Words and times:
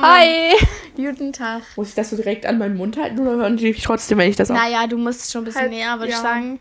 willkommen. 0.00 0.12
Hi. 0.12 0.54
Guten 0.96 1.32
Tag. 1.32 1.62
Muss 1.76 1.90
ich 1.90 1.94
das 1.94 2.10
so 2.10 2.16
direkt 2.16 2.46
an 2.46 2.58
meinen 2.58 2.76
Mund 2.76 2.96
halten 2.96 3.18
oder 3.20 3.32
hören 3.36 3.56
die 3.56 3.64
mich 3.68 3.82
trotzdem, 3.82 4.18
wenn 4.18 4.30
ich 4.30 4.36
das 4.36 4.50
auch... 4.50 4.54
Naja, 4.54 4.86
du 4.86 4.96
musst 4.98 5.30
schon 5.30 5.42
ein 5.42 5.44
bisschen 5.44 5.60
Halt, 5.62 5.70
näher, 5.70 5.94
würde 5.98 6.08
ich 6.08 6.14
ja. 6.16 6.22
sagen. 6.22 6.60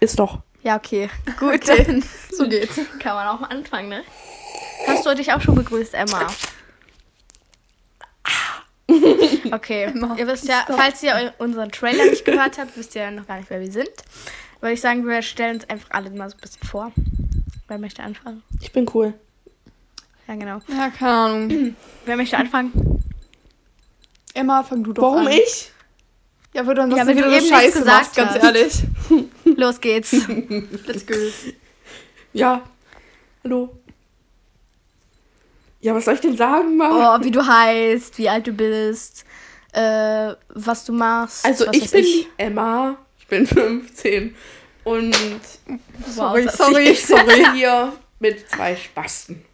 Ist 0.00 0.18
doch. 0.18 0.40
Ja, 0.62 0.76
okay. 0.76 1.08
Gut, 1.38 1.54
Okay. 1.68 1.84
dann 1.86 2.04
So 2.30 2.48
geht's. 2.48 2.78
kann 2.98 3.14
man 3.14 3.28
auch 3.28 3.40
mal 3.40 3.46
anfangen, 3.48 3.88
ne? 3.88 4.02
Hast 4.86 5.06
du 5.06 5.14
dich 5.14 5.32
auch 5.32 5.40
schon 5.40 5.54
begrüßt, 5.54 5.94
Emma? 5.94 6.26
Okay, 9.50 9.84
Emma, 9.84 10.14
ihr 10.16 10.26
wisst 10.26 10.46
ja, 10.46 10.62
stopp. 10.64 10.76
falls 10.78 11.02
ihr 11.02 11.32
unseren 11.38 11.70
Trailer 11.70 12.04
nicht 12.06 12.24
gehört 12.24 12.58
habt, 12.58 12.76
wisst 12.76 12.94
ihr 12.94 13.02
ja 13.02 13.10
noch 13.10 13.26
gar 13.26 13.38
nicht, 13.38 13.48
wer 13.50 13.60
wir 13.60 13.70
sind. 13.70 13.88
Würde 14.60 14.74
ich 14.74 14.80
sagen, 14.80 15.06
wir 15.06 15.22
stellen 15.22 15.56
uns 15.56 15.68
einfach 15.70 15.88
alle 15.90 16.10
mal 16.10 16.28
so 16.28 16.36
ein 16.36 16.40
bisschen 16.40 16.62
vor. 16.66 16.92
Wer 17.68 17.78
möchte 17.78 18.02
anfangen? 18.02 18.42
Ich 18.60 18.72
bin 18.72 18.86
cool. 18.94 19.14
Ja, 20.26 20.34
genau. 20.34 20.60
Ja, 20.68 20.90
keine 20.90 21.10
Ahnung. 21.12 21.76
Wer 22.04 22.16
möchte 22.16 22.36
anfangen? 22.36 22.72
Emma, 24.32 24.62
fang 24.62 24.82
du 24.82 24.92
doch 24.92 25.02
Warum 25.02 25.26
an. 25.26 25.32
ich? 25.32 25.70
Ja, 26.54 26.66
weil 26.66 26.74
du 26.74 26.80
Ja, 26.80 26.84
ansonsten 26.84 27.08
du 27.08 27.16
wieder 27.16 27.28
nichts 27.30 27.48
Scheiße 27.48 27.78
gesagt 27.80 28.16
machst, 28.16 28.16
ganz 28.16 28.42
ehrlich. 28.42 28.82
Los 29.58 29.80
geht's. 29.80 30.12
Let's 30.86 31.06
go. 31.06 31.14
Ja. 32.32 32.62
Hallo. 33.42 33.76
Ja, 35.80 35.94
was 35.94 36.04
soll 36.06 36.14
ich 36.14 36.20
denn 36.20 36.36
sagen, 36.36 36.76
Mama? 36.76 37.16
Oh, 37.18 37.24
wie 37.24 37.30
du 37.30 37.44
heißt, 37.46 38.16
wie 38.18 38.28
alt 38.28 38.46
du 38.46 38.52
bist, 38.52 39.24
äh, 39.72 40.32
was 40.48 40.84
du 40.86 40.92
machst. 40.94 41.44
also, 41.44 41.66
was 41.66 41.76
ich 41.76 41.90
bin 41.90 42.02
die 42.04 42.26
Emma. 42.38 42.96
Ich 43.18 43.26
bin 43.26 43.46
15. 43.46 44.34
Und 44.84 45.14
Sorry, 46.08 46.44
das- 46.44 46.56
sorry, 46.56 46.88
ich 46.90 47.04
sitze 47.04 47.20
sorry. 47.26 47.44
hier 47.54 47.92
mit 48.20 48.48
zwei 48.48 48.76
Spasten. 48.76 49.44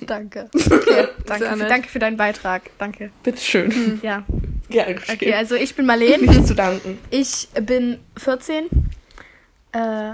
Danke. 0.06 0.48
Okay, 0.72 1.08
danke, 1.26 1.56
für, 1.56 1.68
danke 1.68 1.88
für 1.88 1.98
deinen 1.98 2.16
Beitrag. 2.16 2.70
Danke. 2.78 3.10
Bitteschön. 3.22 4.00
Ja. 4.02 4.24
Gerne 4.68 4.94
geschehen. 4.94 5.14
Okay, 5.14 5.34
also 5.34 5.54
ich 5.54 5.74
bin 5.74 5.86
Marlene. 5.86 6.24
Nicht 6.24 6.46
zu 6.46 6.54
danken. 6.54 6.98
Ich 7.10 7.48
bin 7.60 7.98
14. 8.16 8.66
Äh, 9.72 10.12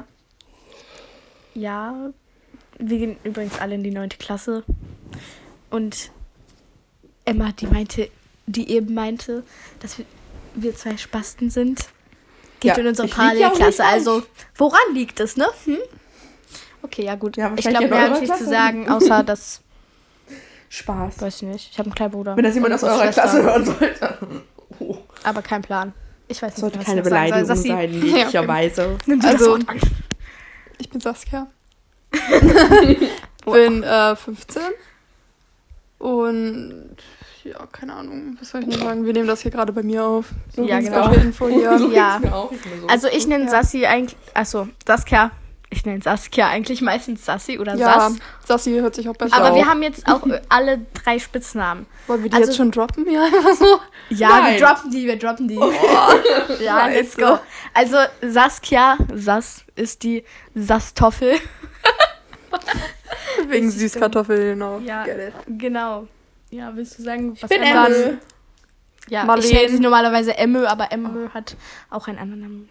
ja. 1.54 2.10
Wir 2.78 2.98
gehen 2.98 3.16
übrigens 3.24 3.58
alle 3.58 3.74
in 3.74 3.82
die 3.82 3.90
9. 3.90 4.10
Klasse. 4.10 4.64
Und 5.70 6.10
Emma, 7.24 7.52
die 7.52 7.66
meinte, 7.66 8.10
die 8.46 8.70
eben 8.70 8.94
meinte, 8.94 9.44
dass 9.80 9.98
wir, 9.98 10.04
wir 10.54 10.74
zwei 10.74 10.96
Spasten 10.96 11.50
sind, 11.50 11.88
geht 12.60 12.76
Ja, 12.76 12.78
in 12.78 12.86
unsere 12.86 13.08
ja 13.08 13.14
Parallelklasse. 13.14 13.84
Also, 13.84 14.22
woran 14.56 14.94
liegt 14.94 15.20
es, 15.20 15.36
ne? 15.36 15.46
Hm? 15.64 15.78
Okay, 16.82 17.04
ja 17.04 17.16
gut. 17.16 17.36
Ja, 17.36 17.52
ich 17.56 17.68
glaube, 17.68 17.88
mehr 17.88 18.02
habe 18.02 18.14
ich 18.14 18.20
nicht 18.22 18.36
zu 18.36 18.46
sagen, 18.46 18.88
außer 18.88 19.24
dass, 19.24 19.60
Spaß. 20.68 21.20
weiß 21.22 21.36
ich 21.36 21.48
nicht, 21.48 21.70
ich 21.72 21.78
habe 21.78 21.86
einen 21.86 21.94
kleinen 21.94 22.12
Bruder. 22.12 22.36
Wenn 22.36 22.44
das 22.44 22.54
jemand 22.54 22.74
aus 22.74 22.82
eurer. 22.84 23.08
Klasse 23.08 23.42
hören 23.42 23.64
sollte. 23.64 24.18
Oh, 24.80 24.96
Aber 25.24 25.42
kein 25.42 25.60
Plan. 25.62 25.92
Ich 26.28 26.40
weiß 26.40 26.54
das 26.54 26.62
nicht, 26.62 26.72
sollte 26.74 26.78
was 26.78 26.84
keine 26.86 27.00
ich 27.00 27.04
noch 27.04 27.10
sagen 27.10 27.28
soll. 27.46 27.56
Beleidigung 27.56 27.56
Sassi, 27.56 27.68
sein, 27.68 27.90
okay. 28.02 28.12
möglicherweise. 28.12 28.98
nimm 29.06 29.20
du 29.20 29.26
Also-. 29.28 29.58
Ich 30.78 30.88
bin 30.90 31.00
Saskia. 31.00 31.46
bin 33.44 33.82
äh, 33.82 34.14
15. 34.16 34.62
Und 35.98 36.96
ja, 37.42 37.66
keine 37.72 37.94
Ahnung, 37.94 38.36
was 38.38 38.50
soll 38.50 38.62
ich 38.62 38.68
denn 38.68 38.78
sagen? 38.78 39.04
Wir 39.04 39.12
nehmen 39.12 39.26
das 39.26 39.40
hier 39.40 39.50
gerade 39.50 39.72
bei 39.72 39.82
mir 39.82 40.04
auf. 40.04 40.26
So 40.54 40.62
Ja, 40.64 40.78
genau. 40.80 41.10
Info 41.12 41.48
hier. 41.48 41.76
So 41.78 41.90
Ja. 41.90 42.18
ging's 42.18 42.30
mir 42.30 42.36
auch. 42.36 42.52
Ich 42.52 42.60
bin 42.62 42.80
so, 42.82 42.86
Also 42.86 43.08
ich 43.08 43.26
nenne 43.26 43.44
Ja. 43.44 43.50
Sassi 43.50 43.86
eigentlich, 43.86 44.16
achso, 44.34 44.68
Saskia. 44.86 45.32
Ich 45.70 45.84
nenne 45.84 46.00
Saskia 46.02 46.48
eigentlich 46.48 46.80
meistens 46.80 47.26
Sassi 47.26 47.58
oder 47.58 47.74
Ja, 47.74 48.00
Sass. 48.00 48.16
Sassi 48.46 48.72
hört 48.72 48.94
sich 48.94 49.06
auch 49.08 49.14
besser 49.16 49.36
Aber 49.36 49.50
auf. 49.50 49.56
wir 49.56 49.66
haben 49.66 49.82
jetzt 49.82 50.08
auch 50.08 50.22
alle 50.48 50.80
drei 50.94 51.18
Spitznamen. 51.18 51.84
Wollen 52.06 52.22
wir 52.22 52.30
die 52.30 52.36
also- 52.36 52.48
jetzt 52.48 52.56
schon 52.56 52.70
droppen? 52.70 53.10
Ja, 53.10 53.28
so. 53.58 53.78
Ja, 54.08 54.28
Nein. 54.40 54.54
wir 54.58 54.66
droppen 54.66 54.90
die, 54.90 55.06
wir 55.06 55.18
droppen 55.18 55.46
die. 55.46 55.54
ja, 56.64 56.86
let's 56.86 57.14
Scheiße. 57.16 57.20
go. 57.20 57.38
Also 57.74 57.96
Saskia, 58.22 58.96
Sass 59.14 59.64
ist 59.76 60.02
die 60.04 60.24
Sasstoffel. 60.54 61.34
Wegen. 63.48 63.70
Süßkartoffeln, 63.70 64.54
genau. 64.58 64.78
Ja, 64.80 65.04
genau. 65.46 66.06
Ja, 66.50 66.74
willst 66.74 66.98
du 66.98 67.02
sagen, 67.02 67.36
was 67.40 67.48
bin 67.48 67.62
Emma- 67.62 67.86
Emme. 67.86 68.18
Ja, 69.10 69.20
ich 69.22 69.26
Marleen. 69.26 69.54
nenne 69.54 69.68
sie 69.68 69.80
normalerweise 69.80 70.36
Emme, 70.36 70.68
aber 70.68 70.90
Emme 70.92 71.30
hat 71.34 71.56
auch 71.90 72.08
einen 72.08 72.18
anderen 72.18 72.40
Namen. 72.40 72.68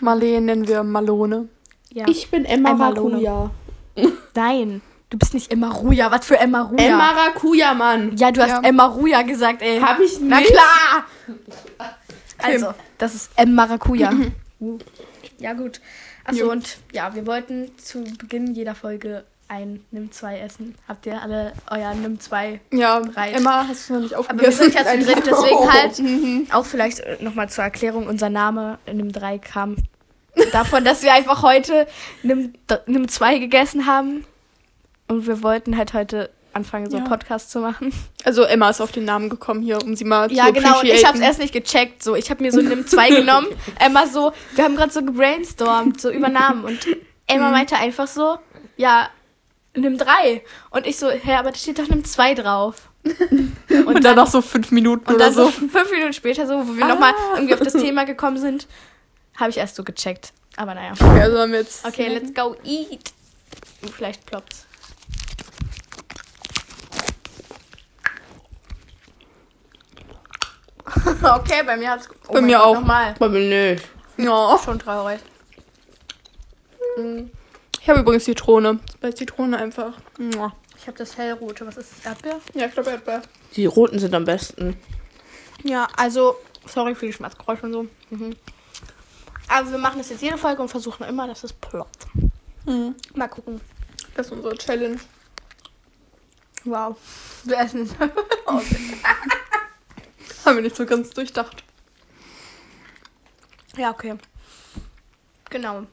Marleen 0.00 0.44
nennen 0.46 0.68
wir 0.68 0.82
Malone. 0.82 1.48
Ja. 1.92 2.06
Ich 2.08 2.30
bin 2.30 2.44
Emma 2.44 2.70
Emma 2.70 2.88
Lone. 2.90 3.14
Rakuja. 3.16 3.50
Nein, 4.34 4.80
du 5.10 5.18
bist 5.18 5.34
nicht 5.34 5.50
Emma 5.52 5.70
Ruja. 5.70 6.10
Was 6.10 6.24
für 6.26 6.38
Emma 6.38 6.62
Ruja? 6.62 6.84
Emma 6.84 7.10
Rakuja, 7.10 7.74
Mann. 7.74 8.16
Ja, 8.16 8.30
du 8.30 8.40
hast 8.42 8.50
Ja. 8.50 8.60
Emma 8.62 8.86
Ruja 8.86 9.22
gesagt, 9.22 9.62
ey. 9.62 9.80
Hab 9.80 9.98
ich 10.00 10.20
nicht. 10.20 10.30
Na 10.30 10.40
klar! 10.40 11.06
Also, 12.38 12.72
das 12.98 13.14
ist 13.14 13.30
M. 13.36 13.54
Maracuja. 13.54 14.12
ja, 15.38 15.52
gut. 15.52 15.80
Achso, 16.24 16.50
und 16.50 16.78
ja, 16.92 17.14
wir 17.14 17.26
wollten 17.26 17.70
zu 17.76 18.04
Beginn 18.18 18.54
jeder 18.54 18.74
Folge 18.74 19.24
ein 19.48 19.84
Nimm 19.90 20.12
2 20.12 20.38
essen. 20.38 20.76
Habt 20.86 21.06
ihr 21.06 21.20
alle 21.20 21.52
euer 21.70 21.92
Nimm 21.94 22.20
2? 22.20 22.60
Ja, 22.72 23.00
Bereit. 23.00 23.36
Emma, 23.36 23.66
hast 23.66 23.88
du 23.88 23.94
noch 23.94 24.00
nicht 24.00 24.14
Aber 24.14 24.28
wir 24.28 24.48
aufgegessen? 24.48 24.70
sind 24.70 24.74
ja 24.74 24.84
zu 24.84 24.98
dritt, 25.04 25.26
deswegen 25.26 25.72
halt 26.48 26.54
auch 26.54 26.64
vielleicht 26.64 27.20
nochmal 27.20 27.48
zur 27.48 27.64
Erklärung, 27.64 28.06
unser 28.06 28.30
Name 28.30 28.78
in 28.86 28.98
Nimm 28.98 29.12
3 29.12 29.38
kam 29.38 29.76
davon, 30.52 30.84
dass 30.84 31.02
wir 31.02 31.12
einfach 31.12 31.42
heute 31.42 31.86
Nimm, 32.22 32.52
Nimm 32.86 33.08
2 33.08 33.38
gegessen 33.38 33.86
haben. 33.86 34.24
Und 35.08 35.26
wir 35.26 35.42
wollten 35.42 35.76
halt 35.76 35.92
heute 35.92 36.30
anfangen, 36.52 36.90
so 36.90 36.96
einen 36.96 37.06
Ja. 37.06 37.10
Podcast 37.10 37.50
zu 37.50 37.60
machen. 37.60 37.92
Also 38.24 38.42
Emma 38.42 38.70
ist 38.70 38.80
auf 38.80 38.92
den 38.92 39.04
Namen 39.04 39.28
gekommen 39.28 39.62
hier, 39.62 39.78
um 39.82 39.94
sie 39.96 40.04
mal 40.04 40.30
Ja, 40.32 40.46
zu 40.46 40.52
genau. 40.52 40.80
Und 40.80 40.86
ich 40.86 41.04
hab's 41.06 41.20
erst 41.20 41.38
nicht 41.40 41.52
gecheckt. 41.52 42.02
So, 42.02 42.14
ich 42.16 42.30
habe 42.30 42.42
mir 42.42 42.52
so 42.52 42.60
Nimm 42.60 42.86
2 42.86 43.08
genommen. 43.20 43.48
Emma 43.78 44.06
so, 44.06 44.32
wir 44.54 44.64
haben 44.64 44.76
gerade 44.76 44.92
so 44.92 45.02
gebrainstormt, 45.02 46.00
so 46.00 46.10
über 46.10 46.28
Namen. 46.28 46.64
Und 46.64 46.78
Emma 47.26 47.46
Mhm. 47.46 47.52
meinte 47.52 47.76
einfach 47.76 48.06
so, 48.08 48.38
ja, 48.76 49.08
Nimm 49.76 49.96
3. 49.98 50.42
Und 50.70 50.86
ich 50.86 50.96
so, 50.98 51.08
hä, 51.08 51.34
aber 51.34 51.50
da 51.50 51.56
steht 51.56 51.78
doch 51.78 51.88
Nimm 51.88 52.04
2 52.04 52.34
drauf. 52.34 52.88
Und, 53.86 54.04
dann 54.04 54.16
noch 54.16 54.26
so 54.26 54.42
fünf 54.42 54.72
Minuten 54.72 55.06
Und 55.08 55.14
oder 55.14 55.26
dann 55.26 55.34
so 55.34 55.44
so. 55.46 55.50
fünf 55.50 55.90
Minuten 55.90 56.12
später, 56.12 56.46
so, 56.46 56.54
wo 56.68 56.76
wir 56.76 56.84
noch 56.84 56.94
nochmal 56.94 57.14
irgendwie 57.34 57.54
auf 57.54 57.60
das 57.60 57.72
Thema 57.72 58.04
gekommen 58.04 58.36
sind, 58.36 58.66
habe 59.40 59.50
ich 59.50 59.56
erst 59.56 59.76
so 59.76 59.84
gecheckt. 59.84 60.32
Aber 60.56 60.74
naja. 60.74 60.92
Okay, 60.92 61.20
also 61.22 61.38
haben 61.38 61.52
wir 61.52 61.60
jetzt. 61.60 61.84
Okay, 61.86 62.08
let's 62.08 62.34
go 62.34 62.54
eat. 62.64 63.12
Vielleicht 63.96 64.26
ploppt's. 64.26 64.66
okay, 71.22 71.62
bei 71.64 71.76
mir 71.76 71.90
hat's. 71.90 72.08
Oh 72.28 72.32
Bei 72.34 72.40
mir 72.40 72.56
Gott, 72.56 72.66
auch. 72.66 72.74
Nochmal. 72.74 73.14
Aber 73.18 73.28
nicht. 73.28 73.88
Ja. 74.16 74.58
Schon 74.62 74.78
traurig. 74.78 75.20
Mm, 76.96 77.22
Ich 77.80 77.88
habe 77.88 78.00
übrigens 78.00 78.24
Zitrone. 78.24 78.80
Bei 79.00 79.12
Zitrone 79.12 79.56
einfach. 79.58 79.94
Mua. 80.18 80.54
Ich 80.76 80.86
habe 80.86 80.98
das 80.98 81.16
hellrote. 81.16 81.66
Was 81.66 81.76
ist 81.76 81.92
das? 81.92 82.06
Erdbeer? 82.06 82.40
Ja, 82.54 82.66
ich 82.66 82.72
glaube 82.72 82.90
Erdbeer. 82.90 83.22
Die 83.56 83.66
roten 83.66 83.98
sind 83.98 84.14
am 84.14 84.24
besten. 84.24 84.76
Ja, 85.62 85.88
also, 85.96 86.36
sorry 86.66 86.94
für 86.94 87.06
die 87.06 87.12
Schmerzgeräusche 87.12 87.66
und 87.66 87.72
so. 87.72 87.86
Mhm. 88.10 88.34
Aber 89.52 89.70
wir 89.70 89.78
machen 89.78 89.98
das 89.98 90.08
jetzt 90.10 90.22
jede 90.22 90.38
Folge 90.38 90.62
und 90.62 90.68
versuchen 90.68 91.04
immer, 91.04 91.26
dass 91.26 91.42
es 91.44 91.52
ploppt. 91.52 92.06
Mhm. 92.66 92.94
Mal 93.14 93.28
gucken. 93.28 93.60
Das 94.14 94.26
ist 94.26 94.32
unsere 94.32 94.56
Challenge. 94.56 94.98
Wow. 96.64 96.96
Wir 97.44 97.58
essen 97.58 97.82
es. 97.82 97.90
Haben 100.44 100.56
wir 100.56 100.62
nicht 100.62 100.76
so 100.76 100.86
ganz 100.86 101.10
durchdacht. 101.10 101.64
Ja, 103.76 103.90
okay. 103.90 104.16
Genau. 105.50 105.86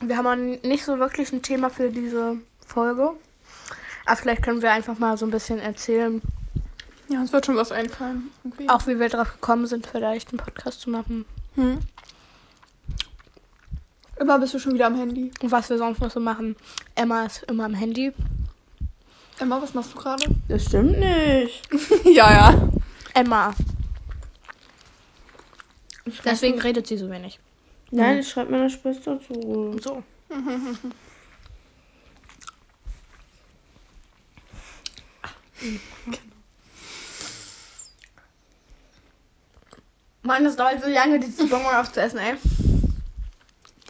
Wir 0.00 0.16
haben 0.16 0.26
auch 0.26 0.36
nicht 0.68 0.84
so 0.84 0.98
wirklich 0.98 1.32
ein 1.32 1.42
Thema 1.42 1.68
für 1.70 1.90
diese 1.90 2.38
Folge. 2.66 3.12
Aber 4.06 4.16
vielleicht 4.16 4.42
können 4.42 4.62
wir 4.62 4.72
einfach 4.72 4.98
mal 4.98 5.16
so 5.16 5.26
ein 5.26 5.30
bisschen 5.30 5.58
erzählen, 5.58 6.20
Ja, 7.08 7.20
uns 7.20 7.32
wird 7.32 7.46
schon 7.46 7.56
was 7.56 7.72
einfallen. 7.72 8.30
Irgendwie. 8.44 8.68
auch 8.68 8.86
wie 8.86 8.98
wir 9.00 9.08
darauf 9.08 9.32
gekommen 9.32 9.66
sind, 9.66 9.86
vielleicht 9.86 10.30
einen 10.30 10.38
Podcast 10.38 10.80
zu 10.82 10.90
machen. 10.90 11.24
Hm. 11.54 11.78
Immer 14.18 14.38
bist 14.38 14.54
du 14.54 14.58
schon 14.58 14.74
wieder 14.74 14.86
am 14.86 14.96
Handy. 14.96 15.30
Und 15.42 15.50
was 15.50 15.68
wir 15.70 15.78
sonst 15.78 16.00
noch 16.00 16.10
so 16.10 16.20
machen. 16.20 16.56
Emma 16.94 17.26
ist 17.26 17.42
immer 17.44 17.64
am 17.64 17.74
Handy. 17.74 18.12
Emma, 19.38 19.60
was 19.60 19.74
machst 19.74 19.92
du 19.92 19.98
gerade? 19.98 20.24
Das 20.48 20.64
stimmt 20.64 20.98
nicht. 20.98 21.62
ja, 22.04 22.32
ja. 22.32 22.68
Emma. 23.12 23.54
Deswegen 26.24 26.60
redet 26.60 26.86
sie 26.86 26.96
so 26.96 27.10
wenig. 27.10 27.40
Nein, 27.90 28.18
ich 28.18 28.28
schreibe 28.28 28.52
meiner 28.52 28.70
Schwester 28.70 29.20
zu. 29.20 29.76
So. 29.82 30.02
Mann, 40.24 40.42
das 40.42 40.56
dauert 40.56 40.82
so 40.82 40.88
lange, 40.88 41.20
dieses 41.20 41.48
Bonbon 41.48 41.74
aufzuessen, 41.74 42.18
ey. 42.18 42.34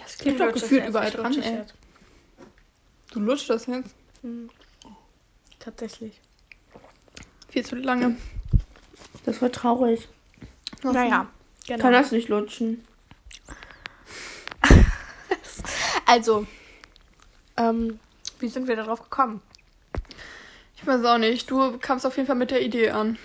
Das 0.02 0.18
klebt 0.18 0.40
doch 0.40 0.52
gefühlt 0.52 0.88
überall 0.88 1.10
dran, 1.10 1.40
ey. 1.40 1.62
Du 3.12 3.20
lutschst 3.20 3.48
das 3.48 3.66
jetzt. 3.66 3.94
Tatsächlich. 5.60 6.20
Viel 7.48 7.64
zu 7.64 7.76
lange. 7.76 8.16
Das 9.24 9.40
war 9.40 9.50
traurig. 9.52 10.08
Naja, 10.82 11.28
genau. 11.66 11.80
Kann 11.80 11.92
das 11.92 12.12
nicht 12.12 12.28
lutschen. 12.28 12.84
Also, 16.06 16.46
ähm, 17.56 17.98
wie 18.38 18.48
sind 18.48 18.68
wir 18.68 18.76
darauf 18.76 19.02
gekommen? 19.02 19.40
Ich 20.76 20.86
weiß 20.86 21.02
auch 21.06 21.16
nicht. 21.16 21.50
Du 21.50 21.78
kamst 21.78 22.04
auf 22.04 22.16
jeden 22.18 22.26
Fall 22.26 22.36
mit 22.36 22.50
der 22.50 22.60
Idee 22.60 22.90
an. 22.90 23.16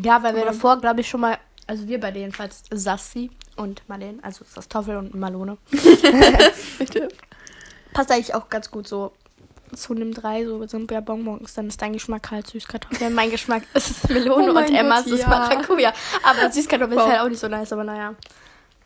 Ja, 0.00 0.22
weil 0.22 0.34
wir 0.34 0.46
davor, 0.46 0.80
glaube 0.80 1.02
ich, 1.02 1.08
schon 1.08 1.20
mal, 1.20 1.38
also 1.68 1.86
wir 1.86 2.00
bei 2.00 2.10
denen 2.10 2.24
jedenfalls, 2.24 2.62
Sassi 2.70 3.30
und 3.56 3.82
Marlene, 3.88 4.18
also 4.22 4.44
Sastoffel 4.44 4.96
und 4.96 5.14
Malone. 5.14 5.56
Richtig. 6.80 7.04
Passt 7.92 8.10
eigentlich 8.10 8.34
auch 8.34 8.48
ganz 8.48 8.70
gut 8.70 8.88
so 8.88 9.12
zu 9.74 9.94
einem 9.94 10.14
drei, 10.14 10.44
so 10.46 10.66
sind 10.66 10.90
ja 10.90 11.00
Bonbons. 11.00 11.54
Dann 11.54 11.68
ist 11.68 11.80
dein 11.80 11.92
Geschmack 11.92 12.30
halt 12.30 12.46
Süßkartoffel. 12.46 13.10
mein 13.10 13.30
Geschmack 13.30 13.62
ist 13.74 14.08
Melone 14.08 14.52
Oh 14.52 14.56
und 14.56 14.74
Emmas 14.74 15.04
Gott, 15.04 15.12
ist 15.12 15.20
ja. 15.20 15.28
Maracuja. 15.28 15.92
Aber 16.22 16.50
Süßkartoffel 16.50 16.96
Wow. 16.96 17.04
ist 17.06 17.12
halt 17.12 17.20
auch 17.20 17.28
nicht 17.28 17.38
so 17.40 17.48
nice, 17.48 17.72
aber 17.72 17.84
naja. 17.84 18.14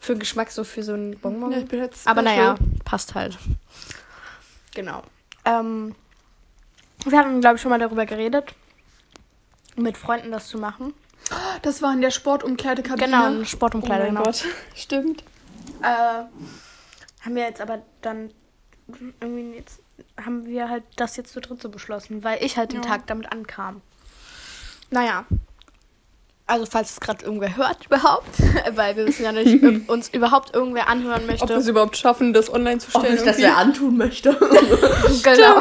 Für 0.00 0.14
den 0.14 0.18
Geschmack 0.18 0.50
so 0.50 0.64
für 0.64 0.82
so 0.82 0.94
einen 0.94 1.16
Bonbon. 1.18 1.52
Ja, 1.52 1.88
Aber 2.06 2.22
naja, 2.22 2.56
passt 2.84 3.14
halt. 3.14 3.38
Genau. 4.74 5.02
Ähm, 5.44 5.94
wir 7.06 7.18
hatten, 7.18 7.40
glaube 7.40 7.56
ich, 7.56 7.62
schon 7.62 7.70
mal 7.70 7.78
darüber 7.78 8.04
geredet, 8.04 8.52
mit 9.76 9.96
Freunden 9.96 10.32
das 10.32 10.48
zu 10.48 10.58
machen. 10.58 10.92
Das 11.62 11.80
war 11.82 11.92
in 11.92 12.00
der 12.00 12.10
Sportumkleidekabine. 12.10 13.06
Genau, 13.06 13.26
eine 13.26 13.40
Oh 13.40 13.44
Sportumkleide, 13.44 14.04
mein 14.04 14.14
genau. 14.14 14.24
Gott. 14.24 14.44
Stimmt. 14.74 15.22
Äh, 15.82 15.86
haben 17.24 17.34
wir 17.34 17.42
jetzt 17.44 17.60
aber 17.60 17.82
dann 18.02 18.32
irgendwie 19.20 19.56
jetzt 19.56 19.80
haben 20.24 20.44
wir 20.46 20.68
halt 20.68 20.82
das 20.96 21.16
jetzt 21.16 21.32
zu 21.32 21.40
dritt 21.40 21.62
so 21.62 21.68
beschlossen, 21.68 22.24
weil 22.24 22.42
ich 22.44 22.56
halt 22.56 22.72
den 22.72 22.82
Ja. 22.82 22.88
Tag 22.88 23.06
damit 23.06 23.30
ankam. 23.32 23.80
Naja. 24.90 25.24
Also 26.46 26.66
falls 26.66 26.90
es 26.90 27.00
gerade 27.00 27.24
irgendwer 27.24 27.56
hört 27.56 27.86
überhaupt, 27.86 28.28
weil 28.74 28.96
wir 28.96 29.06
wissen 29.06 29.22
ja 29.24 29.32
nicht, 29.32 29.62
ob 29.64 29.88
uns 29.88 30.08
überhaupt 30.08 30.54
irgendwer 30.54 30.88
anhören 30.88 31.22
Ob 31.22 31.26
möchte. 31.28 31.48
wir 31.48 31.56
es 31.56 31.68
überhaupt 31.68 31.96
schaffen, 31.96 32.32
das 32.32 32.52
online 32.52 32.78
zu 32.78 32.94
Ob 32.94 33.02
stellen. 33.02 33.16
ich 33.16 33.22
das 33.22 33.38
wer 33.38 33.56
antun 33.56 33.96
möchte. 33.96 34.36
genau. 35.22 35.60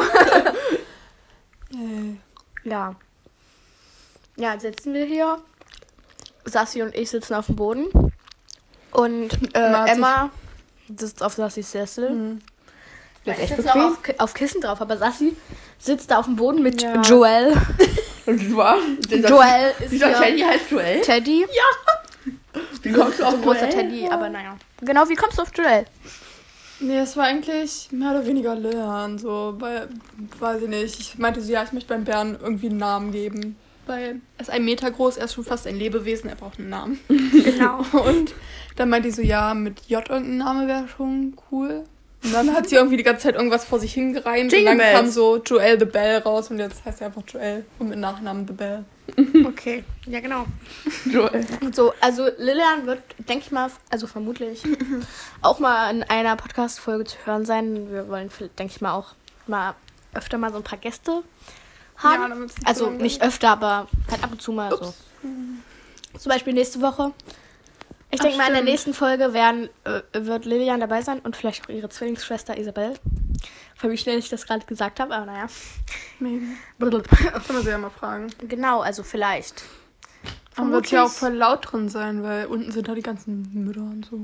Äh, 1.70 2.16
Ja. 2.68 2.94
Ja, 4.36 4.52
jetzt 4.54 4.62
sitzen 4.62 4.92
wir 4.94 5.04
hier. 5.04 5.38
Sassi 6.44 6.82
und 6.82 6.94
ich 6.94 7.10
sitzen 7.10 7.34
auf 7.34 7.46
dem 7.46 7.56
Boden. 7.56 7.86
Und 8.92 9.30
äh, 9.54 9.90
Emma 9.90 10.30
sitzt 10.96 11.22
auf 11.22 11.34
Sassis 11.34 11.70
Sessel. 11.70 12.08
hm. 12.10 12.38
Das 13.24 13.36
ist 13.38 13.44
Ich 13.44 13.50
echt 13.50 13.56
sitze 13.62 13.70
auch 13.74 13.96
bequem. 13.96 14.14
auf, 14.18 14.20
auf 14.24 14.34
Kissen 14.34 14.60
drauf, 14.60 14.80
aber 14.80 14.96
Sassi 14.96 15.36
sitzt 15.78 16.10
da 16.10 16.18
auf 16.18 16.24
dem 16.26 16.34
Boden 16.36 16.60
mit 16.62 16.82
Ja. 16.82 17.00
Joel. 17.02 17.54
Joel 18.26 19.74
ist 19.80 19.92
Dieser 19.92 20.12
Teddy 20.20 20.40
heißt 20.40 20.70
Joel? 20.70 21.00
Teddy. 21.02 21.46
Wie 22.82 22.92
kommst 22.92 23.20
du 23.20 23.24
auf 23.24 23.34
ein 23.34 23.42
großer 23.42 23.68
Joel? 23.68 23.70
Teddy, 23.72 24.08
aber 24.10 24.28
naja. 24.28 24.56
Genau, 24.80 25.08
wie 25.08 25.14
kommst 25.14 25.38
du 25.38 25.42
auf 25.42 25.50
Joel? 25.56 25.84
Nee, 26.80 26.98
es 26.98 27.16
war 27.16 27.26
eigentlich 27.26 27.88
mehr 27.92 28.10
oder 28.10 28.26
weniger 28.26 28.56
Lilian, 28.56 29.16
so, 29.18 29.54
weil, 29.58 29.88
weiß 30.40 30.62
ich 30.62 30.68
nicht. 30.68 30.98
Ich 31.00 31.18
meinte 31.18 31.40
so, 31.40 31.52
ja, 31.52 31.62
ich 31.62 31.70
möchte 31.72 31.88
beim 31.94 32.02
Bären 32.04 32.36
irgendwie 32.42 32.68
einen 32.70 32.78
Namen 32.78 33.12
geben. 33.12 33.56
Weil 33.86 34.20
er 34.36 34.42
ist 34.42 34.50
ein 34.50 34.64
Meter 34.64 34.90
groß, 34.90 35.16
er 35.16 35.24
ist 35.24 35.34
schon 35.34 35.44
fast 35.44 35.66
ein 35.66 35.76
Lebewesen, 35.76 36.30
er 36.30 36.36
braucht 36.36 36.58
einen 36.58 36.70
Namen. 36.70 37.00
Genau. 37.08 37.84
Und 37.92 38.34
dann 38.76 38.88
meinte 38.88 39.08
ich 39.08 39.16
so, 39.16 39.22
ja, 39.22 39.54
mit 39.54 39.80
J 39.88 40.08
irgendein 40.08 40.38
Name 40.38 40.68
wäre 40.68 40.88
schon 40.88 41.36
cool. 41.50 41.84
Und 42.24 42.32
dann 42.32 42.54
hat 42.54 42.68
sie 42.68 42.76
irgendwie 42.76 42.96
die 42.96 43.02
ganze 43.02 43.24
Zeit 43.24 43.34
irgendwas 43.34 43.64
vor 43.64 43.80
sich 43.80 43.92
hingereimt 43.94 44.52
und 44.54 44.64
dann 44.64 44.78
Bells. 44.78 44.96
kam 44.96 45.10
so 45.10 45.38
Joel 45.38 45.78
the 45.78 45.84
Bell 45.84 46.18
raus 46.18 46.50
und 46.50 46.58
jetzt 46.60 46.84
heißt 46.84 47.00
er 47.00 47.08
einfach 47.08 47.22
Joel 47.26 47.64
und 47.80 47.88
mit 47.88 47.98
Nachnamen 47.98 48.46
The 48.46 48.52
Bell. 48.52 48.84
Okay, 49.44 49.82
ja 50.06 50.20
genau. 50.20 50.46
Joel. 51.04 51.44
Und 51.60 51.74
so, 51.74 51.92
also 52.00 52.28
Lilian 52.38 52.86
wird, 52.86 53.02
denke 53.28 53.44
ich 53.46 53.50
mal, 53.50 53.70
also 53.90 54.06
vermutlich 54.06 54.62
auch 55.42 55.58
mal 55.58 55.90
in 55.90 56.04
einer 56.04 56.36
Podcast-Folge 56.36 57.04
zu 57.04 57.16
hören 57.24 57.44
sein. 57.44 57.90
Wir 57.90 58.08
wollen, 58.08 58.30
denke 58.58 58.72
ich 58.72 58.80
mal, 58.80 58.92
auch 58.92 59.14
mal 59.48 59.74
öfter 60.14 60.38
mal 60.38 60.52
so 60.52 60.58
ein 60.58 60.62
paar 60.62 60.78
Gäste 60.78 61.22
haben. 62.02 62.42
nicht 62.42 62.66
also 62.66 62.90
nicht 62.90 63.22
öfter, 63.22 63.50
aber 63.50 63.88
halt 64.10 64.24
ab 64.24 64.32
und 64.32 64.42
zu 64.42 64.52
mal 64.52 64.70
so. 64.70 64.94
Zum 66.18 66.30
Beispiel 66.30 66.52
nächste 66.52 66.80
Woche. 66.80 67.12
Ich 68.10 68.20
denke 68.20 68.36
mal, 68.36 68.48
in 68.48 68.52
der 68.52 68.62
nächsten 68.62 68.92
Folge 68.92 69.32
werden, 69.32 69.70
äh, 69.84 70.02
wird 70.12 70.44
Lilian 70.44 70.80
dabei 70.80 71.00
sein 71.00 71.20
und 71.20 71.34
vielleicht 71.34 71.64
auch 71.64 71.70
ihre 71.70 71.88
Zwillingsschwester 71.88 72.58
Isabel. 72.58 72.94
Für 73.74 73.90
wie 73.90 73.96
schnell 73.96 74.18
ich 74.18 74.28
das 74.28 74.46
gerade 74.46 74.66
gesagt 74.66 75.00
habe, 75.00 75.14
aber 75.14 75.24
naja. 75.24 75.46
Maybe. 76.20 76.44
Kann 76.78 77.54
man 77.54 77.62
sie 77.62 77.70
ja 77.70 77.78
mal 77.78 77.90
fragen. 77.90 78.26
Genau, 78.46 78.80
also 78.80 79.02
vielleicht. 79.02 79.64
Dann 80.56 80.70
wird 80.70 80.90
ja 80.90 81.04
auch 81.04 81.10
voll 81.10 81.32
laut 81.32 81.72
drin 81.72 81.88
sein, 81.88 82.22
weil 82.22 82.46
unten 82.46 82.70
sind 82.70 82.86
da 82.86 82.94
die 82.94 83.02
ganzen 83.02 83.50
Mütter 83.54 83.80
und 83.80 84.04
so. 84.04 84.20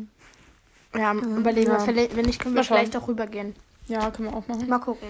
Ja, 0.98 1.14
überlegen 1.14 1.70
ja. 1.70 1.78
wir. 1.78 1.80
Vielleicht, 1.80 2.16
wenn 2.16 2.26
nicht, 2.26 2.40
können 2.40 2.54
wir 2.54 2.60
Mal 2.60 2.64
schauen. 2.64 2.76
vielleicht 2.78 2.96
auch 2.96 3.08
rübergehen. 3.08 3.54
Ja, 3.86 4.10
können 4.10 4.30
wir 4.30 4.36
auch 4.36 4.46
machen. 4.46 4.69
Mal 4.69 4.78
gucken. 4.78 5.08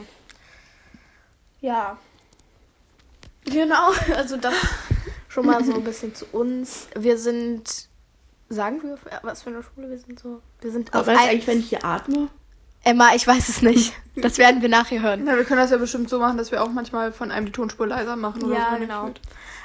Ja. 1.60 1.98
Genau, 3.50 3.90
also 4.16 4.36
das 4.36 4.54
schon 5.28 5.46
mal 5.46 5.64
so 5.64 5.74
ein 5.74 5.84
bisschen 5.84 6.14
zu 6.14 6.26
uns. 6.32 6.88
Wir 6.98 7.18
sind, 7.18 7.88
sagen 8.48 8.82
wir, 8.82 8.98
was 9.22 9.42
für 9.42 9.50
eine 9.50 9.62
Schule 9.62 9.90
wir 9.90 9.98
sind 9.98 10.18
so? 10.20 10.40
Wir 10.60 10.72
sind 10.72 10.92
Aber 10.92 11.00
auf 11.02 11.06
weißt 11.06 11.28
eigentlich, 11.30 11.46
wenn 11.46 11.60
ich 11.60 11.68
hier 11.68 11.84
atme? 11.84 12.28
Emma, 12.84 13.10
ich 13.14 13.26
weiß 13.26 13.48
es 13.48 13.62
nicht. 13.62 13.92
Das 14.20 14.36
werden 14.36 14.62
wir 14.62 14.68
nachher 14.68 15.00
hören. 15.00 15.22
Na, 15.24 15.36
wir 15.36 15.44
können 15.44 15.60
das 15.60 15.70
ja 15.70 15.76
bestimmt 15.76 16.10
so 16.10 16.18
machen, 16.18 16.36
dass 16.38 16.50
wir 16.50 16.60
auch 16.60 16.70
manchmal 16.70 17.12
von 17.12 17.30
einem 17.30 17.46
die 17.46 17.52
Tonspur 17.52 17.86
leiser 17.86 18.16
machen 18.16 18.42
oder 18.42 18.56
Ja, 18.56 18.70
so. 18.72 18.78
genau. 18.80 19.10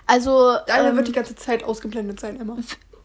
Also, 0.06 0.58
Einer 0.68 0.90
ähm, 0.90 0.96
wird 0.98 1.08
die 1.08 1.12
ganze 1.12 1.34
Zeit 1.36 1.64
ausgeblendet 1.64 2.20
sein, 2.20 2.36
immer. 2.40 2.58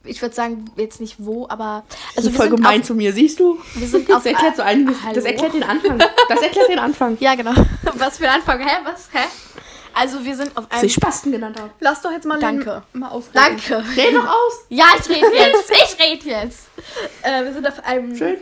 ich 0.04 0.20
würde 0.20 0.34
sagen, 0.34 0.66
jetzt 0.76 1.00
nicht 1.00 1.16
wo, 1.24 1.46
aber 1.48 1.84
Also 2.16 2.30
voll 2.30 2.50
gemein 2.50 2.80
auf, 2.82 2.86
zu 2.86 2.94
mir, 2.94 3.14
siehst 3.14 3.40
du? 3.40 3.58
wir 3.74 3.88
sind 3.88 4.06
Das 4.10 4.18
auf 4.18 4.26
erklärt 4.26 4.56
so 4.56 4.62
einiges. 4.62 4.98
Hallo? 5.02 5.14
Das 5.14 5.24
erklärt 5.24 5.54
den 5.54 5.62
Anfang. 5.62 5.98
Das 6.28 6.42
erklärt 6.42 6.68
den 6.68 6.78
Anfang. 6.78 7.16
Ja, 7.18 7.34
genau. 7.34 7.52
Was 7.94 8.18
für 8.18 8.28
ein 8.28 8.34
Anfang, 8.40 8.60
hä? 8.60 8.76
Was? 8.84 9.08
Hä? 9.10 9.24
Also, 9.98 10.24
wir 10.24 10.36
sind 10.36 10.56
auf 10.56 10.70
einem 10.70 10.84
ich 10.84 10.94
Spasten 10.94 11.32
genannt 11.32 11.58
habe. 11.58 11.70
Lass 11.80 12.02
doch 12.02 12.12
jetzt 12.12 12.24
mal 12.24 12.38
Danke. 12.38 12.82
Mal 12.92 13.08
ausreden. 13.08 13.34
Danke. 13.34 13.84
Dreh 13.94 14.12
doch 14.12 14.26
aus. 14.28 14.52
Ja, 14.68 14.84
ich 14.98 15.08
rede 15.08 15.34
jetzt. 15.34 15.70
Ich 15.70 15.98
rede 15.98 16.28
jetzt. 16.28 16.68
Äh, 17.22 17.44
wir 17.44 17.52
sind 17.52 17.66
auf 17.66 17.84
einem 17.84 18.14
Schön. 18.14 18.36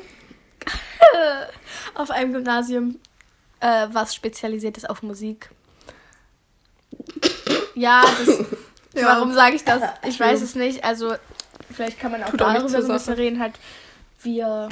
auf 1.95 2.11
einem 2.11 2.33
Gymnasium, 2.35 2.99
äh, 3.61 3.87
was 3.91 4.15
spezialisiert 4.15 4.77
ist 4.77 4.89
auf 4.91 5.03
Musik. 5.03 5.51
Ja, 7.75 8.03
das, 8.25 8.39
Ja. 8.95 9.07
warum 9.07 9.33
sage 9.35 9.57
ich 9.57 9.65
das? 9.65 9.83
Ich 10.07 10.19
weiß 10.19 10.43
es 10.43 10.55
nicht. 10.55 10.85
Also, 10.85 11.15
vielleicht 11.75 11.99
kann 12.01 12.13
man 12.13 12.23
auch 12.23 12.31
Tut 12.31 12.41
darüber 12.41 12.69
so 12.69 12.77
ein 12.77 12.89
bisschen 12.89 13.15
reden, 13.15 13.41
halt, 13.41 13.55
wir, 14.23 14.69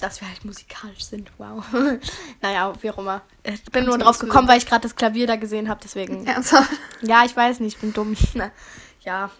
dass 0.00 0.20
wir 0.20 0.28
halt 0.28 0.44
musikalisch 0.44 1.04
sind. 1.04 1.30
Wow. 1.38 1.64
naja, 2.42 2.72
wie 2.80 2.90
auch 2.90 2.98
immer. 2.98 3.22
Ich 3.44 3.62
bin 3.64 3.84
nur 3.84 3.98
drauf 3.98 4.18
gekommen, 4.18 4.48
weil 4.48 4.58
ich 4.58 4.66
gerade 4.66 4.82
das 4.82 4.96
Klavier 4.96 5.26
da 5.26 5.36
gesehen 5.36 5.68
habe, 5.68 5.80
deswegen. 5.82 6.26
Ernsthaft? 6.26 6.70
Ja, 7.02 7.24
ich 7.24 7.36
weiß 7.36 7.60
nicht, 7.60 7.74
ich 7.74 7.80
bin 7.80 7.92
dumm. 7.92 8.16
ja. 9.00 9.30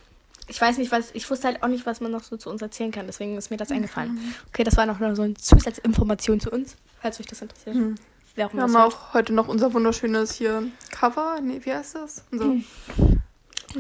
Ich 0.49 0.61
weiß 0.61 0.79
nicht, 0.79 0.93
was. 0.93 1.11
Ich 1.13 1.29
wusste 1.29 1.49
halt 1.49 1.63
auch 1.63 1.69
nicht, 1.69 1.87
was 1.87 2.01
man 2.01 2.13
noch 2.13 2.23
so 2.23 2.37
zu 2.37 2.51
uns 2.51 2.63
erzählen 2.63 2.93
kann. 2.93 3.07
Deswegen 3.07 3.37
ist 3.37 3.51
mir 3.51 3.57
das 3.57 3.71
eingefallen. 3.73 4.35
Okay, 4.49 4.63
das 4.63 4.77
war 4.77 4.87
noch 4.87 5.01
nur 5.01 5.17
so 5.17 5.23
eine 5.23 5.35
Zusatzinformation 5.35 6.39
zu 6.39 6.51
uns, 6.51 6.77
falls 7.01 7.19
euch 7.19 7.27
das 7.27 7.43
interessiert. 7.43 7.75
Hm. 7.75 7.97
Wer 8.37 8.47
auch 8.47 8.53
Wir 8.55 8.63
haben 8.63 8.77
auch 8.77 9.15
heute 9.15 9.33
noch 9.33 9.49
unser 9.49 9.73
wunderschönes 9.73 10.33
hier 10.35 10.65
Cover. 10.93 11.41
Nee, 11.43 11.61
wie 11.65 11.73
heißt 11.73 11.95
das? 11.97 12.23
Unser 12.31 12.53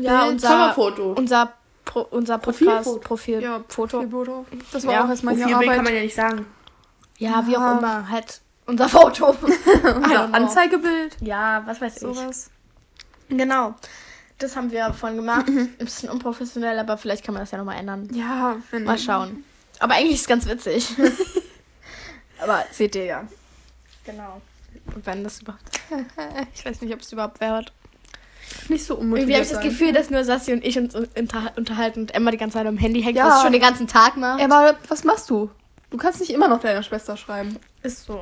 Ja, 0.00 0.22
Bild, 0.22 0.32
unser, 0.32 0.48
Coverfoto. 0.48 1.12
unser, 1.12 1.52
Pro, 1.86 2.00
unser 2.02 2.36
Profilfoto. 2.38 2.82
Podcast-Profil. 2.82 3.40
ja, 3.42 3.64
Foto. 3.68 4.00
Profilfoto. 4.00 4.46
Das 4.72 4.84
war 4.86 4.92
Ja, 4.92 5.04
auch 5.04 5.08
erstmal 5.08 5.34
hier 5.34 5.44
Profilbild 5.44 5.68
Arbeit. 5.70 5.76
kann 5.76 5.84
man 5.84 5.94
ja 5.94 6.00
nicht 6.02 6.14
sagen. 6.14 6.46
Ja, 7.18 7.46
wie 7.46 7.52
Ja. 7.52 7.74
auch 7.74 7.78
immer. 7.78 8.10
Halt 8.10 8.40
unser 8.66 8.88
Foto. 8.90 9.28
Unser. 9.94 10.34
Anzeigebild. 10.34 11.16
Ja, 11.22 11.62
was 11.66 11.80
weiß 11.80 11.94
ich. 11.94 12.00
Sowas. 12.02 12.50
Genau. 13.28 13.74
Das 14.38 14.54
haben 14.56 14.70
wir 14.70 14.92
von 14.92 15.16
gemacht. 15.16 15.46
Ein 15.48 15.76
bisschen 15.78 16.10
unprofessionell, 16.10 16.78
aber 16.78 16.98
vielleicht 16.98 17.24
kann 17.24 17.32
man 17.34 17.42
das 17.44 17.52
ja 17.52 17.58
nochmal 17.58 17.78
ändern. 17.78 18.08
Ja, 18.12 18.56
wenn. 18.70 18.84
Mal 18.84 18.98
schauen. 18.98 19.44
Aber 19.78 19.94
eigentlich 19.94 20.14
ist 20.16 20.22
es 20.22 20.26
ganz 20.26 20.46
witzig. 20.46 20.88
aber 22.40 22.64
seht 22.72 22.94
ihr 22.96 23.04
ja. 23.04 23.28
Genau. 24.04 24.42
Und 24.94 25.06
wenn 25.06 25.24
das 25.24 25.40
überhaupt. 25.40 25.80
ich 26.54 26.64
weiß 26.66 26.80
nicht, 26.82 26.92
ob 26.92 27.00
es 27.00 27.12
überhaupt 27.12 27.40
wer 27.40 27.50
hört. 27.52 27.72
Nicht 28.68 28.84
so 28.84 28.94
Irgendwie 28.94 29.04
unmotiviert 29.22 29.36
habe 29.38 29.42
ich 29.44 29.50
das 29.50 29.58
sein. 29.62 29.68
Gefühl, 29.68 29.92
dass 29.92 30.10
nur 30.10 30.24
Sassi 30.24 30.52
und 30.52 30.64
ich 30.64 30.78
uns 30.78 30.94
unter 30.94 31.52
unterhalten 31.56 32.00
und 32.00 32.14
Emma 32.14 32.30
die 32.30 32.36
ganze 32.36 32.58
Zeit 32.58 32.66
am 32.66 32.76
Handy 32.78 33.02
hängt, 33.02 33.16
Ja. 33.16 33.28
was 33.28 33.42
schon 33.42 33.52
den 33.52 33.60
ganzen 33.60 33.86
Tag 33.86 34.16
macht. 34.16 34.40
Emma, 34.40 34.74
was 34.88 35.04
machst 35.04 35.28
du? 35.30 35.50
Du 35.90 35.96
kannst 35.98 36.20
nicht 36.20 36.30
immer 36.30 36.48
noch 36.48 36.60
deiner 36.60 36.82
Schwester 36.82 37.16
schreiben. 37.16 37.56
Ist 37.82 38.04
so. 38.04 38.20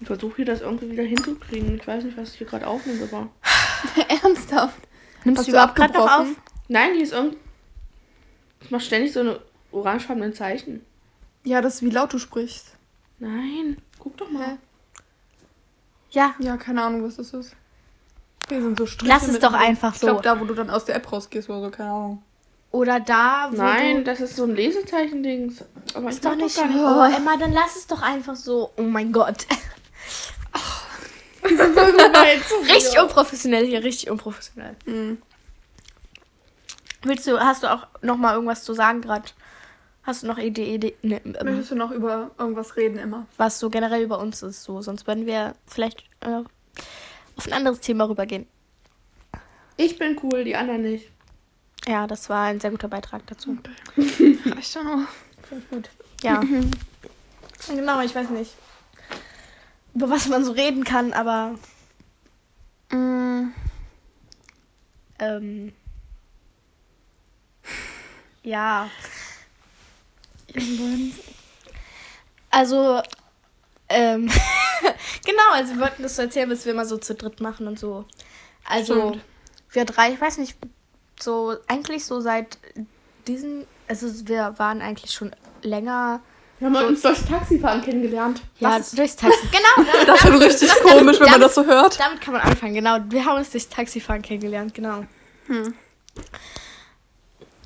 Ich 0.00 0.06
versuche 0.06 0.36
hier 0.36 0.44
das 0.46 0.60
irgendwie 0.60 0.90
wieder 0.90 1.02
hinzukriegen. 1.04 1.76
Ich 1.76 1.86
weiß 1.86 2.04
nicht, 2.04 2.16
was 2.16 2.32
ich 2.32 2.38
hier 2.38 2.46
gerade 2.46 2.66
aufnehme, 2.66 3.04
aber. 3.04 3.28
Ernsthaft? 4.22 4.76
Nimmst 5.24 5.40
Hast 5.40 5.46
du 5.48 5.52
überhaupt 5.52 5.76
gerade 5.76 5.92
noch 5.94 6.00
auf? 6.04 6.10
abgebrochen? 6.10 6.36
Nein, 6.68 6.94
hier 6.94 7.02
ist 7.02 7.12
irgend. 7.12 7.36
Ich 8.62 8.70
mache 8.70 8.82
ständig 8.82 9.12
so 9.12 9.20
eine 9.20 9.40
orangefarbenen 9.72 10.32
Zeichen. 10.34 10.84
Ja, 11.44 11.60
das 11.60 11.76
ist 11.76 11.82
wie 11.82 11.90
laut 11.90 12.12
du 12.12 12.18
sprichst. 12.18 12.74
Nein, 13.18 13.76
guck 13.98 14.16
doch 14.16 14.30
mal. 14.30 14.56
Ja. 16.10 16.34
Ja, 16.38 16.56
keine 16.56 16.82
Ahnung, 16.82 17.04
was 17.04 17.16
das 17.16 17.32
ist. 17.34 17.54
Hier 18.50 18.60
sind 18.60 18.78
so 18.78 18.86
Striche 18.86 19.12
Lass 19.12 19.22
es 19.26 19.32
mit 19.32 19.42
doch 19.42 19.52
einfach 19.52 19.94
Ich 19.94 20.00
so. 20.00 20.06
glaube, 20.08 20.22
da, 20.22 20.40
wo 20.40 20.44
du 20.44 20.54
dann 20.54 20.68
aus 20.70 20.84
der 20.84 20.96
App 20.96 21.10
rausgehst 21.10 21.48
oder 21.48 21.62
so, 21.62 21.70
keine 21.70 21.90
Ahnung. 21.90 22.22
Oder 22.72 23.00
da, 23.00 23.48
wo 23.50 23.56
Nein, 23.56 23.98
du... 23.98 24.04
das 24.04 24.20
ist 24.20 24.36
so 24.36 24.44
ein 24.44 24.54
Lesezeichen-Dings. 24.54 25.64
Aber 25.94 26.08
Ist 26.08 26.16
ich 26.16 26.20
doch 26.20 26.30
mach 26.30 26.36
nicht 26.36 26.56
gar 26.56 26.66
nicht. 26.66 26.76
Oh, 26.78 27.16
Emma, 27.16 27.36
dann 27.36 27.52
lass 27.52 27.76
es 27.76 27.86
doch 27.86 28.02
einfach 28.02 28.36
so. 28.36 28.70
Oh 28.76 28.82
mein 28.82 29.12
Gott. 29.12 29.46
richtig 31.42 33.00
unprofessionell 33.00 33.66
hier, 33.66 33.82
richtig 33.82 34.10
unprofessionell. 34.10 34.76
Mhm. 34.84 35.18
Willst 37.02 37.26
du, 37.26 37.38
hast 37.38 37.62
du 37.62 37.72
auch 37.72 37.86
noch 38.02 38.16
mal 38.16 38.34
irgendwas 38.34 38.62
zu 38.62 38.74
sagen 38.74 39.00
gerade? 39.00 39.30
Hast 40.02 40.22
du 40.22 40.26
noch 40.26 40.38
Idee, 40.38 40.74
Idee 40.74 40.96
ne, 41.02 41.20
ähm, 41.24 41.36
Möchtest 41.44 41.70
du 41.70 41.74
noch 41.76 41.90
über 41.90 42.30
irgendwas 42.38 42.76
reden 42.76 42.98
immer? 42.98 43.26
was 43.36 43.58
so 43.58 43.70
generell 43.70 44.02
über 44.02 44.18
uns 44.18 44.42
ist? 44.42 44.62
So, 44.62 44.82
sonst 44.82 45.06
würden 45.06 45.26
wir 45.26 45.54
vielleicht 45.66 46.04
äh, 46.20 46.42
auf 47.40 47.46
ein 47.46 47.54
anderes 47.54 47.80
Thema 47.80 48.04
rübergehen. 48.06 48.46
Ich 49.78 49.96
bin 49.98 50.20
cool, 50.22 50.44
die 50.44 50.56
anderen 50.56 50.82
nicht. 50.82 51.10
Ja, 51.88 52.06
das 52.06 52.28
war 52.28 52.44
ein 52.44 52.60
sehr 52.60 52.70
guter 52.70 52.88
Beitrag 52.88 53.26
dazu. 53.26 53.56
Reicht 53.96 54.74
noch. 54.84 55.08
Gut. 55.70 55.88
Ja. 56.22 56.42
genau, 57.66 58.02
ich 58.02 58.14
weiß 58.14 58.28
nicht, 58.28 58.52
über 59.94 60.10
was 60.10 60.28
man 60.28 60.44
so 60.44 60.52
reden 60.52 60.84
kann, 60.84 61.14
aber 61.14 61.54
Mhm. 62.92 63.54
ähm, 65.20 65.72
ja. 68.42 68.90
Also, 72.50 73.00
ähm, 73.90 74.26
genau, 75.26 75.50
also 75.52 75.74
wir 75.74 75.80
wollten 75.80 76.02
das 76.02 76.16
so 76.16 76.22
erzählen, 76.22 76.48
bis 76.48 76.64
wir 76.66 76.74
mal 76.74 76.86
so 76.86 76.96
zu 76.96 77.14
dritt 77.14 77.40
machen 77.40 77.66
und 77.68 77.78
so. 77.78 78.04
Also, 78.64 79.10
Stimmt. 79.10 79.24
wir 79.72 79.84
drei, 79.84 80.12
ich 80.12 80.20
weiß 80.20 80.38
nicht, 80.38 80.56
so 81.20 81.56
eigentlich 81.66 82.04
so 82.04 82.20
seit 82.20 82.58
diesen, 83.26 83.66
also 83.88 84.06
wir 84.28 84.54
waren 84.58 84.80
eigentlich 84.80 85.10
schon 85.12 85.32
länger, 85.62 86.20
Wir 86.58 86.68
haben 86.68 86.76
uns 86.86 87.02
durchs 87.02 87.26
Taxifahren 87.26 87.82
kennengelernt. 87.82 88.40
ja, 88.58 88.70
Was? 88.78 88.92
durchs 88.92 89.16
Taxi. 89.16 89.38
Genau, 89.50 89.90
da- 89.92 90.04
Das 90.06 90.24
wird 90.24 90.42
richtig 90.42 90.70
komisch, 90.82 91.20
wenn 91.20 91.30
man 91.30 91.40
das 91.40 91.54
so 91.54 91.64
hört. 91.66 91.98
damit 92.00 92.20
kann 92.20 92.32
man 92.34 92.42
anfangen, 92.42 92.74
genau. 92.74 92.98
Wir 93.08 93.24
haben 93.24 93.38
uns 93.38 93.50
durchs 93.50 93.68
Taxifahren 93.68 94.22
kennengelernt, 94.22 94.72
genau. 94.74 95.04
Hm. 95.46 95.74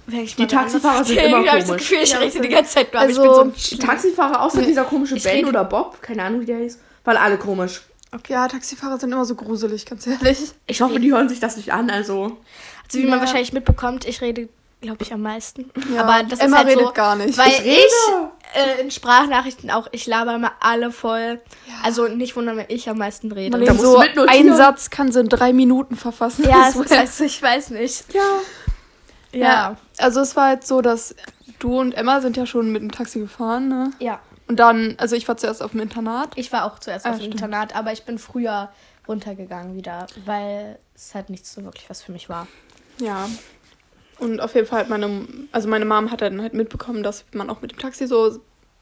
Ich 0.06 0.37
Die 0.37 0.46
Taxifahrer 0.46 1.04
sind 1.04 1.16
immer 1.18 1.46
hab 1.46 1.56
ich 1.58 1.62
so 1.64 1.73
komisch. 1.73 1.88
Gefühl, 1.88 1.99
ich 2.02 2.11
Ja, 2.12 2.18
rede 2.18 2.32
das 2.32 2.42
die 2.42 2.49
ganze 2.49 2.70
Zeit 2.75 2.92
nur, 2.92 3.00
also- 3.02 3.23
ich 3.23 3.28
bin 3.28 3.52
so 3.52 3.76
Die 3.76 3.78
Taxifahrer, 3.78 4.42
außer 4.42 4.62
dieser 4.62 4.84
komische 4.84 5.16
Ich 5.16 5.23
Ben 5.23 5.37
rede- 5.37 5.49
oder 5.49 5.64
Bob, 5.64 6.02
keine 6.02 6.23
Ahnung, 6.25 6.40
wie 6.42 6.46
der 6.46 6.58
hieß, 6.58 6.78
waren 7.04 7.16
alle 7.16 7.38
komisch. 7.38 7.82
Ja, 8.28 8.46
Taxifahrer 8.46 8.99
sind 8.99 9.11
immer 9.12 9.25
so 9.25 9.34
gruselig, 9.34 9.87
ganz 9.87 10.06
ehrlich. 10.06 10.38
Ich 10.66 10.80
hoffe, 10.82 11.00
die 11.00 11.11
hören 11.12 11.28
sich 11.28 11.40
das 11.40 11.56
nicht 11.56 11.73
an, 11.73 11.90
also. 11.90 12.37
Also 12.84 12.99
wie 12.99 13.02
man 13.06 13.18
Ja. 13.18 13.20
wahrscheinlich 13.25 13.52
mitbekommt, 13.52 14.04
ich 14.06 14.20
rede, 14.20 14.49
glaube 14.80 14.99
ich, 15.02 15.12
am 15.12 15.23
meisten. 15.23 15.70
Ja, 15.92 16.02
Aber 16.04 16.23
das 16.23 16.38
Emma 16.38 16.58
ist 16.58 16.64
halt 16.64 16.68
redet 16.76 16.87
so, 16.88 16.92
gar 16.92 17.16
nicht. 17.16 17.37
Weil 17.38 17.49
Ich 17.49 17.58
ich, 17.61 17.64
rede. 17.64 18.30
äh, 18.78 18.82
in 18.82 18.90
Sprachnachrichten 18.92 19.70
auch, 19.70 19.88
ich 19.90 20.06
laber 20.06 20.34
immer 20.37 20.52
alle 20.61 20.92
voll. 20.92 21.40
Also 21.82 22.06
nicht 22.06 22.37
wundern, 22.37 22.56
wenn 22.58 22.66
ich 22.68 22.88
am 22.88 22.99
meisten 22.99 23.32
rede. 23.32 23.56
Man 23.56 23.66
Da 23.66 23.75
so 23.75 23.96
einen 23.99 24.54
Satz 24.54 24.90
kann 24.90 25.11
sie 25.11 25.18
in 25.20 25.28
drei 25.28 25.52
Minuten 25.52 25.96
verfassen. 25.96 26.44
ja, 26.49 26.70
Das 26.78 26.92
also 26.92 27.25
ich 27.25 27.42
weiß 27.42 27.70
nicht. 27.70 28.12
Ja. 28.14 28.20
Ja. 29.34 29.40
Ja, 29.44 29.76
also 29.98 30.20
es 30.20 30.36
war 30.36 30.52
jetzt 30.52 30.66
so, 30.66 30.80
dass 30.80 31.14
du 31.58 31.80
und 31.80 31.92
Emma 31.92 32.20
sind 32.20 32.36
ja 32.36 32.46
schon 32.46 32.70
mit 32.72 32.82
dem 32.82 32.90
Taxi 32.92 33.20
gefahren, 33.20 33.68
ne? 33.68 33.90
Ja. 33.98 34.20
Und 34.46 34.60
dann, 34.60 34.94
also 34.98 35.16
ich 35.16 35.26
war 35.26 35.36
zuerst 35.36 35.62
auf 35.62 35.70
dem 35.72 35.80
Internat. 35.80 36.30
Ich 36.36 36.52
war 36.52 36.64
auch 36.64 36.78
zuerst 36.78 37.06
Ah, 37.06 37.10
auf 37.10 37.16
dem 37.16 37.22
stimmt. 37.22 37.34
Internat, 37.36 37.74
aber 37.74 37.92
ich 37.92 38.04
bin 38.04 38.18
früher 38.18 38.70
runtergegangen 39.08 39.74
wieder, 39.74 40.06
weil 40.24 40.78
es 40.94 41.14
halt 41.14 41.30
nicht 41.30 41.46
so 41.46 41.64
wirklich 41.64 41.88
was 41.88 42.02
für 42.02 42.12
mich 42.12 42.28
war. 42.28 42.46
Ja. 42.98 43.28
Und 44.18 44.40
auf 44.40 44.54
jeden 44.54 44.66
Fall 44.66 44.80
hat 44.80 44.88
meine, 44.88 45.26
also 45.52 45.68
meine 45.68 45.84
Mom 45.84 46.10
hat 46.10 46.20
dann 46.20 46.40
halt 46.40 46.54
mitbekommen, 46.54 47.02
dass 47.02 47.24
man 47.32 47.50
auch 47.50 47.60
mit 47.62 47.72
dem 47.72 47.78
Taxi 47.78 48.06
so, 48.06 48.38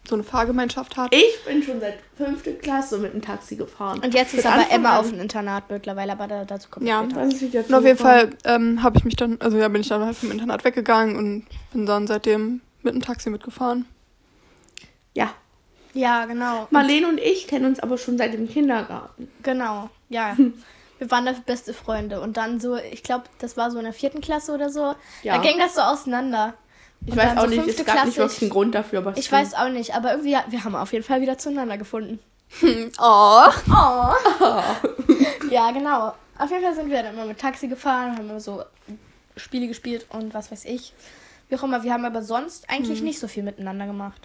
so 0.09 0.17
eine 0.17 0.25
Fahrgemeinschaft 0.25 0.97
hat. 0.97 1.15
Ich 1.15 1.45
bin 1.45 1.63
schon 1.63 1.81
seit 1.81 1.99
fünfte 2.17 2.55
Klasse 2.55 2.99
mit 2.99 3.15
dem 3.15 3.23
Taxi 3.23 3.57
gefahren. 3.57 4.01
Und 4.01 4.15
jetzt 4.15 4.35
ist 4.35 4.45
aber 4.45 4.71
Emma 4.71 4.99
auf 4.99 5.09
dem 5.09 5.21
Internat 5.21 5.71
mittlerweile, 5.71 6.13
aber 6.13 6.27
da, 6.27 6.45
dazu 6.45 6.69
kommt 6.71 6.87
Ja. 6.87 7.05
Das 7.05 7.35
ist 7.35 7.43
wieder 7.43 7.61
Und 7.61 7.75
auf 7.75 7.85
jeden. 7.85 7.99
Fall 7.99 8.31
ähm, 8.45 8.83
habe 8.83 8.99
ich 8.99 9.05
mich 9.05 9.17
dann, 9.17 9.41
also 9.41 9.57
ja, 9.57 9.69
bin 9.69 9.81
ich 9.81 9.89
dann 9.89 10.05
halt 10.05 10.17
vom 10.17 10.31
Internat 10.31 10.65
weggegangen 10.65 11.17
und 11.17 11.47
bin 11.73 11.87
dann 11.87 12.07
seitdem 12.07 12.61
mit 12.83 12.95
dem 12.95 13.01
Taxi 13.01 13.31
mitgefahren. 13.31 13.87
Ja. 15.15 15.33
Ja, 15.95 16.25
genau. 16.25 16.67
Marlene 16.71 17.07
und 17.09 17.19
ich 17.19 17.47
kennen 17.47 17.67
uns 17.67 17.79
aber 17.79 17.99
schon 17.99 18.19
seit 18.19 18.33
dem 18.33 18.49
Kindergarten. 18.49 19.29
Genau, 19.43 19.91
ja. 20.09 20.37
Wir 20.99 21.11
waren 21.11 21.27
da 21.27 21.33
beste 21.33 21.75
Freunde. 21.75 22.21
Und 22.21 22.37
dann 22.37 22.61
so, 22.61 22.77
ich 22.77 23.03
glaube, 23.03 23.25
das 23.41 23.57
war 23.57 23.73
so 23.73 23.79
in 23.79 23.85
der 23.85 23.93
vierten 23.93 24.21
Klasse 24.21 24.53
oder 24.53 24.71
so. 24.71 24.95
Ja. 25.25 25.37
Da 25.37 25.43
ging 25.43 25.59
das 25.59 25.75
so 25.75 25.81
auseinander. 25.81 26.55
Ich 27.07 27.17
weiß 27.17 27.31
dann 27.31 27.39
auch 27.39 27.43
so 27.45 27.49
nicht, 27.49 27.69
es 27.69 27.77
gab 27.85 28.05
nicht 28.05 28.15
Klasse, 28.15 28.17
wirklich 28.19 28.43
einen 28.43 28.51
Grund 28.51 28.75
dafür, 28.75 29.01
aber 29.01 29.17
Ich 29.17 29.31
weiß 29.31 29.55
auch 29.55 29.69
nicht, 29.69 29.95
aber 29.95 30.13
irgendwie, 30.13 30.37
wir 30.49 30.65
haben 30.65 30.75
auf 30.77 30.93
jeden 30.93 31.05
Fall 31.05 31.21
wieder 31.21 31.37
zueinander 31.39 31.79
gefunden. 31.79 32.19
Oh. 33.01 33.47
Oh. 33.71 34.63
ja, 35.51 35.71
genau. 35.73 36.15
Auf 36.39 36.51
jeden 36.51 36.63
Fall 36.63 36.75
sind 36.75 36.91
wir 36.91 37.03
dann 37.03 37.15
immer 37.15 37.25
mit 37.27 37.39
Taxi 37.39 37.69
gefahren, 37.69 38.17
haben 38.17 38.29
immer 38.31 38.41
so 38.41 38.63
Spiele 39.37 39.67
gespielt 39.69 40.07
und 40.11 40.35
was 40.35 40.51
weiß 40.53 40.65
ich. 40.67 40.93
Wie 41.49 41.57
auch 41.57 41.63
immer, 41.63 41.83
wir 41.83 41.93
haben 41.93 42.05
aber 42.05 42.23
sonst 42.23 42.69
eigentlich 42.71 42.99
Hm. 42.99 43.07
nicht 43.07 43.19
so 43.21 43.29
viel 43.29 43.43
miteinander 43.43 43.87
gemacht. 43.87 44.21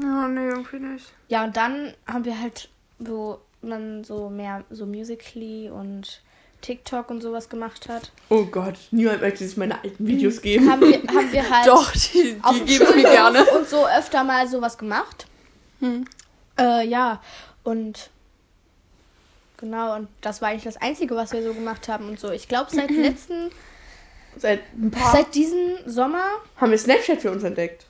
Ja, 0.00 0.26
nee, 0.28 0.48
irgendwie 0.48 0.78
nicht. 0.80 1.12
Ja, 1.28 1.44
und 1.44 1.56
dann 1.56 1.94
haben 2.06 2.24
wir 2.24 2.40
halt, 2.40 2.68
wo 2.98 3.38
man 3.62 4.02
so 4.04 4.28
mehr 4.28 4.64
so 4.70 4.86
Musically 4.86 5.70
und 5.70 6.20
TikTok 6.64 7.10
und 7.10 7.20
sowas 7.20 7.48
gemacht 7.50 7.88
hat, 7.88 8.10
Oh 8.30 8.44
Gott, 8.46 8.74
niemand 8.90 9.20
möchte 9.20 9.46
sich 9.46 9.56
meine 9.56 9.82
alten 9.82 10.06
Videos 10.06 10.40
geben. 10.40 10.70
haben 10.70 10.80
wir, 10.80 11.02
haben 11.02 11.30
wir 11.32 11.50
halt 11.50 11.66
Doch, 11.66 11.92
die, 11.92 12.34
die 12.34 12.58
dem 12.58 12.66
gebe 12.66 12.84
ich 12.84 12.94
mir 12.96 13.02
gerne. 13.02 13.44
und 13.56 13.68
so 13.68 13.86
öfter 13.86 14.24
mal 14.24 14.48
sowas 14.48 14.78
gemacht. 14.78 15.26
Hm. 15.80 16.06
Äh, 16.58 16.86
ja, 16.86 17.20
und 17.64 18.08
genau, 19.58 19.96
und 19.96 20.08
das 20.22 20.40
war 20.40 20.48
eigentlich 20.48 20.64
das 20.64 20.80
Einzige, 20.80 21.14
was 21.16 21.32
wir 21.32 21.42
so 21.42 21.52
gemacht 21.52 21.88
haben 21.88 22.08
und 22.08 22.18
so. 22.18 22.30
Ich 22.30 22.48
glaube, 22.48 22.70
seit 22.70 22.90
letzten, 22.90 23.50
Seit 24.36 24.60
ein 24.76 24.90
paar 24.90 25.12
seit 25.12 25.34
diesem 25.34 25.76
Sommer. 25.86 26.24
haben 26.56 26.70
wir 26.70 26.78
Snapchat 26.78 27.20
für 27.20 27.30
uns 27.30 27.44
entdeckt. 27.44 27.86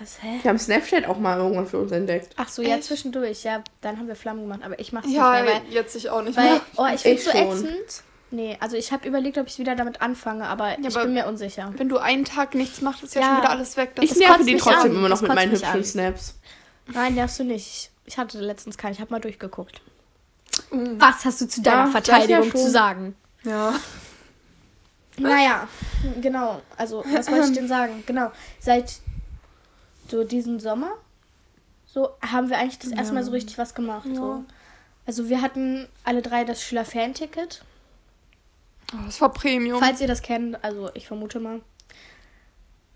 Was, 0.00 0.22
hä? 0.22 0.38
Wir 0.42 0.48
haben 0.48 0.58
Snapchat 0.58 1.06
auch 1.06 1.18
mal 1.18 1.38
irgendwann 1.38 1.66
für 1.66 1.78
uns 1.78 1.92
entdeckt. 1.92 2.30
Ach 2.36 2.48
so, 2.48 2.62
ja, 2.62 2.76
Echt? 2.76 2.84
zwischendurch. 2.84 3.44
Ja, 3.44 3.62
dann 3.80 3.98
haben 3.98 4.08
wir 4.08 4.16
Flammen 4.16 4.42
gemacht, 4.42 4.60
aber 4.64 4.78
ich 4.78 4.92
mach's 4.92 5.06
Ja, 5.10 5.34
nicht 5.42 5.44
mehr, 5.44 5.54
weil, 5.62 5.72
jetzt 5.72 5.94
ich 5.96 6.10
auch 6.10 6.22
nicht 6.22 6.36
weil 6.36 6.50
mehr. 6.52 6.60
oh, 6.76 6.86
ich 6.92 7.00
finde 7.02 7.18
Ich 7.18 7.24
so 7.24 7.30
schon. 7.30 7.40
ätzend. 7.40 8.02
Nee, 8.30 8.56
also 8.60 8.76
ich 8.76 8.90
habe 8.90 9.06
überlegt, 9.06 9.38
ob 9.38 9.46
ich 9.46 9.58
wieder 9.58 9.76
damit 9.76 10.02
anfange, 10.02 10.44
aber 10.46 10.76
ich 10.78 10.86
aber- 10.86 11.04
bin 11.04 11.14
mir 11.14 11.26
unsicher. 11.26 11.72
Wenn 11.76 11.88
du 11.88 11.98
einen 11.98 12.24
Tag 12.24 12.54
nichts 12.54 12.80
machst, 12.80 13.04
ist 13.04 13.14
ja, 13.14 13.20
Ja. 13.20 13.26
schon 13.28 13.36
wieder 13.38 13.50
alles 13.50 13.76
weg. 13.76 13.92
Das 13.94 14.04
Ich 14.04 14.16
nerve 14.16 14.44
die 14.44 14.56
trotzdem 14.56 14.90
an. 14.92 14.96
immer 14.96 15.08
noch 15.08 15.20
Das 15.20 15.22
mit 15.22 15.34
meinen 15.34 15.52
hübschen 15.52 15.68
an. 15.68 15.84
Snaps. 15.84 16.34
Nein, 16.92 17.14
darfst 17.16 17.38
du 17.38 17.44
nicht. 17.44 17.90
Ich 18.06 18.18
hatte 18.18 18.40
letztens 18.40 18.76
keinen, 18.76 18.92
ich 18.92 19.00
habe 19.00 19.12
mal 19.12 19.20
durchgeguckt. 19.20 19.80
Mhm. 20.70 21.00
Was 21.00 21.24
hast 21.24 21.40
du 21.42 21.46
zu 21.48 21.62
deiner 21.62 21.84
Ja, 21.84 21.90
Verteidigung 21.90 22.44
ja 22.48 22.54
zu 22.54 22.70
sagen? 22.70 23.14
Ja. 23.44 23.74
Naja, 25.16 25.68
genau. 26.20 26.60
Also, 26.76 27.04
was 27.12 27.30
wollte 27.30 27.46
ich 27.48 27.52
denn 27.54 27.68
sagen? 27.68 28.02
Genau. 28.06 28.32
Seit 28.58 28.94
so 30.14 30.22
diesem 30.22 30.60
Sommer, 30.60 30.92
so 31.86 32.10
haben 32.22 32.48
wir 32.48 32.58
eigentlich 32.58 32.78
das 32.78 32.92
erste 32.92 33.14
Mal 33.14 33.24
so 33.24 33.32
richtig 33.32 33.58
was 33.58 33.74
gemacht. 33.74 34.06
So. 34.14 34.44
Also, 35.06 35.28
wir 35.28 35.42
hatten 35.42 35.88
alle 36.04 36.22
drei 36.22 36.44
das 36.44 36.62
Schüler-Fan-Ticket. 36.62 37.64
Oh, 38.92 38.98
das 39.06 39.20
war 39.20 39.32
Premium. 39.32 39.80
Falls 39.80 40.00
ihr 40.00 40.06
das 40.06 40.22
kennt, 40.22 40.62
also 40.62 40.90
ich 40.94 41.08
vermute 41.08 41.40
mal. 41.40 41.62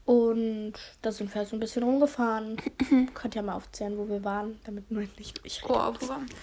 Und 0.05 0.75
da 1.03 1.11
sind 1.11 1.35
wir 1.35 1.41
halt 1.41 1.49
so 1.49 1.57
ein 1.57 1.61
bisschen 1.61 1.83
rumgefahren. 1.83 2.57
Könnt 3.15 3.35
ihr 3.35 3.43
mal 3.43 3.55
aufzählen, 3.55 3.99
wo 3.99 4.09
wir 4.09 4.23
waren, 4.23 4.61
damit 4.65 4.91
nur 4.93 5.03
nicht 5.03 5.41
ich 5.43 5.65
rede. 5.65 5.75
Oh, 5.75 5.95
wo 5.99 6.09
waren 6.09 6.29
wir? 6.29 6.37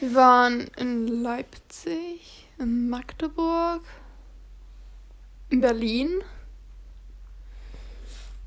Wir 0.00 0.14
waren 0.14 0.60
in 0.78 1.22
Leipzig, 1.22 2.48
in 2.58 2.88
Magdeburg, 2.88 3.82
in 5.50 5.60
Berlin. 5.60 6.22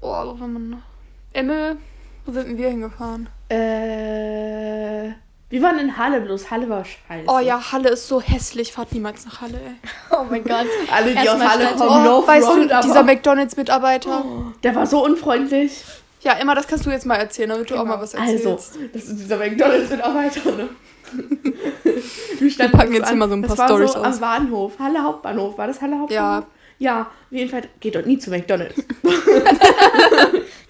Oh, 0.01 0.25
wo 0.25 0.39
waren 0.39 0.53
wir 0.53 0.59
noch? 0.59 0.94
Emme, 1.35 1.77
wo 2.25 2.31
sind 2.31 2.47
denn 2.47 2.57
wir 2.57 2.69
hingefahren? 2.69 3.27
Äh, 3.49 5.11
wir 5.49 5.61
waren 5.61 5.77
in 5.79 5.97
Halle, 5.97 6.21
bloß 6.21 6.49
Halle 6.49 6.69
war 6.69 6.83
scheiße. 6.85 7.27
Oh 7.27 7.39
ja, 7.39 7.71
Halle 7.71 7.89
ist 7.89 8.07
so 8.07 8.21
hässlich. 8.21 8.71
Fahrt 8.71 8.93
niemals 8.93 9.25
nach 9.25 9.41
Halle, 9.41 9.57
ey. 9.59 9.75
Oh 10.17 10.23
mein 10.29 10.43
Gott. 10.43 10.65
Alle, 10.91 11.13
die 11.13 11.29
aus 11.29 11.39
Halle 11.39 11.67
kommen, 11.77 12.03
no 12.05 12.19
Oh, 12.19 12.27
weißt 12.27 12.47
front, 12.47 12.71
du, 12.71 12.79
dieser 12.83 13.03
McDonalds-Mitarbeiter. 13.03 14.23
der 14.63 14.75
war 14.75 14.87
so 14.87 15.03
unfreundlich. 15.03 15.83
Ja, 16.21 16.33
Emma, 16.33 16.55
das 16.55 16.67
kannst 16.67 16.85
du 16.85 16.89
jetzt 16.89 17.05
mal 17.05 17.15
erzählen, 17.17 17.49
damit 17.49 17.69
du 17.69 17.75
auch 17.75 17.81
Genau. 17.83 17.95
mal 17.97 18.01
was 18.01 18.13
erzählst. 18.15 18.45
Also, 18.47 18.79
das 18.93 19.03
ist 19.03 19.19
dieser 19.19 19.37
McDonalds-Mitarbeiter, 19.37 20.51
ne? 20.53 20.69
Wir 22.39 22.67
packen 22.69 22.93
jetzt 22.93 23.03
an. 23.03 23.09
hier 23.09 23.17
mal 23.17 23.29
so 23.29 23.35
ein 23.35 23.41
paar 23.41 23.49
das 23.49 23.57
war 23.59 23.67
Storys 23.67 23.91
so 23.93 23.99
aus. 23.99 24.05
am 24.15 24.19
Bahnhof, 24.19 24.79
Halle 24.79 25.03
Hauptbahnhof. 25.03 25.57
War 25.57 25.67
das 25.67 25.81
Halle 25.81 25.99
Hauptbahnhof? 25.99 26.45
Ja. 26.45 26.47
Ja, 26.77 27.01
auf 27.03 27.07
jeden 27.31 27.49
Fall 27.49 27.61
geht 27.79 27.95
dort 27.95 28.05
nie 28.05 28.17
zu 28.17 28.29
McDonalds. 28.31 28.75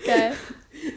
Geil. 0.06 0.34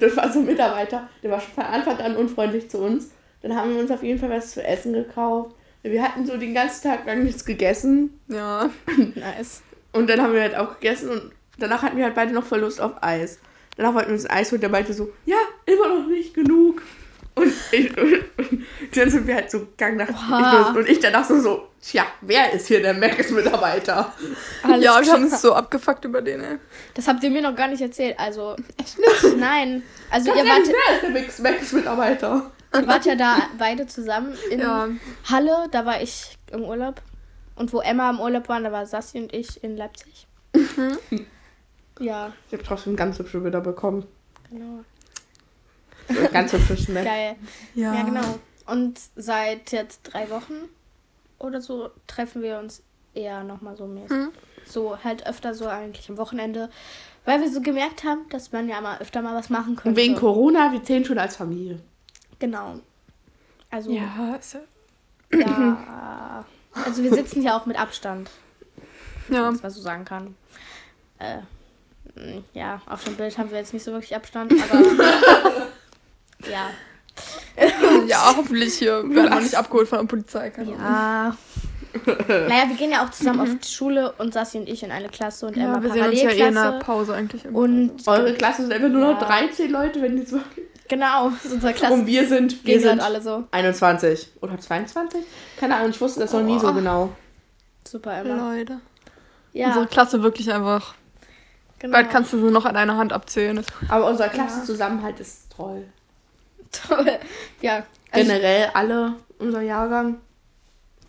Das 0.00 0.16
war 0.16 0.30
so 0.30 0.40
ein 0.40 0.46
Mitarbeiter, 0.46 1.08
der 1.22 1.30
war 1.30 1.40
schon 1.40 1.54
von 1.54 1.64
Anfang 1.64 1.96
an 1.98 2.16
unfreundlich 2.16 2.68
zu 2.68 2.78
uns. 2.78 3.10
Dann 3.40 3.54
haben 3.54 3.72
wir 3.72 3.80
uns 3.80 3.90
auf 3.90 4.02
jeden 4.02 4.18
Fall 4.18 4.28
was 4.28 4.50
zu 4.50 4.62
essen 4.62 4.92
gekauft. 4.92 5.54
Wir 5.82 6.02
hatten 6.02 6.26
so 6.26 6.36
den 6.36 6.52
ganzen 6.52 6.88
Tag 6.88 7.06
lang 7.06 7.22
nichts 7.22 7.44
gegessen. 7.44 8.20
Ja. 8.26 8.70
Nice. 9.14 9.62
Und 9.92 10.10
dann 10.10 10.20
haben 10.20 10.34
wir 10.34 10.42
halt 10.42 10.56
auch 10.56 10.74
gegessen 10.74 11.08
und 11.08 11.32
danach 11.58 11.82
hatten 11.82 11.96
wir 11.96 12.04
halt 12.04 12.16
beide 12.16 12.34
noch 12.34 12.44
voll 12.44 12.60
Lust 12.60 12.80
auf 12.80 13.02
Eis. 13.02 13.38
Danach 13.76 13.94
wollten 13.94 14.08
wir 14.08 14.14
uns 14.14 14.28
Eis 14.28 14.50
holen, 14.50 14.60
der 14.60 14.70
meinte 14.70 14.92
so, 14.92 15.12
ja, 15.24 15.38
immer 15.64 15.88
noch 15.88 16.06
nicht 16.08 16.34
genug. 16.34 16.82
Und, 17.38 17.52
ich, 17.72 17.96
und 17.98 18.66
dann 18.94 19.10
sind 19.10 19.26
wir 19.26 19.34
halt 19.36 19.50
so 19.50 19.60
gegangen 19.60 19.96
nach 19.98 20.08
Oha. 20.10 20.70
ich, 20.70 20.76
und 20.76 20.88
ich 20.88 21.00
danach 21.00 21.24
so, 21.24 21.40
so, 21.40 21.68
tja, 21.80 22.04
wer 22.20 22.52
ist 22.52 22.66
hier 22.68 22.80
der 22.82 22.94
Mac-Mitarbeiter? 22.94 24.12
Alles 24.62 24.84
ja, 24.84 25.00
wir 25.00 25.12
haben 25.12 25.24
uns 25.24 25.40
so 25.42 25.54
abgefuckt 25.54 26.04
über 26.04 26.22
den, 26.22 26.42
ey. 26.42 26.58
Das 26.94 27.08
habt 27.08 27.22
ihr 27.22 27.30
mir 27.30 27.42
noch 27.42 27.54
gar 27.54 27.68
nicht 27.68 27.80
erzählt. 27.82 28.18
Also. 28.18 28.56
Echt 28.76 28.98
nicht? 28.98 29.36
Nein. 29.38 29.82
Also 30.10 30.30
ihr 30.30 30.44
wart, 30.44 30.62
wer 30.66 31.24
ist 31.26 31.38
der 31.38 31.52
Mac-Mitarbeiter? 31.52 32.50
ihr 32.74 32.86
wart 32.86 33.06
ja 33.06 33.14
da 33.14 33.36
beide 33.58 33.86
zusammen 33.86 34.34
in 34.50 34.60
Ja. 34.60 34.88
Halle. 35.30 35.68
Da 35.70 35.86
war 35.86 36.02
ich 36.02 36.36
im 36.52 36.62
Urlaub. 36.64 37.00
Und 37.56 37.72
wo 37.72 37.80
Emma 37.80 38.10
im 38.10 38.20
Urlaub 38.20 38.48
war, 38.48 38.60
da 38.60 38.70
war 38.70 38.86
Sassi 38.86 39.18
und 39.18 39.32
ich 39.34 39.62
in 39.64 39.76
Leipzig. 39.76 40.26
Ja, 42.00 42.32
Ich 42.46 42.52
habe 42.52 42.62
trotzdem 42.62 42.94
ganz 42.94 43.18
hübsche 43.18 43.40
Bilder 43.40 43.60
bekommen. 43.60 44.06
genau. 44.50 44.84
Ganz 46.32 46.52
hübsches 46.52 46.84
Snack. 46.84 47.04
Geil. 47.04 47.36
Ja. 47.74 47.94
Ja, 47.94 48.02
genau. 48.02 48.38
Und 48.66 49.00
seit 49.16 49.72
jetzt 49.72 50.02
drei 50.02 50.28
Wochen 50.30 50.54
oder 51.38 51.60
so 51.60 51.90
treffen 52.06 52.42
wir 52.42 52.58
uns 52.58 52.82
eher 53.14 53.42
nochmal 53.44 53.76
so 53.76 53.86
mäßig. 53.86 54.10
Mhm. 54.10 54.30
So 54.66 54.98
halt 55.02 55.26
öfter 55.26 55.54
so 55.54 55.66
eigentlich 55.66 56.08
am 56.10 56.18
Wochenende. 56.18 56.68
Weil 57.24 57.40
wir 57.40 57.50
so 57.50 57.60
gemerkt 57.60 58.04
haben, 58.04 58.28
dass 58.30 58.52
man 58.52 58.68
ja 58.68 58.80
mal 58.80 58.98
öfter 59.00 59.22
mal 59.22 59.34
was 59.34 59.50
machen 59.50 59.76
könnte. 59.76 59.88
Und 59.90 59.96
wegen 59.96 60.14
Corona, 60.14 60.72
wir 60.72 60.82
zählen 60.82 61.04
schon 61.04 61.18
als 61.18 61.36
Familie. 61.36 61.80
Genau. 62.38 62.80
Also, 63.70 63.90
Ja, 63.90 64.34
ist 64.38 64.54
ja. 64.54 65.38
ja. 65.38 66.44
Also 66.72 67.02
wir 67.02 67.12
sitzen 67.12 67.42
ja 67.42 67.58
auch 67.58 67.66
mit 67.66 67.78
Abstand, 67.78 68.30
wenn 69.28 69.36
Ja. 69.36 69.50
man 69.50 69.70
so 69.70 69.80
sagen 69.80 70.04
kann. 70.04 70.36
Äh, 71.18 71.38
ja, 72.54 72.80
auf 72.86 73.04
dem 73.04 73.16
Bild 73.16 73.36
haben 73.38 73.50
wir 73.50 73.58
jetzt 73.58 73.72
nicht 73.72 73.84
so 73.84 73.92
wirklich 73.92 74.14
Abstand, 74.16 74.52
aber 74.52 74.82
ja. 76.50 76.70
ja, 78.06 78.34
hoffentlich 78.36 78.74
hier 78.74 79.02
werden 79.08 79.14
wir 79.30 79.40
nicht 79.40 79.54
abgeholt 79.54 79.88
von 79.88 79.98
der 80.00 80.06
Polizei. 80.06 80.50
keine. 80.50 80.70
Ja. 80.72 81.36
naja, 82.06 82.68
wir 82.68 82.76
gehen 82.76 82.90
ja 82.92 83.04
auch 83.04 83.10
zusammen 83.10 83.40
auf 83.40 83.48
die 83.60 83.68
Schule 83.68 84.12
und 84.18 84.32
Sassi 84.34 84.58
und 84.58 84.68
ich 84.68 84.82
in 84.82 84.92
eine 84.92 85.08
Klasse 85.08 85.46
und 85.46 85.56
Emma 85.56 85.76
Ja, 85.76 85.82
wir 85.82 85.90
sehen 85.92 86.04
uns 86.06 86.22
ja 86.22 86.28
eh 86.30 86.32
in 86.32 86.38
der 86.38 86.60
Parallelklasse. 86.60 86.84
Pause 86.84 87.14
eigentlich. 87.14 87.44
immer. 87.44 87.58
und 87.58 88.06
Eure 88.06 88.34
Klasse 88.34 88.62
sind 88.62 88.72
einfach 88.72 88.88
nur 88.88 89.00
noch 89.12 89.20
Ja. 89.20 89.26
13 89.26 89.70
Leute, 89.70 90.02
wenn 90.02 90.16
die 90.16 90.24
so. 90.26 90.38
genau, 90.86 91.30
das 91.30 91.46
ist 91.46 91.52
unsere 91.54 91.72
Klasse. 91.72 91.94
Und 91.94 92.06
wir 92.06 92.28
sind, 92.28 92.64
wir 92.64 92.74
gehen 92.74 92.82
sind 92.82 93.00
alle 93.00 93.20
so. 93.22 93.44
21 93.50 94.32
oder 94.42 94.58
22? 94.58 95.20
Keine 95.58 95.76
Ahnung, 95.76 95.90
ich 95.90 96.00
wusste 96.00 96.20
das 96.20 96.32
noch 96.32 96.42
nie 96.42 96.58
so 96.60 96.68
Oh. 96.68 96.72
genau. 96.74 97.08
Super, 97.88 98.18
Emma. 98.18 98.54
Leute. 98.54 98.80
Ja, 99.54 99.68
Unsere 99.68 99.86
Klasse 99.86 100.22
wirklich 100.22 100.52
einfach. 100.52 100.94
genau. 101.78 101.94
Bald 101.94 102.10
kannst 102.10 102.32
du 102.34 102.36
sie 102.38 102.52
noch 102.52 102.66
an 102.66 102.76
einer 102.76 102.96
Hand 102.98 103.12
abzählen. 103.14 103.64
Aber 103.88 104.06
unser 104.06 104.28
Klassenzusammenhalt 104.28 105.18
ist 105.20 105.50
toll. 105.56 105.86
Toll. 106.72 107.18
Ja, 107.60 107.86
also, 108.10 108.26
Generell 108.30 108.70
alle, 108.74 109.16
unser 109.38 109.62
Jahrgang, 109.62 110.20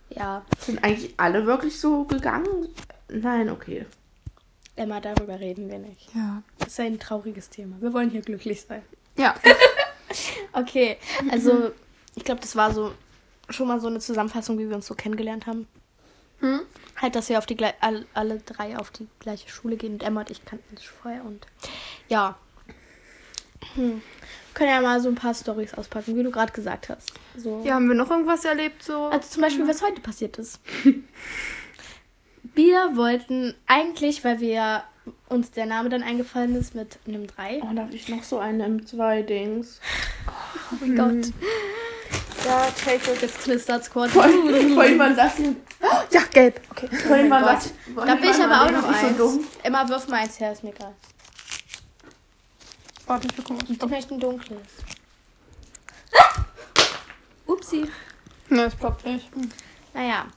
ja, 0.09 0.43
sind 0.59 0.83
eigentlich 0.83 1.13
alle 1.17 1.45
wirklich 1.45 1.79
so 1.79 2.05
gegangen? 2.05 2.69
Nein, 3.09 3.49
okay. 3.49 3.85
Emma, 4.75 4.99
darüber 4.99 5.39
reden 5.39 5.69
wir 5.69 5.79
nicht. 5.79 6.13
Ja. 6.15 6.41
Das 6.57 6.69
ist 6.69 6.79
ein 6.79 6.99
trauriges 6.99 7.49
Thema. 7.49 7.75
Wir 7.81 7.93
wollen 7.93 8.09
hier 8.09 8.21
glücklich 8.21 8.61
sein. 8.61 8.81
Ja. 9.17 9.35
Okay, 10.51 10.97
also 11.29 11.71
ich 12.15 12.23
glaube, 12.23 12.41
das 12.41 12.55
war 12.55 12.73
so 12.73 12.91
schon 13.49 13.67
mal 13.67 13.79
so 13.79 13.87
eine 13.87 13.99
Zusammenfassung, 13.99 14.57
wie 14.57 14.67
wir 14.67 14.75
uns 14.75 14.87
so 14.87 14.95
kennengelernt 14.95 15.45
haben. 15.45 15.67
Hm? 16.39 16.61
Halt, 16.95 17.15
dass 17.15 17.29
wir 17.29 17.37
auf 17.37 17.45
die 17.45 17.57
alle 17.81 18.39
drei 18.45 18.77
auf 18.77 18.91
die 18.91 19.07
gleiche 19.19 19.49
Schule 19.49 19.77
gehen 19.77 19.93
und 19.93 20.03
Emma 20.03 20.21
und 20.21 20.29
ich 20.29 20.43
kannten 20.45 20.75
uns 20.75 20.83
vorher 20.83 21.23
und 21.23 21.45
ja. 22.07 22.37
Hm. 23.75 24.01
Können 24.53 24.69
ja 24.69 24.81
mal 24.81 24.99
so 24.99 25.09
ein 25.09 25.15
paar 25.15 25.33
Stories 25.33 25.73
auspacken, 25.73 26.15
wie 26.15 26.23
du 26.23 26.31
gerade 26.31 26.51
gesagt 26.51 26.89
hast. 26.89 27.13
So. 27.37 27.61
Ja, 27.63 27.75
haben 27.75 27.87
wir 27.87 27.95
noch 27.95 28.09
irgendwas 28.09 28.43
erlebt 28.45 28.83
so? 28.83 29.05
Also 29.05 29.29
zum 29.29 29.41
Beispiel, 29.41 29.67
was 29.67 29.81
heute 29.81 30.01
passiert 30.01 30.37
ist. 30.37 30.59
wir 32.55 32.95
wollten 32.95 33.53
eigentlich, 33.67 34.23
weil 34.23 34.39
wir 34.39 34.83
uns 35.27 35.51
der 35.51 35.65
Name 35.65 35.89
dann 35.89 36.03
eingefallen 36.03 36.55
ist 36.55 36.75
mit 36.75 36.99
einem 37.07 37.27
3. 37.27 37.61
Oh, 37.63 37.73
da 37.73 37.83
habe 37.83 37.95
ich 37.95 38.09
noch 38.09 38.23
so 38.23 38.39
einen 38.39 38.81
M2-Dings. 38.81 39.79
Oh 40.27 40.75
mein 40.81 40.95
Gott. 40.95 41.33
Ja, 42.45 42.67
Tape, 42.83 43.17
jetzt 43.21 43.43
knistert's 43.43 43.89
kurz. 43.89 44.11
Vorhin 44.11 44.99
waren 44.99 45.15
das 45.15 45.35
hier. 45.37 45.55
Ja, 46.11 46.21
gelb. 46.31 46.61
Okay. 46.71 46.87
Vorhin 46.95 47.27
Oh 47.27 47.29
waren 47.31 47.45
das. 47.45 47.73
Da 47.95 48.15
bin 48.15 48.29
ich 48.29 48.43
aber 48.43 48.61
auch 48.63 48.71
noch 48.71 49.17
so 49.17 49.29
eins. 49.29 49.45
Emma, 49.63 49.87
wirf 49.87 50.07
mal 50.07 50.17
eins 50.21 50.39
her, 50.39 50.51
ist 50.51 50.63
mir 50.63 50.71
egal. 50.71 50.93
Warte, 53.09 53.27
ich 53.27 53.35
guck 53.35 53.49
mal. 53.49 53.57
Ich 53.67 53.83
möchte 53.89 54.13
ein 54.13 54.19
dunkles. 54.19 54.61
Upsi. 57.47 57.89
Ne, 58.49 58.65
es 58.65 58.75
ploppt 58.75 59.03
nicht. 59.03 59.27
Naja, 59.95 60.27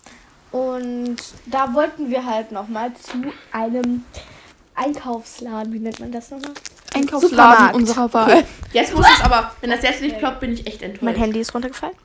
und 0.52 1.16
da 1.44 1.74
wollten 1.74 2.08
wir 2.08 2.24
halt 2.24 2.50
nochmal 2.50 2.94
zu 2.94 3.12
einem 3.52 4.04
Einkaufsladen, 4.74 5.70
wie 5.74 5.80
nennt 5.80 6.00
man 6.00 6.12
das 6.12 6.30
nochmal? 6.30 6.54
Einkaufsladen 6.94 7.30
Supermarkt. 7.30 7.74
unserer 7.74 8.14
Wahl. 8.14 8.44
Jetzt 8.72 8.94
muss 8.94 9.06
es 9.06 9.20
aber, 9.20 9.54
wenn 9.60 9.68
das 9.68 9.82
jetzt 9.82 10.00
nicht 10.00 10.16
ploppt, 10.16 10.40
bin 10.40 10.54
ich 10.54 10.66
echt 10.66 10.80
enttäuscht. 10.80 11.02
Mein 11.02 11.16
Handy 11.16 11.40
ist 11.40 11.54
runtergefallen. 11.54 11.96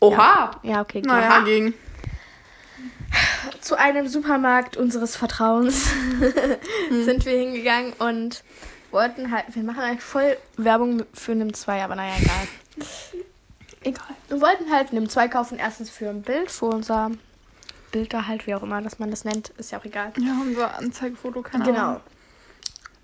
Oha! 0.00 0.50
Ja, 0.64 0.80
okay. 0.80 1.02
Naja, 1.02 1.28
Aha. 1.28 1.44
Zu 3.60 3.78
einem 3.78 4.08
Supermarkt 4.08 4.76
unseres 4.76 5.16
Vertrauens 5.16 5.90
sind 6.90 7.24
wir 7.24 7.32
hingegangen 7.32 7.92
und 7.94 8.42
wollten 8.90 9.30
halt, 9.30 9.44
wir 9.54 9.62
machen 9.62 9.80
eigentlich 9.80 10.02
voll 10.02 10.36
Werbung 10.56 11.04
für 11.14 11.34
NIM 11.34 11.54
2, 11.54 11.84
aber 11.84 11.94
naja, 11.94 12.14
egal. 12.20 12.48
Egal. 13.82 14.16
Wir 14.28 14.40
wollten 14.40 14.70
halt 14.70 14.92
NIM 14.92 15.08
2 15.08 15.28
kaufen, 15.28 15.58
erstens 15.58 15.90
für 15.90 16.08
ein 16.08 16.22
Bild, 16.22 16.50
für 16.50 16.66
unser 16.66 17.10
Bild 17.92 18.12
da 18.12 18.26
halt, 18.26 18.46
wie 18.46 18.54
auch 18.54 18.62
immer, 18.62 18.80
dass 18.82 18.98
man 18.98 19.10
das 19.10 19.24
nennt, 19.24 19.50
ist 19.50 19.72
ja 19.72 19.78
auch 19.78 19.84
egal. 19.84 20.12
Ja, 20.18 20.36
unser 20.40 20.78
Anzeigefoto, 20.78 21.42
keine 21.42 21.64
Genau. 21.64 22.00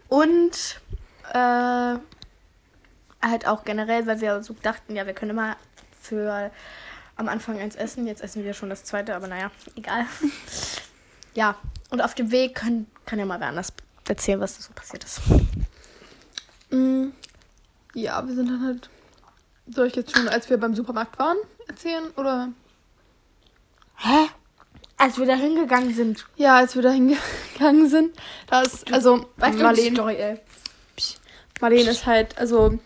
Und 0.08 0.80
äh, 1.32 1.98
halt 3.22 3.46
auch 3.46 3.64
generell, 3.64 4.06
weil 4.06 4.20
wir 4.20 4.42
so 4.42 4.54
dachten, 4.62 4.94
ja, 4.94 5.06
wir 5.06 5.14
können 5.14 5.32
immer 5.32 5.56
für 6.00 6.50
am 7.16 7.28
Anfang 7.28 7.58
eins 7.58 7.74
essen. 7.76 8.06
Jetzt 8.06 8.22
essen 8.22 8.44
wir 8.44 8.54
schon 8.54 8.70
das 8.70 8.84
zweite, 8.84 9.14
aber 9.14 9.26
naja, 9.26 9.50
egal. 9.74 10.06
ja, 11.34 11.56
und 11.90 12.00
auf 12.02 12.14
dem 12.14 12.30
Weg 12.30 12.54
können, 12.54 12.86
kann 13.04 13.18
ja 13.18 13.24
mal 13.26 13.40
wer 13.40 13.48
anders 13.48 13.72
erzählen, 14.08 14.40
was 14.40 14.56
da 14.56 14.62
so 14.62 14.72
passiert 14.74 15.04
ist. 15.04 15.20
Mm, 16.70 17.08
Ja, 17.94 18.26
wir 18.26 18.34
sind 18.34 18.48
dann 18.48 18.62
halt. 18.64 18.90
Soll 19.68 19.88
ich 19.88 19.96
jetzt 19.96 20.16
schon, 20.16 20.28
als 20.28 20.48
wir 20.48 20.58
beim 20.58 20.74
Supermarkt 20.74 21.18
waren, 21.18 21.36
erzählen? 21.66 22.10
Oder? 22.16 22.50
Hä? 23.96 24.28
Als 24.98 25.18
wir 25.18 25.26
da 25.26 25.34
hingegangen 25.34 25.94
sind. 25.94 26.24
Ja, 26.36 26.56
als 26.56 26.74
wir 26.76 26.82
da 26.82 26.90
hingegangen 26.90 27.88
sind. 27.88 28.16
Da 28.46 28.62
ist, 28.62 28.92
also, 28.92 29.26
Weißt 29.36 29.58
du 29.58 29.62
Marlene, 29.64 29.96
Story, 29.96 30.16
ey? 30.16 30.40
Marlene 31.60 31.90
ist 31.90 32.06
halt, 32.06 32.38
also, 32.38 32.78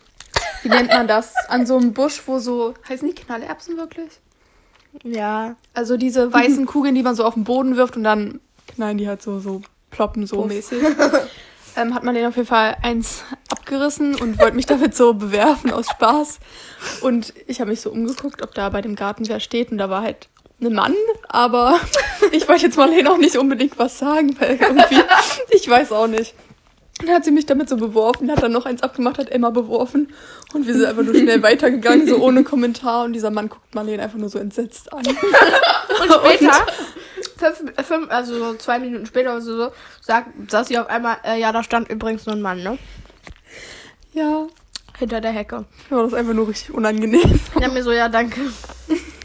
wie 0.63 0.69
nennt 0.69 0.89
man 0.89 1.07
das? 1.07 1.35
An 1.49 1.65
so 1.67 1.77
einem 1.77 1.93
Busch, 1.93 2.21
wo 2.25 2.39
so, 2.39 2.73
heißen 2.87 3.07
die 3.07 3.15
Knallerbsen 3.15 3.77
wirklich? 3.77 4.20
Ja. 5.03 5.55
Also 5.73 5.97
diese 5.97 6.31
weißen 6.31 6.65
Kugeln, 6.67 6.95
die 6.95 7.03
man 7.03 7.15
so 7.15 7.25
auf 7.25 7.33
den 7.33 7.43
Boden 7.43 7.77
wirft 7.77 7.95
und 7.97 8.03
dann 8.03 8.39
knallen 8.67 8.97
die 8.97 9.07
halt 9.07 9.21
so, 9.21 9.39
so 9.39 9.61
ploppen 9.89 10.25
so 10.25 10.37
Puff. 10.37 10.47
mäßig. 10.47 10.81
ähm, 11.75 11.93
hat 11.93 12.03
Marlene 12.03 12.27
auf 12.27 12.35
jeden 12.35 12.47
Fall 12.47 12.77
eins 12.81 13.23
abgerissen 13.49 14.15
und 14.15 14.39
wollte 14.39 14.55
mich 14.55 14.65
damit 14.65 14.95
so 14.95 15.13
bewerfen 15.13 15.71
aus 15.71 15.89
Spaß. 15.89 16.39
Und 17.01 17.33
ich 17.47 17.59
habe 17.59 17.69
mich 17.69 17.81
so 17.81 17.91
umgeguckt, 17.91 18.41
ob 18.41 18.53
da 18.53 18.69
bei 18.69 18.81
dem 18.81 18.95
Garten 18.95 19.27
wer 19.27 19.39
steht 19.39 19.71
und 19.71 19.77
da 19.77 19.89
war 19.89 20.01
halt 20.01 20.27
ein 20.61 20.73
Mann, 20.73 20.95
aber 21.27 21.79
ich 22.31 22.47
wollte 22.47 22.65
jetzt 22.65 22.77
Marlene 22.77 23.11
auch 23.11 23.17
nicht 23.17 23.35
unbedingt 23.35 23.79
was 23.79 23.97
sagen, 23.97 24.35
weil 24.39 24.57
irgendwie, 24.61 25.01
ich 25.49 25.67
weiß 25.67 25.91
auch 25.91 26.07
nicht. 26.07 26.35
Und 27.01 27.07
dann 27.07 27.15
hat 27.15 27.25
sie 27.25 27.31
mich 27.31 27.47
damit 27.47 27.67
so 27.67 27.77
beworfen, 27.77 28.31
hat 28.31 28.43
dann 28.43 28.51
noch 28.51 28.67
eins 28.67 28.83
abgemacht, 28.83 29.17
hat 29.17 29.29
Emma 29.29 29.49
beworfen 29.49 30.13
und 30.53 30.67
wir 30.67 30.73
sind 30.73 30.85
einfach 30.85 31.01
nur 31.03 31.15
schnell 31.15 31.41
weitergegangen, 31.41 32.07
so 32.07 32.17
ohne 32.17 32.43
Kommentar 32.43 33.05
und 33.05 33.13
dieser 33.13 33.31
Mann 33.31 33.49
guckt 33.49 33.73
Marlene 33.73 34.03
einfach 34.03 34.19
nur 34.19 34.29
so 34.29 34.37
entsetzt 34.37 34.93
an. 34.93 34.99
Und 35.07 35.17
später, 36.37 36.53
fünf, 37.37 37.87
fünf, 37.87 38.11
also 38.11 38.37
so 38.37 38.53
zwei 38.53 38.77
Minuten 38.77 39.07
später 39.07 39.31
oder 39.31 39.41
so, 39.41 39.71
sagt, 40.01 40.51
saß 40.51 40.67
sie 40.67 40.77
auf 40.77 40.87
einmal, 40.87 41.17
äh, 41.23 41.39
ja, 41.39 41.51
da 41.51 41.63
stand 41.63 41.89
übrigens 41.89 42.27
nur 42.27 42.35
ein 42.35 42.41
Mann, 42.41 42.61
ne? 42.61 42.77
Ja, 44.13 44.47
Hinter 44.99 45.21
der 45.21 45.31
Hecke. 45.31 45.65
war 45.89 46.03
das 46.03 46.13
einfach 46.13 46.33
nur 46.33 46.47
richtig 46.47 46.71
unangenehm. 46.71 47.39
Dann 47.59 47.73
mir 47.73 47.81
so, 47.81 47.91
ja, 47.91 48.07
danke. 48.07 48.41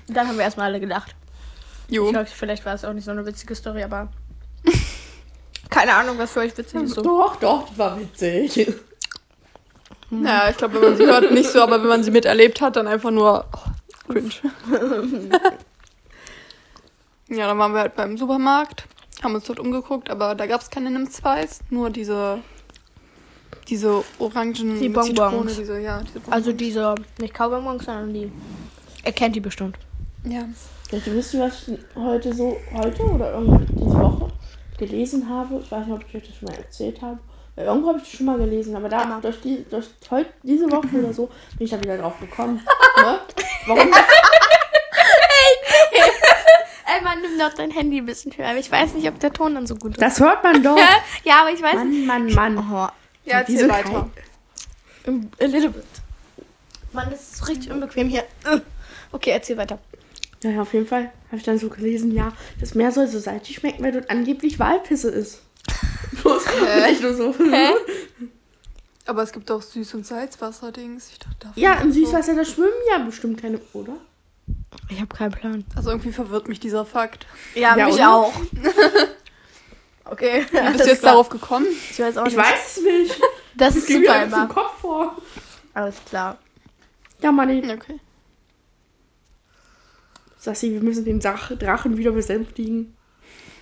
Dann 0.09 0.27
haben 0.27 0.39
wir 0.39 0.45
erstmal 0.45 0.69
alle 0.69 0.81
gedacht. 0.81 1.15
Jo. 1.89 2.07
Ich 2.07 2.13
glaube, 2.13 2.27
vielleicht 2.27 2.65
war 2.65 2.73
es 2.73 2.85
auch 2.85 2.95
nicht 2.95 3.05
so 3.05 3.11
eine 3.11 3.27
witzige 3.27 3.55
Story, 3.55 3.83
aber. 3.83 4.09
Keine 5.71 5.95
Ahnung, 5.95 6.17
was 6.19 6.33
für 6.33 6.41
euch 6.41 6.57
witzig 6.57 6.83
ist. 6.83 6.95
So. 6.95 7.03
Doch, 7.03 7.37
doch, 7.37 7.69
das 7.69 7.79
war 7.79 7.99
witzig. 8.01 8.73
Naja, 10.11 10.51
ich 10.51 10.57
glaube, 10.57 10.75
wenn 10.75 10.91
man 10.91 10.97
sie 10.97 11.07
hört, 11.07 11.33
nicht 11.33 11.51
so, 11.51 11.61
aber 11.61 11.81
wenn 11.81 11.89
man 11.89 12.05
sie 12.05 12.13
miterlebt 12.13 12.61
hat, 12.61 12.77
dann 12.77 12.87
einfach 12.87 13.11
nur. 13.11 13.45
Oh, 13.53 14.13
Cringe. 14.13 14.31
ja, 17.29 17.47
dann 17.49 17.59
waren 17.59 17.73
wir 17.73 17.81
halt 17.81 17.97
beim 17.97 18.17
Supermarkt, 18.17 18.85
haben 19.23 19.35
uns 19.35 19.45
dort 19.45 19.59
umgeguckt, 19.59 20.09
aber 20.11 20.37
da 20.37 20.47
gab 20.47 20.61
es 20.61 20.71
keine 20.71 20.91
Nimm-Zweis, 20.91 21.59
nur 21.71 21.91
diese, 21.91 22.39
diese 23.69 24.05
orangen 24.21 24.79
Die 24.79 24.89
Bonbons. 24.89 25.09
Zitrone, 25.09 25.53
diese, 25.53 25.81
ja, 25.81 26.01
diese 26.03 26.21
Bonbons. 26.21 26.33
Also 26.33 26.53
diese, 26.53 26.95
nicht 27.19 27.35
Kaubonbons, 27.35 27.85
sondern 27.85 28.15
die. 28.15 28.31
Er 29.03 29.13
kennt 29.13 29.35
die 29.35 29.41
bestimmt. 29.41 29.77
ja. 30.25 30.45
Du 30.89 31.05
wisst, 31.07 31.37
was 31.37 31.67
ich 31.67 31.81
heute 31.97 32.33
so, 32.33 32.57
heute 32.73 33.03
oder 33.03 33.33
irgendwie 33.35 33.67
diese 33.73 33.91
Woche 33.99 34.31
gelesen 34.79 35.29
habe? 35.29 35.61
Ich 35.63 35.71
weiß 35.71 35.87
nicht, 35.87 35.95
ob 35.95 36.05
ich 36.09 36.15
euch 36.15 36.29
das 36.29 36.37
schon 36.37 36.49
mal 36.49 36.57
erzählt 36.57 37.01
habe. 37.03 37.19
Weil 37.55 37.67
Irgendwo 37.67 37.89
habe 37.89 37.99
ich 37.99 38.05
das 38.05 38.13
schon 38.13 38.27
mal 38.27 38.37
gelesen, 38.37 38.77
aber 38.77 38.89
da 38.89 39.03
Emma. 39.03 39.21
durch, 39.21 39.41
die, 39.41 39.65
durch 39.71 39.87
heute, 40.11 40.31
diese 40.43 40.71
Woche 40.71 40.89
oder 40.93 41.13
so 41.13 41.27
bin 41.57 41.65
ich 41.65 41.71
da 41.71 41.81
wieder 41.81 41.97
drauf 41.97 42.19
gekommen. 42.21 42.57
ne? 42.99 43.19
Warum 43.67 43.91
das? 43.91 44.01
Ey, 46.89 47.03
man, 47.03 47.21
nimm 47.21 47.39
doch 47.39 47.53
dein 47.55 47.71
Handy 47.71 47.99
ein 47.99 48.07
bisschen 48.07 48.37
höher. 48.37 48.55
Ich 48.57 48.71
weiß 48.71 48.95
nicht, 48.95 49.09
ob 49.09 49.19
der 49.21 49.33
Ton 49.33 49.55
dann 49.55 49.67
so 49.67 49.75
gut 49.75 49.93
ist. 49.93 50.03
Das 50.03 50.21
hört 50.21 50.43
man 50.45 50.63
doch. 50.63 50.79
ja, 51.25 51.41
aber 51.41 51.51
ich 51.51 51.63
weiß 51.63 51.75
Mann, 51.75 52.07
Mann, 52.07 52.33
Mann. 52.35 52.59
Oh, 52.59 52.89
Ja, 53.25 53.41
erzähl 53.41 53.69
weiter. 53.69 54.11
a 55.07 55.45
little 55.45 55.71
bit. 55.71 55.85
Mann, 56.93 57.09
das 57.11 57.33
ist 57.35 57.49
richtig 57.49 57.71
unbequem 57.71 58.09
hier. 58.09 58.25
Okay, 59.13 59.31
erzähl 59.31 59.57
weiter. 59.57 59.79
Ja, 60.47 60.53
ja, 60.53 60.63
auf 60.63 60.73
jeden 60.75 60.87
Fall 60.87 61.11
habe 61.27 61.37
ich 61.37 61.43
dann 61.43 61.59
so 61.59 61.69
gelesen, 61.69 62.13
ja, 62.15 62.33
das 62.61 62.75
Meer 62.75 62.93
soll 62.93 63.09
so 63.09 63.19
salzig 63.19 63.57
schmecken, 63.57 63.83
weil 63.83 63.93
dort 63.93 64.11
angeblich 64.11 64.59
Walpisse 64.59 65.11
ist. 65.11 65.43
Nicht 66.89 67.03
nur 67.03 67.15
so. 67.15 67.35
Aber 69.07 69.23
es 69.23 69.33
gibt 69.33 69.51
auch 69.51 69.63
Süß- 69.63 69.95
und 69.95 70.07
Salzwasser-Dings. 70.07 71.11
Ich 71.13 71.19
dachte, 71.19 71.49
Ja, 71.55 71.75
im 71.75 71.93
so. 71.93 72.01
Süßwasser, 72.01 72.35
da 72.35 72.45
schwimmen 72.45 72.73
ja 72.91 72.99
bestimmt 72.99 73.41
keine, 73.41 73.61
oder? 73.73 73.97
Ich 74.89 75.01
habe 75.01 75.15
keinen 75.15 75.31
Plan. 75.33 75.65
Also 75.77 75.91
irgendwie 75.91 76.13
verwirrt 76.13 76.49
mich 76.49 76.61
dieser 76.61 76.85
Fakt. 76.85 77.27
Ja, 77.55 77.77
Ja, 77.77 77.87
mich 77.87 77.95
oder? 77.97 78.15
auch. 78.15 78.33
okay. 80.05 80.45
Wie 80.51 80.73
bist 80.73 80.85
du 80.85 80.89
jetzt 80.89 81.01
klar. 81.01 81.13
darauf 81.13 81.29
gekommen? 81.29 81.67
Ich 81.91 81.99
weiß 81.99 82.17
auch 82.19 82.27
Ich 82.27 82.37
nicht. 82.37 82.45
weiß 82.45 82.77
es 82.77 82.83
nicht. 82.85 83.21
Das 83.57 83.75
Das 83.75 83.77
ist 83.77 83.89
mir 83.89 83.97
super 84.01 84.13
einfach 84.13 84.43
im. 84.43 84.49
Kopf 84.49 84.81
vor. 84.81 85.17
Alles 85.75 85.97
klar. 86.09 86.39
Ja, 87.23 87.33
Manni. 87.33 87.59
Okay. 87.59 87.99
Sassi, 90.47 90.71
wir 90.71 90.81
müssen 90.81 91.05
den 91.05 91.21
Sach 91.21 91.51
Drachen 91.59 91.97
wieder 91.99 92.13
besänftigen. 92.13 92.97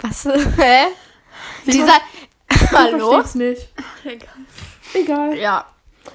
Was? 0.02 0.24
Hä? 0.56 0.84
Dieser. 1.66 1.96
Ich 2.50 2.72
Hallo? 2.72 3.12
versteh's 3.12 3.34
nicht. 3.36 3.68
Egal. 4.92 5.34
Ja. 5.38 5.64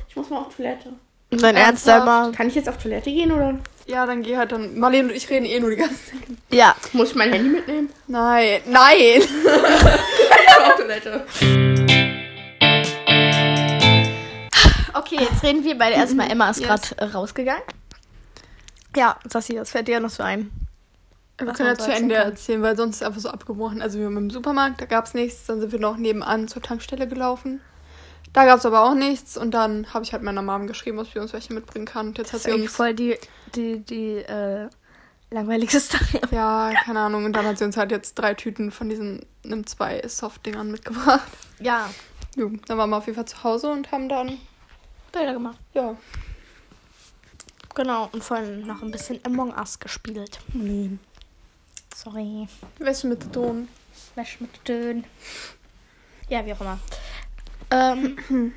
Ich 0.08 0.16
muss 0.16 0.30
mal 0.30 0.38
auf 0.42 0.56
Toilette. 0.56 0.94
Dein 1.32 1.56
Ernst 1.56 1.90
einmal. 1.90 2.32
Kann 2.34 2.48
ich 2.48 2.54
jetzt 2.54 2.70
auf 2.70 2.78
Toilette 2.78 3.10
gehen 3.10 3.32
oder 3.32 3.58
Ja, 3.88 4.06
dann 4.06 4.22
geh 4.22 4.38
halt 4.38 4.52
dann. 4.52 4.78
Marlene 4.78 5.10
und 5.10 5.16
ich 5.16 5.28
reden 5.32 5.48
eh 5.48 5.60
nur 5.60 5.72
die 5.72 5.76
ganze 5.78 5.96
Zeit. 6.06 6.20
Ja. 6.52 6.76
muss 6.94 7.10
ich 7.10 7.16
mein 7.16 7.34
Handy 7.34 7.50
mitnehmen? 7.50 7.90
Nein, 8.06 8.62
nein! 8.68 9.24
auf 10.66 10.76
Toilette. 10.76 11.26
Okay, 14.94 15.18
jetzt 15.20 15.42
reden 15.42 15.64
wir 15.64 15.76
beide 15.80 15.96
erstmal. 15.96 16.30
Emma 16.32 16.52
ist 16.52 16.60
Yes. 16.60 16.68
gerade 16.68 16.98
äh, 16.98 17.06
rausgegangen. 17.06 17.64
Ja, 18.96 19.18
Sassi, 19.28 19.56
das 19.56 19.72
fällt 19.72 19.88
dir 19.88 20.00
noch 20.00 20.12
so 20.12 20.22
ein. 20.22 20.52
Wir 21.40 21.54
können 21.54 21.70
ja 21.70 21.78
zu 21.78 21.92
Ende 21.92 22.16
kann. 22.16 22.26
erzählen, 22.26 22.62
weil 22.62 22.76
sonst 22.78 22.96
ist 22.96 23.02
es 23.02 23.08
einfach 23.08 23.22
so 23.22 23.30
abgebrochen. 23.30 23.82
Also 23.82 23.98
wir 24.00 24.06
waren 24.06 24.18
im 24.18 24.30
Supermarkt, 24.30 24.82
da 24.82 24.86
gab 24.86 25.06
es 25.06 25.14
nichts. 25.14 25.46
Dann 25.46 25.60
sind 25.60 25.72
wir 25.72 25.80
noch 25.80 25.98
nebenan 25.98 26.48
zur 26.48 26.62
Tankstelle 26.62 27.08
gelaufen. 27.08 27.62
Da 28.34 28.46
gab 28.46 28.60
es 28.60 28.66
aber 28.66 28.84
auch 28.84 28.94
nichts. 28.94 29.38
Und 29.38 29.52
dann 29.52 29.94
habe 29.94 30.04
ich 30.04 30.14
halt 30.14 30.22
meiner 30.24 30.42
Mom 30.42 30.68
geschrieben, 30.68 31.00
ob 31.00 31.08
sie 31.08 31.20
uns 31.20 31.34
welche 31.34 31.54
mitbringen 31.54 31.86
kann. 31.86 32.10
Und 32.10 32.18
jetzt 32.18 32.34
Das 32.34 32.46
hat 32.46 32.52
sie 32.52 32.62
uns... 32.62 32.72
voll 32.72 32.94
die, 32.94 33.18
die, 33.56 33.80
die 33.80 34.18
äh, 34.18 34.68
langweiligste 35.32 35.80
Story. 35.82 36.22
Ja, 36.32 36.72
keine 36.86 37.00
Ahnung. 37.00 37.26
Und 37.26 37.34
dann 37.34 37.46
hat 37.46 37.58
sie 37.58 37.66
uns 37.66 37.78
halt 37.78 37.92
jetzt 37.92 38.16
drei 38.16 38.34
Tüten 38.34 38.72
von 38.72 38.90
diesen 38.90 39.26
nimm 39.44 39.66
zwei 39.66 40.02
Soft-Dingern 40.08 40.70
mitgebracht. 40.72 41.28
Ja, 41.60 41.90
Jo, 42.36 42.52
dann 42.68 42.78
waren 42.78 42.90
wir 42.92 42.98
auf 42.98 43.06
jeden 43.08 43.16
Fall 43.16 43.26
zu 43.28 43.44
Hause 43.44 43.72
und 43.72 43.92
haben 43.92 44.08
dann, 44.08 44.38
Bilder 45.12 45.34
gemacht. 45.34 45.58
ja. 45.74 45.96
Genau, 47.76 48.10
und 48.12 48.24
vorhin 48.24 48.66
noch 48.66 48.82
ein 48.82 48.92
bisschen 48.92 49.20
Among 49.26 49.54
Us 49.58 49.80
gespielt. 49.80 50.40
Nee. 50.54 50.98
Sorry. 51.96 52.48
Wäsche 52.78 53.08
mit 53.08 53.32
Ton. 53.34 53.68
Wäsch 54.16 54.40
mit 54.40 54.68
Dön. 54.68 55.04
Ja, 56.30 56.46
wie 56.46 56.54
auch 56.54 56.62
immer. 56.62 56.80
Ähm, 57.72 58.54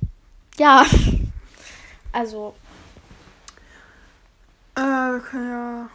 ja. 0.58 0.84
Also, 2.12 2.54
Äh, 4.74 4.80
wir 4.80 5.20
können 5.20 5.50
ja. 5.50 5.90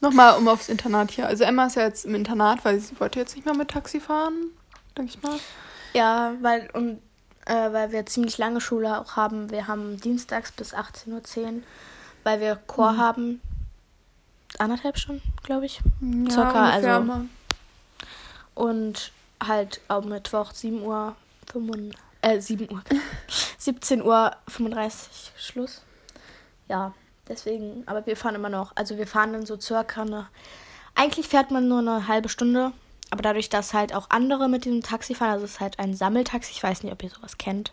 Nochmal 0.00 0.38
um 0.38 0.48
aufs 0.48 0.68
Internat 0.70 1.10
hier. 1.10 1.26
Also 1.26 1.44
Emma 1.44 1.66
ist 1.66 1.76
ja 1.76 1.82
jetzt 1.82 2.06
im 2.06 2.14
Internat, 2.14 2.64
weil 2.64 2.80
sie 2.80 2.98
wollte 2.98 3.18
jetzt 3.18 3.36
nicht 3.36 3.44
mehr 3.44 3.54
mit 3.54 3.68
Taxi 3.68 4.00
fahren, 4.00 4.50
denke 4.96 5.12
ich 5.14 5.22
mal. 5.22 5.38
ja, 5.92 6.32
weil, 6.40 6.70
und, 6.72 7.02
äh, 7.44 7.72
weil 7.72 7.92
wir 7.92 8.06
ziemlich 8.06 8.38
lange 8.38 8.62
Schule 8.62 8.98
auch 8.98 9.16
haben. 9.16 9.50
Wir 9.50 9.66
haben 9.66 10.00
dienstags 10.00 10.52
bis 10.52 10.72
18.10 10.74 11.38
Uhr, 11.42 11.62
weil 12.24 12.40
wir 12.40 12.56
Chor 12.66 12.96
haben. 12.96 13.42
Anderthalb 14.60 14.98
Stunden, 14.98 15.22
glaube 15.42 15.66
ich. 15.66 15.80
Ja, 16.00 16.30
Circa, 16.30 16.70
also- 16.70 17.00
mal. 17.00 17.26
Und 18.54 19.12
halt 19.42 19.80
am 19.88 20.08
Mittwoch 20.08 20.52
7 20.52 20.82
Uhr 20.82 21.16
5, 21.50 21.94
äh, 22.20 22.40
7 22.40 22.70
Uhr, 22.70 22.82
17 23.58 24.02
Uhr 24.02 24.36
35 24.48 25.32
Schluss. 25.38 25.82
Ja, 26.68 26.92
deswegen, 27.28 27.84
aber 27.86 28.04
wir 28.06 28.16
fahren 28.16 28.34
immer 28.34 28.50
noch, 28.50 28.72
also 28.76 28.98
wir 28.98 29.06
fahren 29.06 29.32
dann 29.32 29.46
so 29.46 29.58
circa 29.58 30.02
eine, 30.02 30.28
eigentlich 30.94 31.26
fährt 31.28 31.50
man 31.50 31.68
nur 31.68 31.78
eine 31.78 32.06
halbe 32.06 32.28
Stunde, 32.28 32.72
aber 33.10 33.22
dadurch, 33.22 33.48
dass 33.48 33.72
halt 33.72 33.94
auch 33.94 34.10
andere 34.10 34.48
mit 34.48 34.66
diesem 34.66 34.82
Taxi 34.82 35.14
fahren, 35.14 35.30
also 35.30 35.46
es 35.46 35.52
ist 35.52 35.60
halt 35.60 35.78
ein 35.78 35.94
Sammeltaxi, 35.94 36.52
ich 36.52 36.62
weiß 36.62 36.82
nicht, 36.82 36.92
ob 36.92 37.02
ihr 37.02 37.10
sowas 37.10 37.38
kennt. 37.38 37.72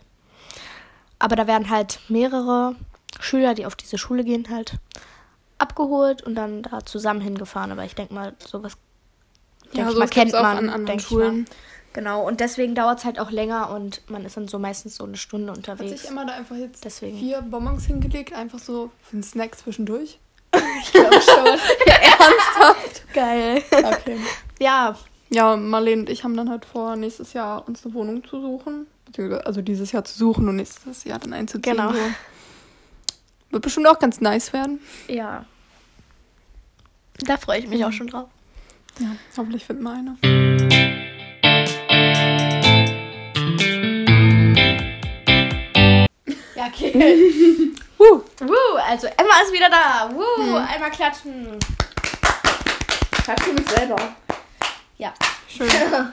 Aber 1.18 1.36
da 1.36 1.46
werden 1.46 1.68
halt 1.68 2.00
mehrere 2.08 2.76
Schüler, 3.20 3.54
die 3.54 3.66
auf 3.66 3.76
diese 3.76 3.98
Schule 3.98 4.24
gehen, 4.24 4.46
halt 4.50 4.74
abgeholt 5.58 6.22
und 6.22 6.34
dann 6.34 6.62
da 6.62 6.84
zusammen 6.84 7.20
hingefahren. 7.20 7.72
Aber 7.72 7.84
ich 7.84 7.94
denke 7.94 8.14
mal, 8.14 8.34
sowas 8.44 8.72
Ja, 9.72 9.84
denk 9.84 9.88
ich 9.88 9.94
sowas 9.94 10.08
mal, 10.10 10.14
kennt 10.14 10.34
auch 10.34 10.42
man, 10.42 10.58
an 10.58 10.70
anderen 10.70 11.00
Schulen. 11.00 11.36
Mal. 11.42 11.44
Genau, 11.94 12.26
und 12.26 12.40
deswegen 12.40 12.74
dauert 12.74 12.98
es 12.98 13.04
halt 13.04 13.18
auch 13.18 13.30
länger 13.30 13.70
und 13.70 14.02
man 14.10 14.24
ist 14.24 14.36
dann 14.36 14.46
so 14.46 14.58
meistens 14.58 14.96
so 14.96 15.04
eine 15.04 15.16
Stunde 15.16 15.50
Hat 15.50 15.56
unterwegs. 15.58 16.02
sich 16.02 16.10
Emma 16.10 16.24
da 16.24 16.34
einfach 16.34 16.54
jetzt 16.56 16.84
Deswegen. 16.84 17.18
vier 17.18 17.40
Bonbons 17.42 17.86
hingelegt, 17.86 18.34
einfach 18.34 18.58
so 18.58 18.90
für 19.02 19.14
einen 19.14 19.22
Snack 19.22 19.56
zwischendurch? 19.58 20.18
Ich 20.82 20.92
glaube 20.92 21.20
schon. 21.20 21.46
Ernsthaft? 21.86 23.02
Geil. 23.12 23.62
Okay. 23.72 24.18
Ja, 24.60 24.96
Ja, 25.30 25.56
Marlene 25.56 26.02
und 26.02 26.08
ich 26.10 26.24
haben 26.24 26.36
dann 26.36 26.48
halt 26.50 26.64
vor, 26.64 26.96
nächstes 26.96 27.32
Jahr 27.32 27.66
uns 27.66 27.84
eine 27.84 27.94
Wohnung 27.94 28.22
zu 28.24 28.40
suchen. 28.40 28.86
Also 29.44 29.62
dieses 29.62 29.92
Jahr 29.92 30.04
zu 30.04 30.16
suchen 30.16 30.48
und 30.48 30.56
nächstes 30.56 31.04
Jahr 31.04 31.18
dann 31.18 31.32
einzuziehen. 31.32 31.76
Genau. 31.76 31.92
So. 31.92 31.98
Wird 33.50 33.62
bestimmt 33.62 33.86
auch 33.86 33.98
ganz 33.98 34.20
nice 34.20 34.52
werden. 34.52 34.80
ja. 35.08 35.44
Da 37.20 37.36
freue 37.36 37.58
ich 37.58 37.66
mich 37.66 37.84
auch 37.84 37.90
schon 37.90 38.06
drauf. 38.06 38.28
Ja, 39.00 39.08
hoffentlich 39.36 39.64
finden 39.64 39.82
wir 39.82 39.90
eine. 39.90 40.16
Ja, 46.54 46.66
okay. 46.66 46.92
Woo. 47.98 48.22
Woo, 48.40 48.76
also 48.88 49.08
Emma 49.08 49.40
ist 49.44 49.52
wieder 49.52 49.68
da. 49.68 50.08
Woo, 50.12 50.56
einmal 50.56 50.90
klatschen. 50.92 51.58
Für 53.24 53.52
mich 53.52 53.66
selber. 53.68 54.14
Ja. 54.96 55.12
Schön. 55.48 55.68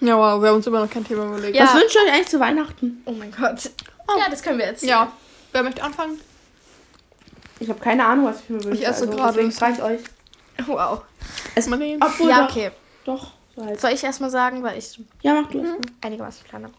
Ja, 0.00 0.16
wow, 0.16 0.40
wir 0.40 0.48
haben 0.48 0.56
uns 0.56 0.66
immer 0.66 0.80
noch 0.80 0.90
kein 0.90 1.04
Thema 1.04 1.26
überlegt. 1.26 1.56
Ja. 1.56 1.64
Was 1.64 1.74
wünscht 1.74 1.94
ihr 1.94 2.02
euch 2.02 2.12
eigentlich 2.14 2.28
zu 2.28 2.40
Weihnachten? 2.40 3.02
Oh 3.04 3.12
mein 3.12 3.30
Gott. 3.30 3.70
Ja, 4.18 4.28
das 4.30 4.42
können 4.42 4.58
wir 4.58 4.66
jetzt. 4.66 4.82
Ja. 4.82 5.12
Wer 5.52 5.62
möchte 5.62 5.82
anfangen? 5.82 6.18
Ich 7.58 7.68
habe 7.68 7.78
keine 7.80 8.06
Ahnung, 8.06 8.26
was 8.26 8.40
ich 8.40 8.48
mir 8.48 8.64
wünsche. 8.64 8.78
Ich 8.78 8.86
esse 8.86 9.02
also, 9.04 9.16
gerade. 9.16 9.34
Deswegen 9.34 9.52
frage 9.52 9.74
ich 9.74 9.82
euch. 9.82 10.00
Wow. 10.66 11.02
Es, 11.54 11.66
Marlene. 11.66 12.04
obwohl 12.04 12.30
Ja, 12.30 12.42
doch, 12.46 12.50
okay. 12.50 12.70
Doch, 13.04 13.32
so 13.54 13.64
halt. 13.64 13.80
Soll 13.80 13.92
ich 13.92 14.02
erstmal 14.02 14.30
sagen, 14.30 14.62
weil 14.62 14.78
ich 14.78 15.00
Ja, 15.22 15.34
mach 15.34 15.50
du 15.50 15.62
es. 15.62 15.70
einigermaßen 16.00 16.44
plane. 16.46 16.70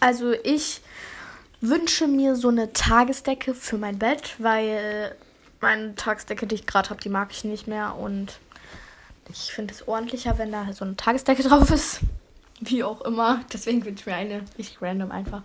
Also 0.00 0.32
ich 0.32 0.80
wünsche 1.60 2.06
mir 2.06 2.36
so 2.36 2.48
eine 2.48 2.72
Tagesdecke 2.72 3.54
für 3.54 3.76
mein 3.76 3.98
Bett, 3.98 4.34
weil 4.38 5.14
meine 5.60 5.94
Tagesdecke, 5.94 6.46
die 6.46 6.54
ich 6.56 6.66
gerade 6.66 6.90
habe, 6.90 7.00
die 7.00 7.08
mag 7.08 7.28
ich 7.30 7.44
nicht 7.44 7.66
mehr 7.66 7.96
und 7.96 8.38
ich 9.32 9.52
finde 9.52 9.74
es 9.74 9.86
ordentlicher, 9.86 10.38
wenn 10.38 10.52
da 10.52 10.72
so 10.72 10.84
eine 10.84 10.96
Tagesdecke 10.96 11.42
drauf 11.48 11.70
ist. 11.70 12.00
Wie 12.60 12.84
auch 12.84 13.00
immer. 13.02 13.44
Deswegen 13.52 13.84
wünsche 13.84 14.02
ich 14.02 14.06
mir 14.06 14.16
eine 14.16 14.44
richtig 14.58 14.82
random 14.82 15.10
einfach. 15.10 15.42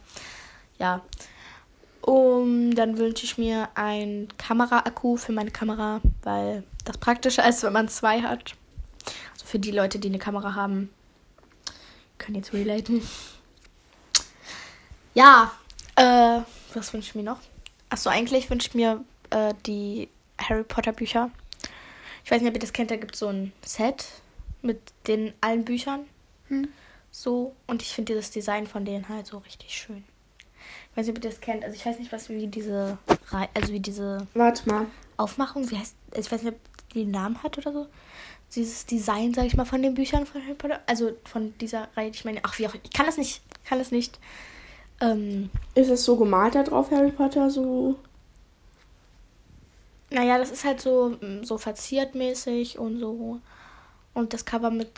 Ja. 0.79 1.01
Um, 2.01 2.75
dann 2.75 2.97
wünsche 2.99 3.25
ich 3.25 3.37
mir 3.37 3.69
ein 3.73 4.27
Kameraakku 4.37 5.17
für 5.17 5.31
meine 5.31 5.49
Kamera, 5.49 6.01
weil 6.21 6.63
das 6.83 6.99
praktischer 6.99 7.47
ist, 7.47 7.63
wenn 7.63 7.73
man 7.73 7.87
zwei 7.87 8.21
hat. 8.21 8.53
Also 9.33 9.45
für 9.45 9.57
die 9.57 9.71
Leute, 9.71 9.97
die 9.97 10.09
eine 10.09 10.19
Kamera 10.19 10.53
haben, 10.53 10.89
können 12.19 12.35
jetzt 12.35 12.53
relaten. 12.53 13.01
Ja, 15.15 15.51
äh, 15.95 16.41
was 16.73 16.93
wünsche 16.93 17.09
ich 17.09 17.15
mir 17.15 17.23
noch? 17.23 17.39
Achso, 17.89 18.09
eigentlich 18.09 18.49
wünsche 18.49 18.67
ich 18.67 18.75
mir 18.75 19.03
äh, 19.31 19.53
die 19.65 20.09
Harry 20.37 20.63
Potter 20.63 20.91
Bücher. 20.91 21.31
Ich 22.25 22.31
weiß 22.31 22.41
nicht, 22.41 22.49
ob 22.49 22.55
ihr 22.55 22.59
das 22.59 22.73
kennt, 22.73 22.89
da 22.91 22.95
gibt 22.95 23.13
es 23.13 23.19
so 23.19 23.27
ein 23.27 23.53
Set 23.63 24.05
mit 24.63 24.79
den 25.07 25.31
allen 25.41 25.63
Büchern. 25.63 26.01
Hm. 26.47 26.67
So. 27.11 27.55
Und 27.67 27.81
ich 27.83 27.93
finde 27.93 28.13
dieses 28.13 28.31
Design 28.31 28.65
von 28.67 28.83
denen 28.83 29.07
halt 29.07 29.27
so 29.27 29.37
richtig 29.37 29.77
schön. 29.77 30.03
Ich 30.91 30.97
weiß 30.97 31.05
nicht, 31.05 31.17
ob 31.17 31.23
ihr 31.23 31.29
das 31.29 31.39
kennt. 31.39 31.63
Also 31.63 31.75
ich 31.75 31.85
weiß 31.85 31.99
nicht, 31.99 32.11
was 32.11 32.27
wie 32.29 32.47
diese 32.47 32.97
Rei- 33.29 33.49
also 33.53 33.71
wie 33.71 33.79
diese 33.79 34.25
Warte 34.33 34.67
mal. 34.67 34.87
Aufmachung, 35.17 35.69
wie 35.69 35.77
heißt, 35.77 35.95
ich 36.17 36.31
weiß 36.31 36.41
nicht, 36.41 36.53
ob 36.53 36.59
die 36.93 37.01
einen 37.03 37.11
Namen 37.11 37.43
hat 37.43 37.57
oder 37.59 37.71
so. 37.71 37.87
Dieses 38.55 38.85
Design, 38.87 39.33
sag 39.33 39.45
ich 39.45 39.55
mal, 39.55 39.65
von 39.65 39.81
den 39.83 39.93
Büchern 39.93 40.25
von 40.25 40.41
Harry 40.43 40.55
Potter. 40.55 40.79
Also 40.87 41.11
von 41.25 41.55
dieser 41.59 41.89
Reihe, 41.95 42.09
ich 42.09 42.25
meine, 42.25 42.39
ach 42.43 42.57
wie 42.57 42.67
auch, 42.67 42.73
ich 42.73 42.91
kann 42.91 43.05
das 43.05 43.17
nicht, 43.17 43.43
kann 43.65 43.77
das 43.77 43.91
nicht. 43.91 44.19
Ähm, 44.99 45.51
Ist 45.75 45.91
das 45.91 46.03
so 46.03 46.15
gemalt 46.15 46.55
da 46.55 46.63
drauf, 46.63 46.89
Harry 46.89 47.11
Potter? 47.11 47.51
So. 47.51 47.99
Naja, 50.15 50.37
das 50.37 50.49
ist 50.49 50.63
halt 50.63 50.79
so, 50.79 51.09
mm, 51.09 51.43
so 51.43 51.57
verziert 51.57 52.15
mäßig 52.15 52.79
und 52.79 52.99
so. 52.99 53.41
Und 54.13 54.33
das 54.33 54.45
Cover 54.45 54.71
mit, 54.71 54.89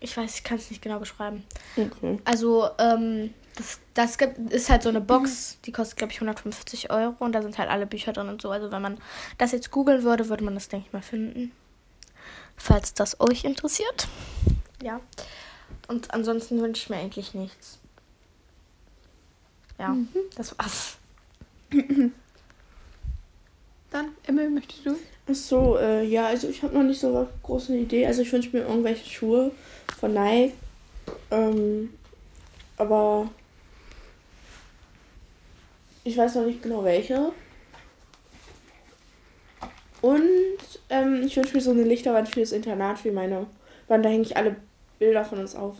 ich 0.00 0.16
weiß, 0.16 0.36
ich 0.36 0.44
kann 0.44 0.56
es 0.56 0.70
nicht 0.70 0.80
genau 0.80 0.98
beschreiben. 0.98 1.44
Okay. 1.76 2.18
Also, 2.24 2.70
ähm, 2.78 3.34
das, 3.54 3.78
das 3.92 4.16
gibt, 4.16 4.38
ist 4.50 4.70
halt 4.70 4.82
so 4.82 4.88
eine 4.88 5.02
Box, 5.02 5.58
die 5.66 5.72
kostet, 5.72 5.98
glaube 5.98 6.12
ich, 6.12 6.18
150 6.18 6.90
Euro 6.90 7.14
und 7.18 7.32
da 7.32 7.42
sind 7.42 7.58
halt 7.58 7.68
alle 7.68 7.86
Bücher 7.86 8.14
drin 8.14 8.28
und 8.28 8.40
so. 8.40 8.50
Also, 8.50 8.72
wenn 8.72 8.80
man 8.80 8.96
das 9.36 9.52
jetzt 9.52 9.70
googeln 9.70 10.02
würde, 10.04 10.30
würde 10.30 10.44
man 10.44 10.54
das, 10.54 10.68
denke 10.68 10.86
ich 10.86 10.92
mal, 10.94 11.02
finden. 11.02 11.52
Falls 12.56 12.94
das 12.94 13.20
euch 13.20 13.44
interessiert. 13.44 14.08
Ja. 14.82 15.00
Und 15.88 16.14
ansonsten 16.14 16.62
wünsche 16.62 16.82
ich 16.82 16.90
mir 16.90 16.96
eigentlich 16.96 17.34
nichts. 17.34 17.78
Ja, 19.78 19.94
das 20.34 20.58
war's. 20.58 20.96
Dann, 23.96 24.10
Emil, 24.26 24.50
möchtest 24.50 24.84
du? 24.84 24.94
Ach 25.26 25.34
so, 25.34 25.78
äh, 25.78 26.04
ja, 26.04 26.26
also 26.26 26.50
ich 26.50 26.62
habe 26.62 26.74
noch 26.74 26.82
nicht 26.82 27.00
so 27.00 27.08
eine 27.08 27.28
große 27.42 27.74
Idee. 27.74 28.06
Also 28.06 28.20
ich 28.20 28.30
wünsche 28.30 28.54
mir 28.54 28.64
irgendwelche 28.64 29.08
Schuhe 29.08 29.52
von 29.98 30.12
Nike. 30.12 30.52
Ähm, 31.30 31.94
aber 32.76 33.30
ich 36.04 36.14
weiß 36.14 36.34
noch 36.34 36.44
nicht 36.44 36.62
genau 36.62 36.84
welche. 36.84 37.32
Und 40.02 40.20
ähm, 40.90 41.22
ich 41.24 41.34
wünsche 41.34 41.54
mir 41.54 41.62
so 41.62 41.70
eine 41.70 41.84
Lichterwand 41.84 42.28
für 42.28 42.40
das 42.40 42.52
Internat, 42.52 42.98
für 42.98 43.12
meine 43.12 43.46
Wand. 43.88 44.04
Da 44.04 44.10
hänge 44.10 44.24
ich 44.24 44.36
alle 44.36 44.56
Bilder 44.98 45.24
von 45.24 45.38
uns 45.38 45.56
auf. 45.56 45.76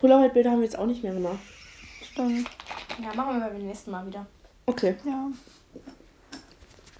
Polaroid-Bilder 0.00 0.50
haben 0.50 0.58
wir 0.58 0.64
jetzt 0.64 0.76
auch 0.76 0.86
nicht 0.86 1.04
mehr 1.04 1.14
gemacht. 1.14 1.38
Stimmt. 2.02 2.50
Ja, 3.00 3.14
machen 3.14 3.38
wir 3.38 3.46
beim 3.46 3.64
nächsten 3.64 3.92
Mal 3.92 4.04
wieder. 4.08 4.26
Okay. 4.66 4.96
Ja. 5.04 5.30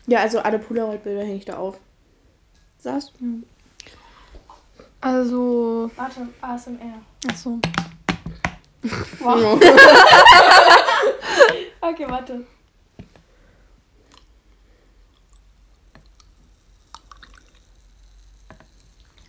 Ja, 0.07 0.21
also 0.21 0.41
alle 0.41 0.59
Polaroid-Bilder 0.59 1.23
hänge 1.23 1.37
ich 1.37 1.45
da 1.45 1.57
auf. 1.57 1.79
Saß? 2.79 3.13
Also, 5.01 5.91
Warte, 5.97 6.29
ASMR. 6.41 7.03
achso. 7.29 7.59
Wow. 9.21 9.61
okay, 11.81 12.05
warte. 12.09 12.45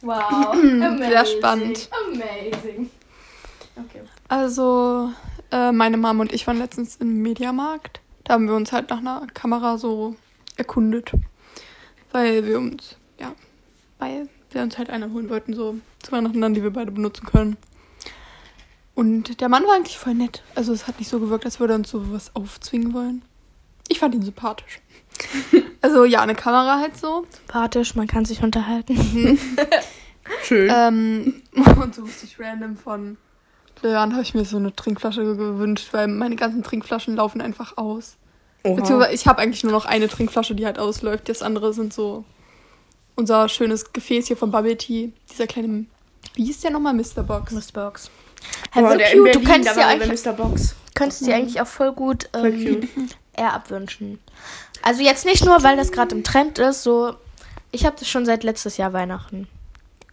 Wow. 0.01 0.55
Sehr 0.97 1.25
spannend. 1.25 1.89
Amazing. 2.07 2.89
Okay. 3.77 4.01
Also, 4.27 5.11
äh, 5.51 5.71
meine 5.71 5.97
Mom 5.97 6.19
und 6.19 6.33
ich 6.33 6.45
waren 6.47 6.57
letztens 6.57 6.95
im 6.97 7.21
Mediamarkt. 7.21 8.01
Da 8.23 8.33
haben 8.33 8.47
wir 8.47 8.55
uns 8.55 8.71
halt 8.71 8.89
nach 8.89 8.97
einer 8.99 9.27
Kamera 9.33 9.77
so 9.77 10.15
erkundet. 10.57 11.11
Weil 12.11 12.45
wir 12.45 12.59
uns, 12.59 12.95
ja, 13.19 13.33
weil 13.99 14.29
wir 14.51 14.61
uns 14.61 14.77
halt 14.77 14.89
eine 14.89 15.11
holen 15.11 15.29
wollten, 15.29 15.53
so 15.53 15.75
zu 16.01 16.11
Weihnachten 16.11 16.41
dann, 16.41 16.53
die 16.53 16.63
wir 16.63 16.71
beide 16.71 16.91
benutzen 16.91 17.25
können. 17.25 17.57
Und 18.95 19.41
der 19.41 19.49
Mann 19.49 19.63
war 19.63 19.75
eigentlich 19.75 19.97
voll 19.97 20.13
nett. 20.13 20.43
Also 20.53 20.71
es 20.71 20.87
hat 20.87 20.99
nicht 20.99 21.09
so 21.09 21.19
gewirkt, 21.19 21.45
als 21.45 21.59
würde 21.59 21.73
er 21.73 21.77
uns 21.77 21.89
so 21.89 22.13
was 22.13 22.35
aufzwingen 22.35 22.93
wollen. 22.93 23.23
Ich 23.87 23.99
fand 23.99 24.13
ihn 24.13 24.21
sympathisch. 24.21 24.79
also 25.81 26.05
ja, 26.05 26.21
eine 26.21 26.35
Kamera 26.35 26.79
halt 26.79 26.97
so. 26.97 27.25
Sympathisch, 27.29 27.95
man 27.95 28.07
kann 28.07 28.25
sich 28.25 28.43
unterhalten. 28.43 29.39
Schön. 30.43 30.71
Ähm, 30.71 31.41
und 31.81 31.95
so 31.95 32.03
richtig 32.03 32.39
random 32.39 32.77
von 32.77 33.17
Leon 33.81 34.13
habe 34.13 34.21
ich 34.21 34.33
mir 34.33 34.45
so 34.45 34.57
eine 34.57 34.73
Trinkflasche 34.75 35.23
gewünscht, 35.23 35.89
weil 35.91 36.07
meine 36.07 36.35
ganzen 36.35 36.63
Trinkflaschen 36.63 37.15
laufen 37.15 37.41
einfach 37.41 37.77
aus. 37.77 38.15
Oha. 38.63 38.75
Beziehungsweise 38.75 39.13
ich 39.13 39.27
habe 39.27 39.41
eigentlich 39.41 39.63
nur 39.63 39.73
noch 39.73 39.85
eine 39.85 40.07
Trinkflasche, 40.07 40.55
die 40.55 40.65
halt 40.65 40.79
ausläuft. 40.79 41.29
Das 41.29 41.41
andere 41.41 41.73
sind 41.73 41.93
so 41.93 42.23
unser 43.15 43.49
schönes 43.49 43.91
Gefäß 43.93 44.27
hier 44.27 44.37
von 44.37 44.51
Bubble 44.51 44.77
Tea. 44.77 45.11
Dieser 45.31 45.47
kleine, 45.47 45.85
wie 46.35 46.45
hieß 46.45 46.61
der 46.61 46.71
nochmal? 46.71 46.93
Mr. 46.93 47.23
Box. 47.23 47.51
Miss 47.51 47.71
Box. 47.71 48.09
Hey, 48.71 48.83
der 48.97 49.11
cute. 49.11 49.35
Du 49.35 49.39
dir 49.39 49.49
war 49.49 49.59
der 49.59 49.87
eigentlich, 49.87 50.25
Mr. 50.25 50.33
Box. 50.33 50.75
könntest 50.95 51.25
dir 51.25 51.35
eigentlich 51.35 51.61
auch 51.61 51.67
voll 51.67 51.91
gut 51.93 52.29
ähm, 52.33 52.87
eher 53.37 53.53
abwünschen. 53.53 54.19
Also 54.81 55.01
jetzt 55.01 55.25
nicht 55.25 55.45
nur, 55.45 55.63
weil 55.63 55.77
das 55.77 55.91
gerade 55.91 56.15
im 56.15 56.23
Trend 56.23 56.59
ist, 56.59 56.83
so 56.83 57.15
ich 57.71 57.85
habe 57.85 57.95
das 57.97 58.07
schon 58.07 58.25
seit 58.25 58.43
letztes 58.43 58.77
Jahr 58.77 58.93
Weihnachten. 58.93 59.47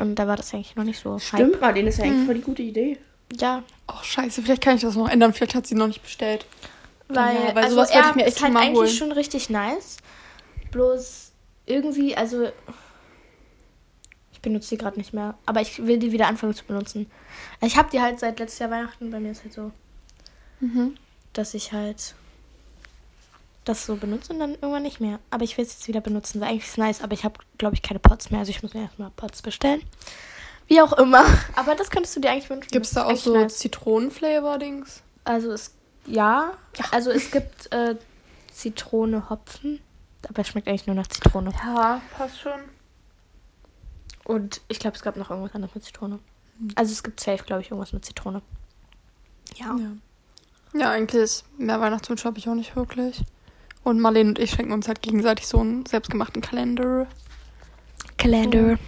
Und 0.00 0.14
da 0.16 0.26
war 0.26 0.36
das 0.36 0.54
eigentlich 0.54 0.76
noch 0.76 0.84
nicht 0.84 1.00
so 1.00 1.14
hype. 1.14 1.22
Stimmt, 1.22 1.60
Marlene, 1.60 1.86
das 1.86 1.96
ist 1.96 2.04
ja 2.04 2.10
eigentlich 2.10 2.26
voll 2.26 2.34
die 2.36 2.40
gute 2.40 2.62
Idee. 2.62 2.98
Ja, 3.38 3.62
Oh, 3.92 4.02
scheiße, 4.02 4.42
vielleicht 4.42 4.62
kann 4.62 4.76
ich 4.76 4.82
das 4.82 4.94
noch 4.94 5.08
ändern. 5.08 5.32
Vielleicht 5.32 5.54
hat 5.56 5.66
sie 5.66 5.74
noch 5.74 5.88
nicht 5.88 6.02
bestellt. 6.02 6.46
Weil, 7.14 7.35
Ja, 7.35 7.55
weil 7.55 7.64
also 7.64 7.77
sowas 7.77 7.90
wollte 7.92 8.05
er 8.05 8.11
ich 8.11 8.16
mir 8.16 8.25
echt 8.27 8.37
ist 8.37 8.42
halt 8.42 8.57
eigentlich 8.57 8.77
holen. 8.79 8.88
schon 8.88 9.12
richtig 9.12 9.51
nice. 9.51 9.99
Bloß 10.70 11.33
irgendwie, 11.66 12.16
also 12.16 12.49
ich 14.33 14.40
benutze 14.40 14.70
die 14.70 14.79
gerade 14.79 14.99
nicht 14.99 15.12
mehr, 15.12 15.35
aber 15.46 15.61
ich 15.61 15.85
will 15.87 15.99
die 15.99 16.12
wieder 16.12 16.27
anfangen 16.29 16.55
zu 16.55 16.64
benutzen. 16.64 17.11
Ich 17.61 17.77
habe 17.77 17.90
die 17.90 18.01
halt 18.01 18.18
seit 18.20 18.38
letztes 18.38 18.59
Jahr 18.61 18.70
Weihnachten, 18.70 19.11
bei 19.11 19.20
mir 19.20 19.33
ist 19.33 19.42
halt 19.42 19.53
so, 19.53 19.70
Mhm. 20.61 20.96
dass 21.33 21.55
ich 21.55 21.73
halt 21.73 22.14
das 23.64 23.85
so 23.87 23.96
benutze 23.96 24.33
und 24.33 24.38
dann 24.40 24.53
irgendwann 24.53 24.83
nicht 24.83 25.01
mehr. 25.01 25.18
Aber 25.31 25.44
ich 25.44 25.57
will 25.59 25.64
es 25.64 25.73
jetzt 25.75 25.88
wieder 25.88 26.01
benutzen, 26.01 26.40
weil 26.40 26.49
eigentlich 26.49 26.64
ist 26.64 26.70
es 26.73 26.77
nice, 26.79 27.03
aber 27.03 27.12
ich 27.12 27.25
habe, 27.25 27.38
glaube 27.59 27.75
ich, 27.75 27.83
keine 27.83 28.01
Pots 28.01 28.31
mehr. 28.31 28.40
Also 28.40 28.51
ich 28.51 28.62
muss 28.62 28.73
mir 28.75 28.83
erstmal 28.83 29.11
Pots 29.11 29.42
bestellen. 29.42 29.83
Wie 30.66 30.81
auch 30.81 30.92
immer. 30.94 31.25
Aber 31.57 31.75
das 31.75 31.90
könntest 31.90 32.16
du 32.16 32.20
dir 32.20 32.31
eigentlich 32.31 32.49
wünschen. 32.49 32.70
Gibt 32.70 32.87
es 32.87 32.92
da 32.92 33.05
auch 33.05 33.16
so 33.16 33.35
nice. 33.35 33.59
Zitronenflavor-Dings? 33.59 35.03
Also 35.25 35.53
es, 35.53 35.75
ja. 36.11 36.53
Also 36.90 37.11
es 37.11 37.31
gibt 37.31 37.73
äh, 37.73 37.96
Zitrone, 38.53 39.29
Hopfen. 39.31 39.81
Aber 40.29 40.42
es 40.42 40.49
schmeckt 40.49 40.68
eigentlich 40.68 40.87
nur 40.87 40.96
nach 40.96 41.07
Zitrone. 41.07 41.51
Ja, 41.64 42.01
passt 42.16 42.40
schon. 42.40 42.61
Und 44.25 44.61
ich 44.68 44.79
glaube, 44.79 44.96
es 44.96 45.03
gab 45.03 45.16
noch 45.16 45.31
irgendwas 45.31 45.55
anderes 45.55 45.75
mit 45.75 45.85
Zitrone. 45.85 46.18
Also 46.75 46.92
es 46.92 47.03
gibt 47.03 47.20
safe, 47.20 47.42
glaube 47.44 47.62
ich, 47.62 47.70
irgendwas 47.70 47.92
mit 47.92 48.05
Zitrone. 48.05 48.42
Ja. 49.57 49.77
Ja. 49.77 49.90
Ja, 50.79 50.90
eigentlich 50.90 51.42
mehr 51.59 51.81
Weihnachtswünsche 51.81 52.25
habe 52.27 52.38
ich 52.38 52.49
auch 52.49 52.55
nicht 52.55 52.77
wirklich. 52.77 53.23
Und 53.83 53.99
Marlene 53.99 54.29
und 54.31 54.38
ich 54.38 54.51
schenken 54.51 54.73
uns 54.73 54.87
halt 54.87 55.01
gegenseitig 55.03 55.49
so 55.49 55.59
einen 55.59 55.87
selbstgemachten 55.87 56.42
Kalender. 56.42 57.07
Kalender. 58.18 58.79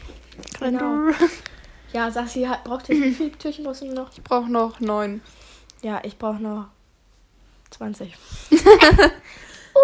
Kalender. 0.59 1.13
Ja, 1.95 2.11
Sassi, 2.11 2.45
hat- 2.45 2.65
braucht 2.65 2.89
ihr 2.89 2.99
wie 3.03 3.13
viele 3.13 3.33
Türchen 3.33 3.65
brauchst 3.65 3.83
du 3.83 3.93
noch? 3.93 4.11
Ich 4.17 4.23
brauche 4.25 4.51
noch 4.51 4.81
neun. 4.81 5.21
Ja, 5.83 6.01
ich 6.05 6.17
brauche 6.17 6.43
noch 6.43 6.69
20. 7.73 8.15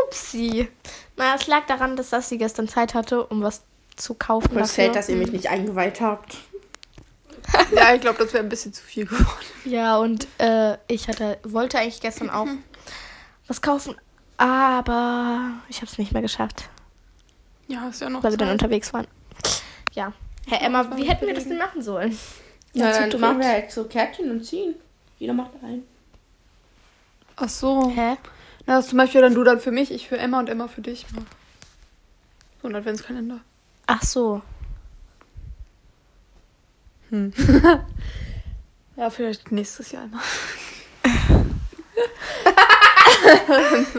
Upsi. 0.06 0.68
Naja, 1.16 1.34
es 1.36 1.46
lag 1.46 1.66
daran, 1.66 1.96
dass 1.96 2.10
Sassi 2.10 2.38
gestern 2.38 2.68
Zeit 2.68 2.94
hatte, 2.94 3.24
um 3.26 3.42
was 3.42 3.62
zu 3.96 4.14
kaufen. 4.14 4.54
Dafür. 4.54 4.86
sad, 4.86 4.96
dass 4.96 5.08
ihr 5.08 5.16
mich 5.16 5.32
nicht 5.32 5.48
eingeweiht 5.48 6.00
habt. 6.00 6.36
ja, 7.74 7.94
ich 7.94 8.00
glaube, 8.00 8.18
das 8.22 8.32
wäre 8.34 8.44
ein 8.44 8.48
bisschen 8.48 8.72
zu 8.72 8.82
viel 8.82 9.06
geworden. 9.06 9.26
Ja, 9.64 9.96
und 9.98 10.28
äh, 10.38 10.76
ich 10.86 11.08
hatte, 11.08 11.38
wollte 11.42 11.78
eigentlich 11.78 12.00
gestern 12.00 12.30
auch 12.30 12.46
was 13.48 13.62
kaufen, 13.62 13.96
aber 14.36 15.52
ich 15.68 15.78
habe 15.78 15.86
es 15.86 15.96
nicht 15.98 16.12
mehr 16.12 16.22
geschafft, 16.22 16.68
Ja, 17.66 17.88
ist 17.88 18.00
ja 18.02 18.10
noch 18.10 18.22
weil 18.22 18.32
wir 18.32 18.36
dann 18.38 18.48
Zeit. 18.48 18.62
unterwegs 18.62 18.92
waren. 18.92 19.06
Ja. 19.92 20.12
Herr 20.46 20.62
Emma, 20.62 20.96
wie 20.96 21.08
hätten 21.08 21.26
wir 21.26 21.34
das 21.34 21.44
denn 21.48 21.58
machen 21.58 21.82
sollen? 21.82 22.16
Ja, 22.74 22.92
zu 22.92 23.08
dann 23.08 23.20
machen 23.20 23.40
wir 23.40 23.48
halt 23.48 23.70
so 23.72 23.84
Kärtchen 23.84 24.30
und 24.30 24.44
ziehen. 24.44 24.74
Jeder 25.18 25.32
macht 25.32 25.50
einen. 25.62 25.84
Ach 27.40 27.48
so. 27.48 27.90
Hä? 27.94 28.16
Na, 28.66 28.76
das 28.76 28.88
zum 28.88 28.98
Beispiel 28.98 29.20
dann 29.20 29.34
du 29.34 29.44
dann 29.44 29.60
für 29.60 29.70
mich, 29.70 29.90
ich 29.92 30.08
für 30.08 30.18
Emma 30.18 30.38
und 30.38 30.48
Emma 30.48 30.68
für 30.68 30.82
dich. 30.82 31.06
mach. 31.14 31.22
So 32.62 32.68
ein 32.68 32.74
Adventskalender. 32.76 33.40
Ach 33.86 34.02
so. 34.02 34.42
Hm. 37.10 37.32
ja, 38.96 39.10
vielleicht 39.10 39.50
nächstes 39.52 39.92
Jahr 39.92 40.04
immer. 40.04 40.20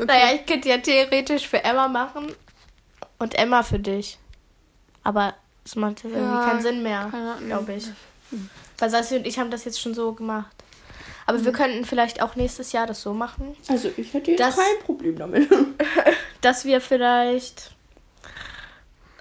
Naja, 0.05 0.33
ich 0.35 0.45
könnte 0.45 0.69
ja 0.69 0.77
theoretisch 0.77 1.47
für 1.47 1.63
Emma 1.63 1.87
machen 1.87 2.33
und 3.17 3.35
Emma 3.35 3.63
für 3.63 3.79
dich. 3.79 4.17
Aber 5.03 5.33
es 5.65 5.75
macht 5.75 6.03
jetzt 6.03 6.13
irgendwie 6.15 6.35
Ja, 6.35 6.45
keinen 6.45 6.61
Sinn 6.61 6.83
mehr, 6.83 7.11
glaube 7.45 7.73
ich. 7.73 7.87
Weil 8.77 8.89
Sassi 8.89 9.17
und 9.17 9.27
ich 9.27 9.37
haben 9.39 9.51
das 9.51 9.65
jetzt 9.65 9.81
schon 9.81 9.93
so 9.93 10.13
gemacht. 10.13 10.55
Aber 11.29 11.45
wir 11.45 11.51
könnten 11.51 11.85
vielleicht 11.85 12.21
auch 12.23 12.35
nächstes 12.35 12.71
Jahr 12.71 12.87
das 12.87 13.01
so 13.01 13.13
machen, 13.13 13.55
Also 13.67 13.89
ich 13.97 14.13
hätte 14.13 14.31
jetzt 14.31 14.39
Das- 14.39 14.55
kein 14.55 14.79
Problem 14.83 15.15
damit. 15.17 15.47
dass 16.41 16.65
wir 16.65 16.81
vielleicht 16.81 17.71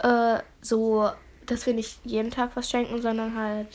äh, 0.02 0.38
so, 0.62 1.10
dass 1.46 1.66
wir 1.66 1.74
nicht 1.74 1.98
jeden 2.04 2.30
Tag 2.30 2.50
was 2.54 2.70
schenken, 2.70 3.02
sondern 3.02 3.36
halt 3.36 3.68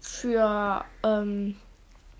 für, 0.00 0.84
ähm, 1.04 1.56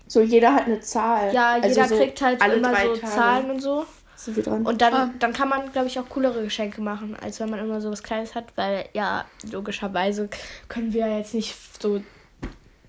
So, 0.07 0.21
jeder 0.21 0.53
hat 0.53 0.65
eine 0.65 0.79
Zahl. 0.81 1.33
ja, 1.33 1.53
Also 1.53 1.67
jeder 1.69 1.87
so 1.87 1.97
kriegt 1.97 2.21
halt 2.21 2.41
alle 2.41 2.55
immer 2.55 2.69
so 2.75 2.95
Tage. 2.95 3.01
Zahlen 3.13 3.49
und 3.51 3.59
so. 3.61 3.85
Sind 4.15 4.35
wir 4.35 4.43
dran? 4.43 4.65
Und 4.65 4.81
dann, 4.81 4.93
Ah. 4.93 5.09
dann 5.19 5.31
kann 5.33 5.47
man, 5.49 5.71
glaube 5.71 5.87
ich, 5.87 5.99
auch 5.99 6.09
coolere 6.09 6.43
Geschenke 6.43 6.81
machen, 6.81 7.15
als 7.21 7.39
wenn 7.39 7.49
man 7.49 7.59
immer 7.59 7.79
so 7.81 7.91
was 7.91 8.03
Kleines 8.03 8.35
hat, 8.35 8.45
weil 8.55 8.89
ja, 8.93 9.25
logischerweise 9.51 10.29
können 10.69 10.91
wir 10.93 11.07
jetzt 11.17 11.33
nicht 11.33 11.55
so, 11.81 12.01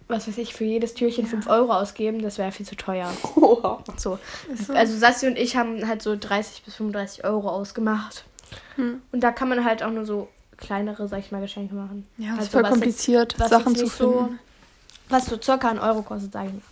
was 0.08 0.26
weiß 0.26 0.38
ich, 0.38 0.54
für 0.54 0.64
jedes 0.64 0.94
Türchen 0.94 1.26
5 1.26 1.46
Euro 1.48 1.72
ausgeben, 1.72 2.22
das 2.22 2.38
wäre 2.38 2.50
viel 2.50 2.66
zu 2.66 2.76
teuer. 2.76 3.12
Oha. 3.36 3.84
So. 3.96 4.18
Ist 4.52 4.66
so. 4.66 4.72
Also 4.72 4.96
Sassi 4.96 5.26
und 5.26 5.36
ich 5.36 5.56
haben 5.56 5.86
halt 5.86 6.02
so 6.02 6.16
30 6.16 6.62
bis 6.64 6.74
35 6.76 7.24
Euro 7.24 7.48
ausgemacht. 7.48 8.24
Hm. 8.76 9.02
Und 9.12 9.20
da 9.20 9.30
kann 9.32 9.48
man 9.48 9.64
halt 9.64 9.82
auch 9.82 9.90
nur 9.90 10.06
so 10.06 10.28
kleinere, 10.56 11.06
sag 11.08 11.20
ich 11.20 11.30
mal, 11.30 11.40
Geschenke 11.40 11.74
machen. 11.74 12.06
ja, 12.16 12.32
ist 12.32 12.38
also 12.38 12.50
voll 12.50 12.62
was 12.64 12.70
kompliziert, 12.70 13.32
Jetzt, 13.32 13.40
was 13.40 13.50
Sachen 13.50 13.76
zu 13.76 13.86
finden. 13.86 14.12
so, 14.12 14.30
was 15.08 15.26
so 15.26 15.40
circa 15.40 15.68
einen 15.68 15.78
Euro 15.78 16.02
kostet, 16.02 16.32
sag 16.32 16.46
ich 16.46 16.52
mal. 16.52 16.62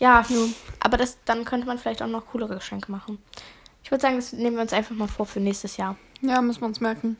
Ja, 0.00 0.24
aber 0.80 0.96
das, 0.96 1.16
dann 1.24 1.44
könnte 1.44 1.66
man 1.66 1.78
vielleicht 1.78 2.02
auch 2.02 2.08
noch 2.08 2.26
coolere 2.26 2.56
Geschenke 2.56 2.90
machen. 2.90 3.18
Ich 3.82 3.90
würde 3.90 4.02
sagen, 4.02 4.16
das 4.16 4.32
nehmen 4.32 4.56
wir 4.56 4.62
uns 4.62 4.72
einfach 4.72 4.94
mal 4.94 5.08
vor 5.08 5.24
für 5.24 5.40
nächstes 5.40 5.76
Jahr. 5.76 5.96
Ja, 6.20 6.42
müssen 6.42 6.60
wir 6.60 6.66
uns 6.66 6.80
merken. 6.80 7.16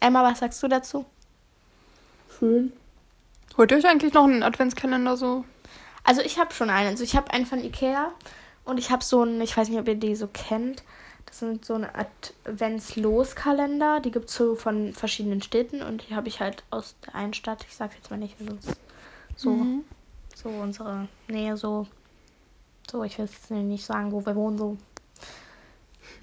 Emma, 0.00 0.22
was 0.22 0.40
sagst 0.40 0.62
du 0.62 0.68
dazu? 0.68 1.06
Schön. 2.38 2.72
Holt 3.56 3.70
ihr 3.70 3.76
euch 3.78 3.86
eigentlich 3.86 4.12
noch 4.14 4.24
einen 4.24 4.42
Adventskalender 4.42 5.16
so? 5.16 5.44
Also 6.02 6.20
ich 6.22 6.38
habe 6.38 6.52
schon 6.54 6.70
einen. 6.70 6.88
Also 6.88 7.04
ich 7.04 7.16
habe 7.16 7.30
einen 7.32 7.46
von 7.46 7.62
Ikea 7.62 8.10
und 8.64 8.78
ich 8.78 8.90
habe 8.90 9.02
so 9.04 9.22
einen, 9.22 9.40
ich 9.40 9.56
weiß 9.56 9.68
nicht, 9.68 9.78
ob 9.78 9.88
ihr 9.88 9.94
die 9.94 10.14
so 10.16 10.26
kennt. 10.28 10.82
Das 11.26 11.38
sind 11.38 11.64
so 11.64 11.74
eine 11.74 11.90
Adventslos-Kalender. 12.44 14.00
Die 14.00 14.10
gibt 14.10 14.28
es 14.28 14.34
so 14.34 14.54
von 14.54 14.92
verschiedenen 14.92 15.42
Städten 15.42 15.82
und 15.82 16.04
die 16.08 16.14
habe 16.14 16.28
ich 16.28 16.40
halt 16.40 16.62
aus 16.70 16.94
der 17.06 17.14
einen 17.14 17.34
Stadt. 17.34 17.64
Ich 17.68 17.74
sage 17.76 17.92
jetzt 17.96 18.10
mal 18.10 18.16
nicht, 18.18 18.36
sonst 18.38 18.68
so, 19.36 19.50
Mhm. 19.50 19.84
so 20.34 20.48
unsere 20.48 21.08
Nähe 21.28 21.56
so. 21.56 21.86
So, 22.90 23.02
ich 23.02 23.18
will 23.18 23.24
jetzt 23.24 23.50
nicht 23.50 23.84
sagen, 23.84 24.12
wo 24.12 24.24
wir 24.24 24.36
wohnen, 24.36 24.58
so. 24.58 24.76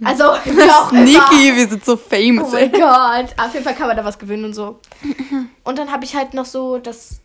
Also, 0.03 0.25
auch 0.31 0.45
immer. 0.45 0.89
Sneaky, 0.89 1.55
wir 1.55 1.67
sind 1.67 1.83
so 1.83 1.93
Oh 1.93 1.97
famous, 1.97 2.51
mein 2.53 2.71
ey. 2.73 2.79
Gott. 2.79 3.33
Auf 3.37 3.53
jeden 3.53 3.65
Fall 3.65 3.75
kann 3.75 3.87
man 3.87 3.97
da 3.97 4.05
was 4.05 4.19
gewinnen 4.19 4.45
und 4.45 4.53
so. 4.53 4.79
Und 5.63 5.77
dann 5.77 5.91
habe 5.91 6.05
ich 6.05 6.15
halt 6.15 6.33
noch 6.33 6.45
so, 6.45 6.77
dass 6.77 7.20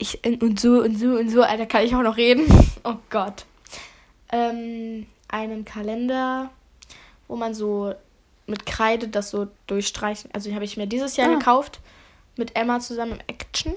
ich 0.00 0.20
und 0.42 0.58
so 0.58 0.80
und 0.82 0.98
so 0.98 1.08
und 1.18 1.28
so, 1.30 1.42
Alter, 1.42 1.66
kann 1.66 1.84
ich 1.84 1.94
auch 1.94 2.02
noch 2.02 2.16
reden. 2.16 2.46
Oh 2.82 2.96
Gott. 3.10 3.44
Ähm, 4.32 5.06
einen 5.28 5.66
Kalender, 5.66 6.50
wo 7.28 7.36
man 7.36 7.52
so 7.52 7.94
mit 8.46 8.64
Kreide 8.64 9.08
das 9.08 9.30
so 9.30 9.48
durchstreichen. 9.66 10.30
Also 10.32 10.48
den 10.48 10.54
habe 10.54 10.64
ich 10.64 10.76
mir 10.78 10.86
dieses 10.86 11.16
Jahr 11.18 11.28
Ah. 11.30 11.34
gekauft 11.34 11.80
mit 12.36 12.56
Emma 12.56 12.80
zusammen 12.80 13.12
im 13.12 13.18
Action, 13.26 13.74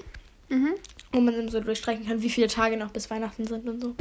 Mhm. 0.48 0.74
wo 1.12 1.20
man 1.20 1.34
dann 1.36 1.48
so 1.50 1.60
durchstreichen 1.60 2.06
kann, 2.06 2.22
wie 2.22 2.30
viele 2.30 2.46
Tage 2.46 2.78
noch 2.78 2.90
bis 2.90 3.10
Weihnachten 3.10 3.46
sind 3.46 3.68
und 3.68 3.82
so. 3.82 3.94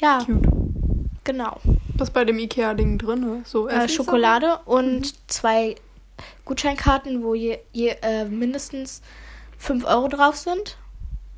Ja, 0.00 0.20
Cute. 0.24 0.48
genau. 1.24 1.60
Was 1.98 2.10
bei 2.10 2.24
dem 2.24 2.38
Ikea-Ding 2.38 2.96
drin 2.96 3.42
ist? 3.42 3.50
So 3.50 3.68
äh? 3.68 3.88
Schokolade 3.90 4.58
und 4.64 5.14
zwei 5.30 5.74
Gutscheinkarten, 6.46 7.22
wo 7.22 7.34
je, 7.34 7.58
je 7.72 7.94
äh, 8.02 8.24
mindestens 8.24 9.02
5 9.60 9.84
Euro 9.84 10.08
drauf 10.08 10.36
sind. 10.36 10.76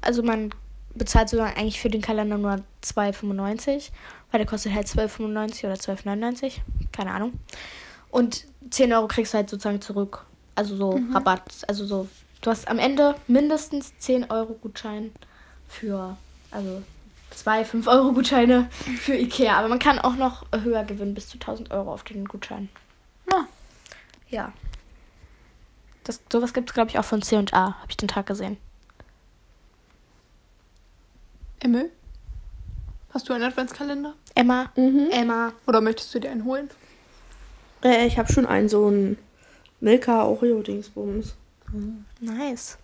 Also 0.01 0.23
man 0.23 0.55
bezahlt 0.95 1.29
sogar 1.29 1.57
eigentlich 1.57 1.81
für 1.81 1.91
den 1.91 2.01
Kalender 2.01 2.39
nur 2.39 2.61
2,95, 2.83 3.91
weil 4.31 4.39
der 4.39 4.47
kostet 4.47 4.73
halt 4.73 4.87
12,95 4.87 5.65
oder 5.67 5.75
12,99, 5.75 6.61
keine 6.93 7.13
Ahnung. 7.13 7.33
Und 8.11 8.47
10 8.71 8.93
Euro 8.93 9.09
kriegst 9.09 9.35
du 9.35 9.39
halt 9.39 9.51
sozusagen 9.51 9.81
zurück. 9.81 10.25
Also 10.55 10.77
so 10.77 11.01
Rabatt. 11.13 11.65
Also 11.67 11.85
so, 11.85 12.09
du 12.43 12.51
hast 12.51 12.69
am 12.69 12.79
Ende 12.79 13.17
mindestens 13.27 13.99
10 13.99 14.31
Euro 14.31 14.55
Gutschein 14.55 15.13
für, 15.69 16.17
also 16.51 16.83
zwei 17.31 17.65
5 17.65 17.87
Euro 17.89 18.13
Gutscheine 18.13 18.69
für 19.01 19.17
Ikea. 19.17 19.59
Aber 19.59 19.69
man 19.69 19.79
kann 19.79 19.99
auch 19.99 20.17
noch 20.17 20.45
höher 20.63 20.85
gewinnen, 20.85 21.15
bis 21.15 21.29
zu 21.29 21.39
1000 21.39 21.71
Euro 21.73 21.93
auf 21.93 22.05
den 22.05 22.27
Gutschein. 22.27 22.69
Ah. 23.33 23.45
Ja. 24.29 24.53
Das, 26.05 26.21
sowas 26.31 26.53
gibt 26.53 26.71
es, 26.71 26.75
glaube 26.75 26.91
ich, 26.91 26.99
auch 26.99 27.05
von 27.05 27.23
C&A. 27.23 27.53
Habe 27.53 27.91
ich 27.91 27.97
den 27.97 28.09
Tag 28.09 28.27
gesehen. 28.27 28.57
Emil? 31.61 31.91
Hast 33.15 33.29
du 33.29 33.33
einen 33.35 33.45
Adventskalender? 33.45 34.15
Emma, 34.35 34.71
Mhm. 34.75 35.09
Emma. 35.11 35.53
Oder 35.67 35.81
möchtest 35.81 36.15
du 36.15 36.19
dir 36.19 36.31
einen 36.31 36.45
holen? 36.45 36.71
Äh, 37.85 38.07
ich 38.07 38.19
habe 38.19 38.33
schon 38.33 38.47
einen 38.47 38.69
so 38.69 38.87
einen 38.87 39.19
Milka 39.81 40.25
Oreo 40.25 40.63
Dingsbums. 40.63 41.35
Nice. 42.21 42.79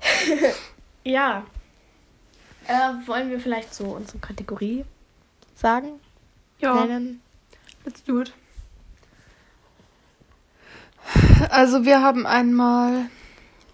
ja. 1.04 1.44
Äh, 2.66 3.06
wollen 3.06 3.30
wir 3.30 3.40
vielleicht 3.40 3.74
so 3.74 3.84
unsere 3.86 4.18
Kategorie 4.18 4.84
sagen? 5.54 6.00
Nennen? 6.60 7.20
let's 7.84 8.02
do 8.04 8.20
it. 8.20 8.32
Also 11.50 11.84
wir 11.84 12.00
haben 12.00 12.26
einmal, 12.26 13.06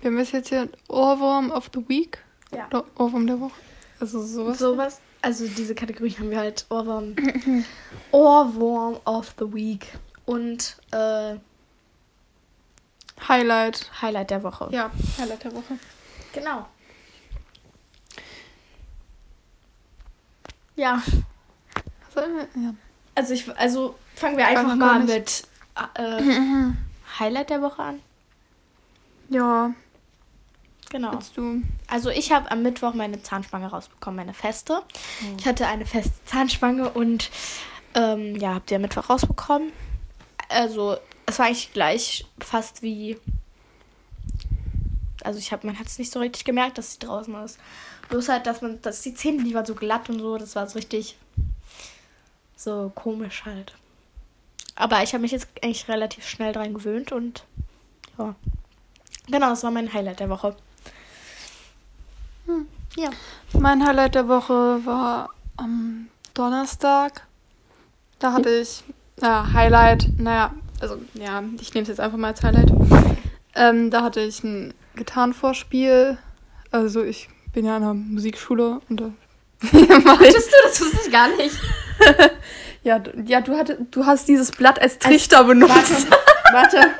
wir 0.00 0.10
haben 0.10 0.18
jetzt 0.18 0.48
hier 0.48 0.68
Ohrwurm 0.88 1.50
of 1.50 1.70
the 1.74 1.88
Week. 1.88 2.18
Ja. 2.50 2.66
Oder 2.68 2.84
Ohrwurm 2.96 3.26
der 3.26 3.40
Woche. 3.40 3.54
Also 4.00 4.22
sowas. 4.22 4.58
Sowas. 4.58 5.00
Also 5.20 5.46
diese 5.46 5.74
Kategorie 5.74 6.14
haben 6.18 6.30
wir 6.30 6.38
halt 6.38 6.66
Ohrwurm. 6.70 7.14
Ohrwurm 8.12 8.98
of 9.04 9.34
the 9.38 9.52
Week. 9.52 9.86
Und 10.26 10.76
äh, 10.92 11.36
Highlight. 13.26 13.90
Highlight 14.00 14.30
der 14.30 14.42
Woche. 14.42 14.68
Ja, 14.70 14.90
Highlight 15.18 15.44
der 15.44 15.54
Woche. 15.54 15.78
Genau. 16.32 16.66
Ja. 20.76 21.02
Also. 22.14 22.28
Also 23.14 23.34
ich 23.34 23.58
also 23.58 23.96
fangen 24.14 24.36
wir 24.36 24.46
einfach 24.46 24.76
mal 24.76 25.00
mit 25.00 25.42
äh, 25.94 26.22
Highlight 27.18 27.50
der 27.50 27.62
Woche 27.62 27.82
an. 27.82 28.00
Ja, 29.28 29.74
Genau. 30.90 31.12
willst 31.12 31.36
du. 31.36 31.62
Also 31.86 32.08
ich 32.10 32.32
habe 32.32 32.50
am 32.50 32.62
Mittwoch 32.62 32.94
meine 32.94 33.22
Zahnspange 33.22 33.66
rausbekommen, 33.66 34.16
meine 34.16 34.34
feste. 34.34 34.82
Ich 35.38 35.46
hatte 35.46 35.66
eine 35.66 35.84
feste 35.84 36.12
Zahnspange 36.24 36.90
und 36.90 37.30
ähm, 37.94 38.36
ja, 38.36 38.54
habt 38.54 38.70
ihr 38.70 38.76
am 38.76 38.82
Mittwoch 38.82 39.10
rausbekommen. 39.10 39.72
Also 40.48 40.96
es 41.26 41.38
war 41.38 41.46
eigentlich 41.46 41.72
gleich 41.72 42.26
fast 42.40 42.82
wie. 42.82 43.18
Also 45.22 45.38
ich 45.38 45.52
habe, 45.52 45.66
man 45.66 45.78
hat 45.78 45.86
es 45.88 45.98
nicht 45.98 46.12
so 46.12 46.20
richtig 46.20 46.44
gemerkt, 46.44 46.78
dass 46.78 46.92
sie 46.92 47.00
draußen 47.00 47.34
ist. 47.44 47.58
Bloß 48.08 48.28
halt, 48.30 48.46
dass 48.46 48.62
man, 48.62 48.80
dass 48.80 49.02
die 49.02 49.12
Zähne, 49.12 49.44
die 49.44 49.52
waren 49.52 49.66
so 49.66 49.74
glatt 49.74 50.08
und 50.08 50.20
so, 50.20 50.38
das 50.38 50.56
war 50.56 50.66
so 50.66 50.78
richtig 50.78 51.18
so 52.56 52.90
komisch 52.94 53.44
halt. 53.44 53.74
Aber 54.78 55.02
ich 55.02 55.12
habe 55.12 55.22
mich 55.22 55.32
jetzt 55.32 55.48
eigentlich 55.60 55.88
relativ 55.88 56.24
schnell 56.28 56.52
dran 56.52 56.72
gewöhnt 56.72 57.10
und 57.10 57.42
ja. 58.16 58.36
Genau, 59.26 59.50
das 59.50 59.64
war 59.64 59.72
mein 59.72 59.92
Highlight 59.92 60.20
der 60.20 60.30
Woche. 60.30 60.54
Hm, 62.46 62.68
ja. 62.96 63.10
Mein 63.58 63.84
Highlight 63.84 64.14
der 64.14 64.28
Woche 64.28 64.86
war 64.86 65.30
am 65.56 66.08
Donnerstag. 66.32 67.26
Da 68.20 68.32
hatte 68.32 68.50
ich, 68.50 68.84
ja, 69.20 69.52
Highlight, 69.52 70.10
naja, 70.16 70.54
also 70.80 71.00
ja, 71.14 71.42
ich 71.60 71.74
nehme 71.74 71.82
es 71.82 71.88
jetzt 71.88 72.00
einfach 72.00 72.16
mal 72.16 72.28
als 72.28 72.44
Highlight. 72.44 72.72
Ähm, 73.56 73.90
da 73.90 74.02
hatte 74.04 74.20
ich 74.20 74.44
ein 74.44 74.74
Gitarrenvorspiel. 74.94 76.18
Also 76.70 77.02
ich 77.02 77.28
bin 77.52 77.64
ja 77.64 77.74
an 77.74 77.82
einer 77.82 77.94
Musikschule 77.94 78.80
und 78.88 79.00
da 79.00 79.10
Hattest 79.72 80.52
du? 80.52 80.56
Das 80.62 80.80
wusste 80.80 80.98
ich 81.04 81.10
gar 81.12 81.28
nicht. 81.36 81.58
ja, 82.88 82.98
du, 82.98 83.10
ja 83.26 83.40
du, 83.40 83.56
hatte, 83.56 83.78
du 83.90 84.04
hast 84.06 84.26
dieses 84.28 84.50
Blatt 84.52 84.80
als 84.80 84.98
Trichter 84.98 85.44
benutzt. 85.44 86.06
Warte. 86.52 86.76
Warte. 86.76 86.90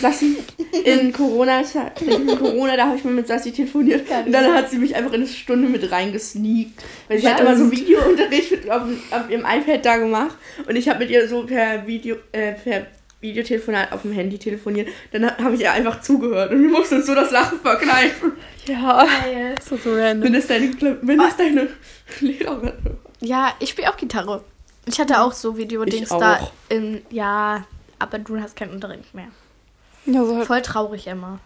Sassi, 0.00 0.36
in 0.84 1.12
Corona, 1.12 1.62
in 2.00 2.26
Corona, 2.38 2.76
da 2.76 2.86
habe 2.86 2.96
ich 2.96 3.04
mal 3.04 3.12
mit 3.12 3.26
Sassi 3.26 3.52
telefoniert. 3.52 4.08
Und 4.26 4.32
dann 4.32 4.52
hat 4.52 4.70
sie 4.70 4.78
mich 4.78 4.94
einfach 4.96 5.12
in 5.12 5.20
eine 5.22 5.26
Stunde 5.28 5.68
mit 5.68 5.90
reingesneakt. 5.90 6.72
Weil 7.08 7.18
sie 7.20 7.28
hat 7.28 7.34
Was? 7.34 7.40
immer 7.42 7.56
so 7.56 7.70
Videounterricht 7.70 8.50
mit, 8.50 8.70
auf, 8.70 8.82
dem- 8.82 9.00
auf 9.10 9.30
ihrem 9.30 9.44
iPad 9.44 9.84
da 9.84 9.96
gemacht. 9.98 10.36
Und 10.68 10.76
ich 10.76 10.88
habe 10.88 11.00
mit 11.00 11.10
ihr 11.10 11.28
so 11.28 11.44
per 11.44 11.86
Video, 11.86 12.16
äh, 12.32 12.52
per 12.52 12.86
Videotelefonat 13.20 13.92
auf 13.92 14.02
dem 14.02 14.12
Handy 14.12 14.38
telefoniert. 14.38 14.88
Dann 15.12 15.26
ha- 15.26 15.36
habe 15.42 15.54
ich 15.54 15.60
ihr 15.60 15.72
einfach 15.72 16.00
zugehört. 16.00 16.52
Und 16.52 16.62
wir 16.62 16.68
mussten 16.70 16.96
uns 16.96 17.06
so 17.06 17.14
das 17.14 17.30
Lachen 17.30 17.60
verkneifen. 17.60 18.32
Ja, 18.66 19.04
Geil. 19.22 19.54
so, 19.66 19.76
so 19.76 19.94
random. 19.94 20.24
Wenn 20.24 20.34
es 20.34 20.46
deine, 20.46 20.70
wenn 21.02 21.20
es 21.20 21.36
deine 21.36 21.68
Lehrerin 22.20 22.72
Ja, 23.20 23.54
ich 23.60 23.70
spiele 23.70 23.90
auch 23.90 23.96
Gitarre. 23.96 24.44
Ich 24.86 25.00
hatte 25.00 25.20
auch 25.20 25.32
so 25.32 25.56
Videodings 25.56 26.10
da 26.10 26.50
in. 26.68 27.02
Ja, 27.10 27.64
aber 27.98 28.18
du 28.18 28.40
hast 28.40 28.56
keinen 28.56 28.72
Unterricht 28.72 29.14
mehr. 29.14 29.28
Ja, 30.06 30.24
so 30.24 30.36
halt. 30.36 30.46
Voll 30.46 30.62
traurig 30.62 31.06
immer. 31.06 31.38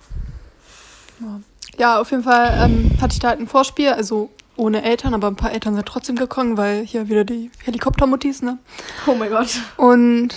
Ja. 1.20 1.40
Ja, 1.76 2.00
auf 2.00 2.10
jeden 2.10 2.24
Fall 2.24 2.58
ähm, 2.64 2.90
hatte 3.00 3.12
ich 3.12 3.20
da 3.20 3.28
halt 3.28 3.40
ein 3.40 3.46
Vorspiel, 3.46 3.90
also 3.90 4.30
ohne 4.56 4.82
Eltern, 4.82 5.14
aber 5.14 5.28
ein 5.28 5.36
paar 5.36 5.52
Eltern 5.52 5.74
sind 5.76 5.86
trotzdem 5.86 6.16
gekommen, 6.16 6.56
weil 6.56 6.84
hier 6.84 7.08
wieder 7.08 7.24
die 7.24 7.52
Helikoptermuttis, 7.62 8.42
ne? 8.42 8.58
Oh 9.06 9.14
mein 9.14 9.30
Gott. 9.30 9.60
Und 9.76 10.30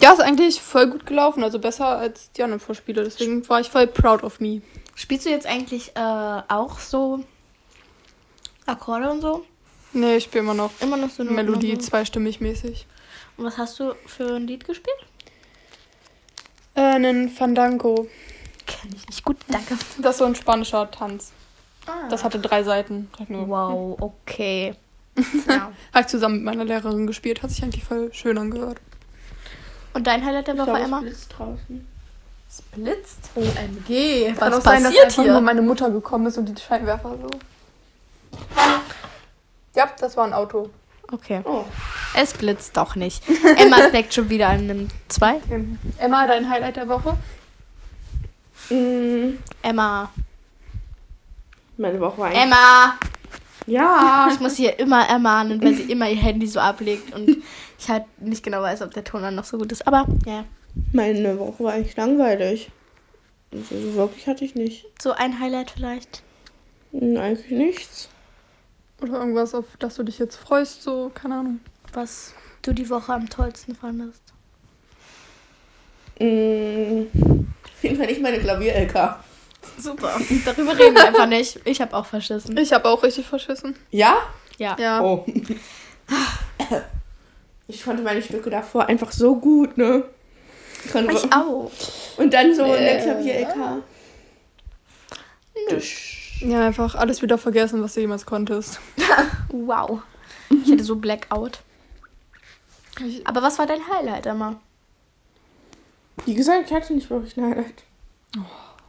ja, 0.00 0.12
ist 0.12 0.20
eigentlich 0.20 0.62
voll 0.62 0.88
gut 0.88 1.06
gelaufen, 1.06 1.42
also 1.42 1.58
besser 1.58 1.86
als 1.86 2.30
die 2.32 2.42
anderen 2.44 2.60
Vorspiele. 2.60 3.02
Deswegen 3.02 3.46
war 3.48 3.60
ich 3.60 3.70
voll 3.70 3.88
proud 3.88 4.22
of 4.22 4.38
me. 4.38 4.62
Spielst 4.94 5.26
du 5.26 5.30
jetzt 5.30 5.46
eigentlich 5.46 5.96
äh, 5.96 6.42
auch 6.48 6.78
so 6.78 7.24
Akkorde 8.66 9.10
und 9.10 9.20
so? 9.20 9.44
Nee, 9.92 10.16
ich 10.16 10.24
spiele 10.24 10.44
immer 10.44 10.54
noch 10.54 10.70
Immer 10.80 10.96
noch 10.96 11.10
so 11.10 11.22
eine 11.22 11.30
Melodie, 11.32 11.74
so- 11.74 11.80
zweistimmig 11.82 12.40
mäßig. 12.40 12.86
Und 13.36 13.44
was 13.44 13.58
hast 13.58 13.78
du 13.80 13.94
für 14.06 14.34
ein 14.36 14.46
Lied 14.46 14.64
gespielt? 14.64 14.96
Äh, 16.74 16.80
einen 16.82 17.28
Fandango. 17.28 18.06
Kenn 18.66 18.92
ich 18.94 19.06
nicht 19.08 19.24
gut, 19.24 19.36
danke. 19.48 19.76
Das 20.02 20.12
ist 20.12 20.18
so 20.18 20.24
ein 20.26 20.34
spanischer 20.34 20.90
Tanz. 20.90 21.32
Ah. 21.86 22.08
Das 22.08 22.22
hatte 22.22 22.38
drei 22.38 22.62
Seiten. 22.62 23.10
Wow, 23.28 23.96
okay. 24.00 24.74
ja. 25.48 25.72
Habe 25.92 26.00
ich 26.02 26.06
zusammen 26.06 26.36
mit 26.36 26.44
meiner 26.44 26.64
Lehrerin 26.64 27.06
gespielt, 27.06 27.42
hat 27.42 27.50
sich 27.50 27.62
eigentlich 27.64 27.82
voll 27.84 28.12
schön 28.14 28.38
angehört. 28.38 28.78
Und 29.94 30.06
dein 30.06 30.24
Highlight 30.24 30.46
der 30.46 30.56
Woche, 30.58 30.78
Emma? 30.78 31.00
blitzt 31.00 31.34
draußen. 31.36 31.86
Es 32.48 32.62
blitzt. 32.62 33.18
OMG. 33.34 34.34
Kann 34.36 34.52
Was 34.52 34.58
auch 34.58 34.62
sein, 34.62 34.82
dass 34.84 34.92
passiert 34.92 35.04
einfach 35.06 35.16
nur 35.24 35.34
hier? 35.34 35.40
meine 35.40 35.62
Mutter 35.62 35.90
gekommen 35.90 36.26
ist 36.26 36.38
und 36.38 36.46
die 36.46 36.60
Scheinwerfer 36.60 37.16
so. 37.20 37.28
Ja, 39.74 39.88
das 39.98 40.16
war 40.16 40.24
ein 40.24 40.32
Auto. 40.32 40.70
Okay. 41.12 41.40
Oh. 41.44 41.64
Es 42.14 42.32
blitzt 42.34 42.76
doch 42.76 42.94
nicht. 42.96 43.22
Emma 43.56 43.76
snackt 43.88 44.14
schon 44.14 44.28
wieder 44.30 44.48
an 44.48 44.60
einem 44.60 44.88
2. 45.08 45.40
Emma, 45.98 46.26
dein 46.26 46.48
Highlight 46.48 46.76
der 46.76 46.88
Woche? 46.88 47.16
Mm, 48.68 49.38
Emma. 49.62 50.10
meine 51.76 52.00
Woche 52.00 52.18
war 52.18 52.26
eigentlich. 52.28 52.42
Emma! 52.42 52.98
Ja. 53.66 54.28
Ich 54.32 54.40
muss 54.40 54.56
hier 54.56 54.78
immer 54.78 55.06
ermahnen, 55.08 55.62
weil 55.62 55.74
sie 55.74 55.90
immer 55.92 56.08
ihr 56.08 56.16
Handy 56.20 56.46
so 56.46 56.60
ablegt 56.60 57.14
und 57.14 57.28
ich 57.78 57.88
halt 57.88 58.04
nicht 58.20 58.42
genau 58.42 58.62
weiß, 58.62 58.82
ob 58.82 58.92
der 58.94 59.04
Ton 59.04 59.22
dann 59.22 59.34
noch 59.34 59.44
so 59.44 59.58
gut 59.58 59.70
ist. 59.72 59.86
Aber 59.86 60.06
ja, 60.26 60.44
Meine 60.92 61.38
Woche 61.38 61.62
war 61.64 61.72
eigentlich 61.74 61.96
langweilig. 61.96 62.70
Also 63.52 63.94
wirklich 63.94 64.26
hatte 64.28 64.44
ich 64.44 64.54
nicht. 64.54 64.86
so 65.00 65.12
ein 65.12 65.38
Highlight 65.40 65.70
vielleicht. 65.72 66.22
Hm, 66.92 67.16
Eigentlich 67.16 67.50
nichts. 67.50 68.08
Oder 69.00 69.14
irgendwas, 69.14 69.54
auf 69.54 69.64
das 69.78 69.94
du 69.96 70.02
dich 70.02 70.18
jetzt 70.18 70.36
freust, 70.36 70.82
so, 70.82 71.10
keine 71.14 71.36
Ahnung. 71.36 71.60
Was 71.92 72.34
du 72.62 72.72
die 72.72 72.88
Woche 72.90 73.12
am 73.12 73.28
tollsten 73.28 73.74
fandest. 73.74 74.22
Mm, 76.18 77.04
Auf 77.64 77.82
jeden 77.82 77.96
Fall 77.96 78.06
nicht 78.06 78.20
meine 78.20 78.38
Klavier-LK. 78.38 79.16
Super. 79.78 80.20
Darüber 80.44 80.78
reden 80.78 80.94
wir 80.94 81.06
einfach 81.08 81.26
nicht. 81.26 81.60
Ich 81.64 81.80
habe 81.80 81.96
auch 81.96 82.04
verschissen. 82.06 82.56
Ich 82.58 82.72
habe 82.72 82.88
auch 82.88 83.02
richtig 83.02 83.26
verschissen. 83.26 83.74
Ja? 83.90 84.16
Ja. 84.58 84.76
Ja. 84.78 85.00
Oh. 85.02 85.24
Ich 87.66 87.84
konnte 87.84 88.02
meine 88.02 88.20
Stücke 88.20 88.50
davor 88.50 88.86
einfach 88.86 89.12
so 89.12 89.36
gut, 89.36 89.78
ne? 89.78 90.04
Ich 90.84 90.94
Ich 90.94 91.32
auch. 91.32 91.70
Und 92.16 92.34
dann 92.34 92.54
so 92.54 92.64
in 92.64 92.82
der 92.82 92.98
Äh. 92.98 93.02
Klavier-LK. 93.02 93.82
Ja, 96.40 96.66
einfach 96.66 96.94
alles 96.94 97.22
wieder 97.22 97.38
vergessen, 97.38 97.82
was 97.82 97.94
du 97.94 98.00
jemals 98.00 98.26
konntest. 98.26 98.80
Wow. 99.52 100.02
Ich 100.48 100.70
hatte 100.70 100.84
so 100.84 100.94
Blackout. 100.96 101.58
Aber 103.24 103.42
was 103.42 103.58
war 103.58 103.66
dein 103.66 103.80
Highlight, 103.88 104.26
Emma? 104.26 104.60
Wie 106.24 106.34
gesagt, 106.34 106.66
ich 106.70 106.72
hatte 106.72 106.92
nicht 106.94 107.10
wirklich 107.10 107.36
ein 107.36 107.50
Highlight. 107.50 107.82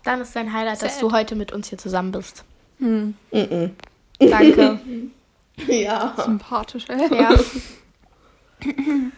Dann 0.04 0.22
ist 0.22 0.36
dein 0.36 0.54
Highlight, 0.54 0.84
dass 0.84 0.93
Sad. 0.95 1.02
du 1.02 1.12
heute 1.12 1.36
mit 1.36 1.52
uns 1.52 1.70
hier 1.70 1.80
zusammen 1.80 2.12
bist. 2.12 2.43
hm, 2.78 3.16
Mhm. 3.32 3.76
Danke. 4.20 4.80
Ja. 5.68 6.14
sympathisch, 6.24 6.86
ey. 6.89 7.16
ja. 7.20 7.32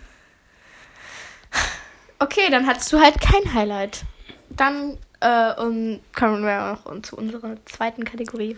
Okay, 2.20 2.50
dann 2.50 2.68
hattest 2.68 2.92
du 2.94 3.00
halt 3.02 3.20
kein 3.20 3.54
Highlight. 3.54 4.04
Dann 4.50 4.98
äh, 5.24 5.54
um, 5.62 6.00
kommen 6.14 6.44
wir 6.44 6.78
noch 6.86 7.02
zu 7.02 7.16
unserer 7.16 7.56
zweiten 7.66 8.04
Kategorie. 8.04 8.58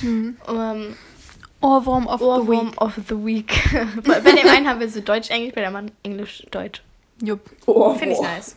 Hm. 0.00 0.36
Um, 0.48 0.96
Ohrwurm 1.60 2.06
of 2.06 2.20
the 2.20 2.26
Ohrwurm 2.26 2.70
Week. 2.70 2.80
of 2.80 2.94
the 3.08 3.14
Week. 3.14 3.52
bei 4.04 4.20
dem 4.20 4.48
einen 4.48 4.68
haben 4.68 4.80
wir 4.80 4.88
so 4.88 5.00
Deutsch-Englisch, 5.00 5.54
bei 5.54 5.62
dem 5.62 5.76
anderen 5.76 5.96
Englisch-Deutsch. 6.02 6.82
Jupp. 7.22 7.40
Finde 7.98 8.14
ich 8.14 8.20
nice. 8.20 8.56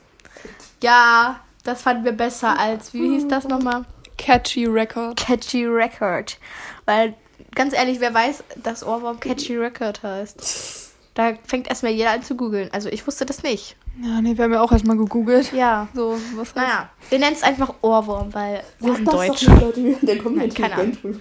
Ja, 0.82 1.40
das 1.64 1.82
fanden 1.82 2.06
wir 2.06 2.12
besser 2.12 2.58
als, 2.58 2.94
wie 2.94 3.10
hieß 3.10 3.28
das 3.28 3.46
nochmal? 3.48 3.86
Catchy 4.18 4.66
Record. 4.66 5.18
Catchy 5.18 5.66
Record. 5.66 6.38
Weil, 6.86 7.14
ganz 7.56 7.74
ehrlich, 7.74 8.00
wer 8.00 8.14
weiß, 8.14 8.44
dass 8.64 8.86
Ohrwurm 8.86 9.20
Catchy 9.20 9.58
Record 9.58 10.04
heißt? 10.04 10.89
Da 11.14 11.34
fängt 11.46 11.68
erstmal 11.68 11.92
jeder 11.92 12.12
an 12.12 12.24
zu 12.24 12.36
googeln. 12.36 12.70
Also 12.72 12.88
ich 12.90 13.06
wusste 13.06 13.26
das 13.26 13.44
nicht. 13.44 13.76
Ja, 14.02 14.22
nee, 14.22 14.38
wir 14.38 14.46
haben 14.46 14.54
ja 14.54 14.62
auch 14.62 14.72
erstmal 14.72 14.96
gegoogelt. 14.96 15.52
Ja. 15.52 15.88
So, 15.94 16.18
was 16.36 16.50
heißt 16.50 16.56
Naja, 16.56 16.90
wir 17.10 17.20
nennen 17.20 17.36
es 17.36 17.44
einfach 17.44 17.74
Ohrwurm, 17.82 18.34
weil 18.34 18.64
wir 18.80 18.96
sind 18.96 19.06
das 19.08 19.14
deutsch. 19.16 19.46
Doch 19.46 19.52
nicht, 19.54 19.62
Leute, 19.62 19.84
wir- 19.84 19.98
dann 20.02 20.24
kommen 20.24 20.36
Nein, 20.38 20.54
keine 20.54 20.98
rüber. 21.04 21.20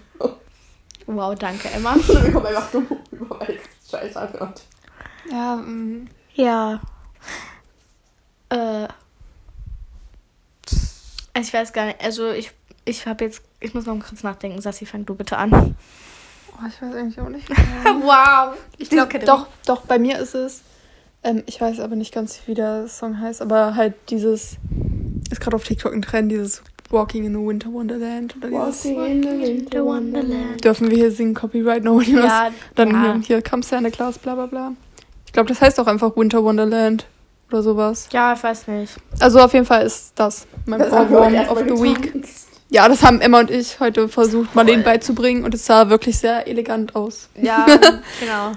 Wow, 1.06 1.34
danke, 1.36 1.68
Emma. 1.70 1.96
Wir 2.06 2.30
kommen 2.32 2.46
einfach 2.46 2.70
dumm 2.70 2.86
rüber, 3.10 3.40
weil 3.40 3.58
es 3.82 3.90
scheiße 3.90 4.20
anhört. 4.20 4.60
Ja, 5.30 5.56
mm, 5.56 6.06
Ja. 6.34 6.80
Äh. 8.50 8.88
Also 11.34 11.48
ich 11.48 11.52
weiß 11.54 11.72
gar 11.72 11.86
nicht. 11.86 12.02
Also 12.04 12.30
ich, 12.30 12.50
ich 12.84 13.06
habe 13.06 13.24
jetzt. 13.24 13.42
Ich 13.60 13.72
muss 13.74 13.86
noch 13.86 13.98
kurz 13.98 14.22
nachdenken. 14.22 14.60
Sassi, 14.60 14.84
fang 14.86 15.06
du 15.06 15.14
bitte 15.14 15.38
an. 15.38 15.74
Oh, 16.60 16.66
ich 16.68 16.82
weiß 16.82 16.94
eigentlich 16.94 17.20
auch 17.20 17.28
nicht. 17.28 17.48
wow. 18.02 18.56
Ich 18.78 18.90
glaube, 18.90 19.18
doch, 19.20 19.46
doch, 19.66 19.82
bei 19.82 19.98
mir 19.98 20.18
ist 20.18 20.34
es. 20.34 20.62
Ähm, 21.22 21.42
ich 21.46 21.60
weiß 21.60 21.80
aber 21.80 21.96
nicht 21.96 22.14
ganz, 22.14 22.40
wie 22.46 22.54
der 22.54 22.88
Song 22.88 23.20
heißt, 23.20 23.42
aber 23.42 23.74
halt 23.74 23.94
dieses. 24.10 24.56
Ist 25.30 25.40
gerade 25.40 25.56
auf 25.56 25.64
TikTok 25.64 25.92
ein 25.92 26.02
Trend, 26.02 26.30
dieses 26.30 26.62
Walking 26.90 27.24
in 27.24 27.36
a 27.36 27.38
Winter 27.38 27.72
Wonderland. 27.72 28.36
Oder 28.36 28.48
dieses, 28.48 28.84
Walking 28.84 29.06
in 29.06 29.22
the 29.22 29.28
winter 29.28 29.84
wonderland. 29.84 30.64
dürfen 30.64 30.90
wir 30.90 30.96
hier 30.96 31.10
singen, 31.10 31.34
Copyright, 31.34 31.84
no 31.84 31.96
one 31.96 32.04
Ja, 32.08 32.50
Dann 32.74 32.90
ja. 32.90 33.20
hier, 33.22 33.42
kam 33.42 33.62
Santa 33.62 33.90
Claus, 33.90 34.18
bla 34.18 34.34
bla 34.34 34.46
bla. 34.46 34.72
Ich 35.26 35.32
glaube, 35.32 35.48
das 35.48 35.60
heißt 35.60 35.78
auch 35.80 35.86
einfach 35.86 36.16
Winter 36.16 36.42
Wonderland 36.42 37.06
oder 37.50 37.62
sowas. 37.62 38.08
Ja, 38.12 38.32
ich 38.32 38.42
weiß 38.42 38.68
nicht. 38.68 38.96
Also 39.20 39.40
auf 39.40 39.52
jeden 39.52 39.66
Fall 39.66 39.84
ist 39.84 40.12
das 40.14 40.46
mein 40.66 40.80
Ohrwurm 40.80 41.34
of 41.48 41.58
the 41.58 41.82
Week. 41.82 42.24
Ja, 42.70 42.86
das 42.86 43.02
haben 43.02 43.22
Emma 43.22 43.40
und 43.40 43.50
ich 43.50 43.80
heute 43.80 44.08
versucht, 44.10 44.54
Marlene 44.54 44.82
beizubringen 44.82 45.42
und 45.44 45.54
es 45.54 45.64
sah 45.64 45.88
wirklich 45.88 46.18
sehr 46.18 46.46
elegant 46.46 46.94
aus. 46.94 47.30
Ja, 47.34 47.64
genau. 48.20 48.52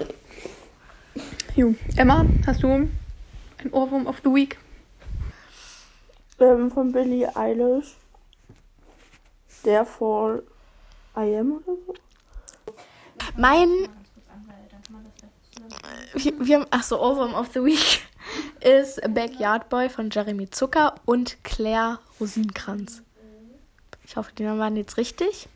Jo. 1.56 1.74
Emma, 1.96 2.26
hast 2.46 2.62
du 2.62 2.68
ein 2.68 2.90
Ohrwurm 3.70 4.06
of 4.06 4.16
the 4.22 4.30
Week? 4.30 4.58
Ähm, 6.38 6.70
von 6.70 6.92
Billie 6.92 7.34
Eilish. 7.34 7.94
Therefore 9.62 10.42
I 11.16 11.36
am 11.36 11.52
oder 11.52 11.76
so. 11.86 11.94
Mein. 13.36 13.68
Wir, 16.14 16.32
wir 16.38 16.56
haben, 16.56 16.66
ach 16.70 16.82
so, 16.82 17.00
Ohrwurm 17.00 17.32
of 17.34 17.48
the 17.54 17.64
Week 17.64 18.02
ist 18.60 19.00
Backyard 19.14 19.70
Boy 19.70 19.88
von 19.88 20.10
Jeremy 20.10 20.50
Zucker 20.50 20.96
und 21.06 21.42
Claire 21.44 21.98
Rosenkranz. 22.20 23.02
Ich 24.04 24.16
hoffe, 24.16 24.30
die 24.36 24.42
Namen 24.42 24.58
waren 24.58 24.76
jetzt 24.76 24.96
richtig, 24.96 25.48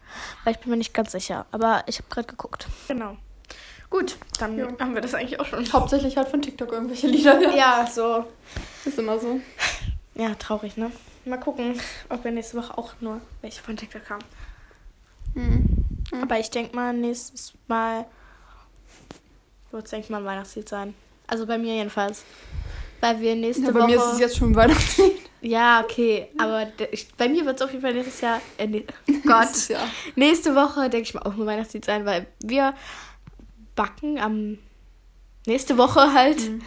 weil 0.45 0.55
ich 0.55 0.61
bin 0.61 0.71
mir 0.71 0.77
nicht 0.77 0.95
ganz 0.95 1.13
sicher. 1.13 1.47
Aber 1.51 1.83
ich 1.87 1.99
habe 1.99 2.09
gerade 2.09 2.27
geguckt. 2.29 2.67
Genau. 2.89 3.17
Gut, 3.91 4.17
dann 4.39 4.59
Ja. 4.59 4.69
haben 4.81 4.95
wir 4.95 5.01
das 5.03 5.15
eigentlich 5.15 5.39
auch 5.41 5.47
schon. 5.47 5.65
Hauptsächlich 5.73 6.17
halt 6.17 6.29
von 6.29 6.43
TikTok 6.43 6.73
irgendwelche 6.73 7.07
Lieder. 7.09 7.39
Ja, 7.57 7.87
so. 7.93 8.25
Ist 8.85 8.99
immer 8.99 9.19
so. 9.19 9.41
Ja, 10.15 10.35
traurig, 10.37 10.77
ne? 10.77 10.91
Mal 11.25 11.39
gucken, 11.41 11.79
ob 12.09 12.25
wir 12.25 12.31
nächste 12.31 12.57
Woche 12.57 12.77
auch 12.79 12.95
nur 13.01 13.21
welche 13.43 13.61
von 13.63 13.77
TikTok 13.77 14.09
haben. 14.11 14.25
Hm. 15.35 15.67
Aber 16.23 16.39
ich 16.39 16.51
denke 16.51 16.75
mal, 16.75 16.93
nächstes 16.95 17.53
Mal 17.67 18.07
wird 19.73 19.85
es, 19.85 19.91
denke 19.91 20.05
ich 20.05 20.11
mal, 20.11 20.19
ein 20.19 20.25
Weihnachtslied 20.25 20.69
sein. 20.69 20.95
Also 21.27 21.47
bei 21.47 21.59
mir 21.59 21.75
jedenfalls. 21.75 22.23
Weil 23.01 23.21
wir 23.21 23.35
nächste 23.35 23.65
Ja, 23.67 23.71
bei 23.73 23.81
Woche. 23.81 23.87
mir 23.89 23.97
ist 23.97 24.13
es 24.15 24.19
jetzt 24.21 24.37
schon 24.39 24.55
Weihnachtslied. 24.55 25.26
Ja, 25.41 25.81
okay. 25.83 26.29
Aber 26.39 26.67
bei 27.19 27.29
mir 27.29 27.45
wird 27.47 27.57
es 27.57 27.63
auf 27.63 27.71
jeden 27.71 27.83
Fall 27.83 27.95
nächstes 27.95 28.21
Jahr. 28.21 28.41
Äh, 28.59 28.67
nee, 28.67 28.85
Gott. 29.27 29.69
Jahr. 29.69 29.83
nächste 30.15 30.55
Woche, 30.55 30.89
denke 30.91 31.07
ich 31.09 31.15
mal, 31.15 31.23
auch 31.23 31.35
ein 31.35 31.47
Weihnachtslied 31.47 31.85
sein, 31.85 32.05
weil 32.07 32.27
wir 32.43 32.75
backen 33.75 34.19
am. 34.19 34.59
Nächste 35.47 35.79
Woche 35.79 36.13
halt 36.13 36.41
Mhm. 36.41 36.63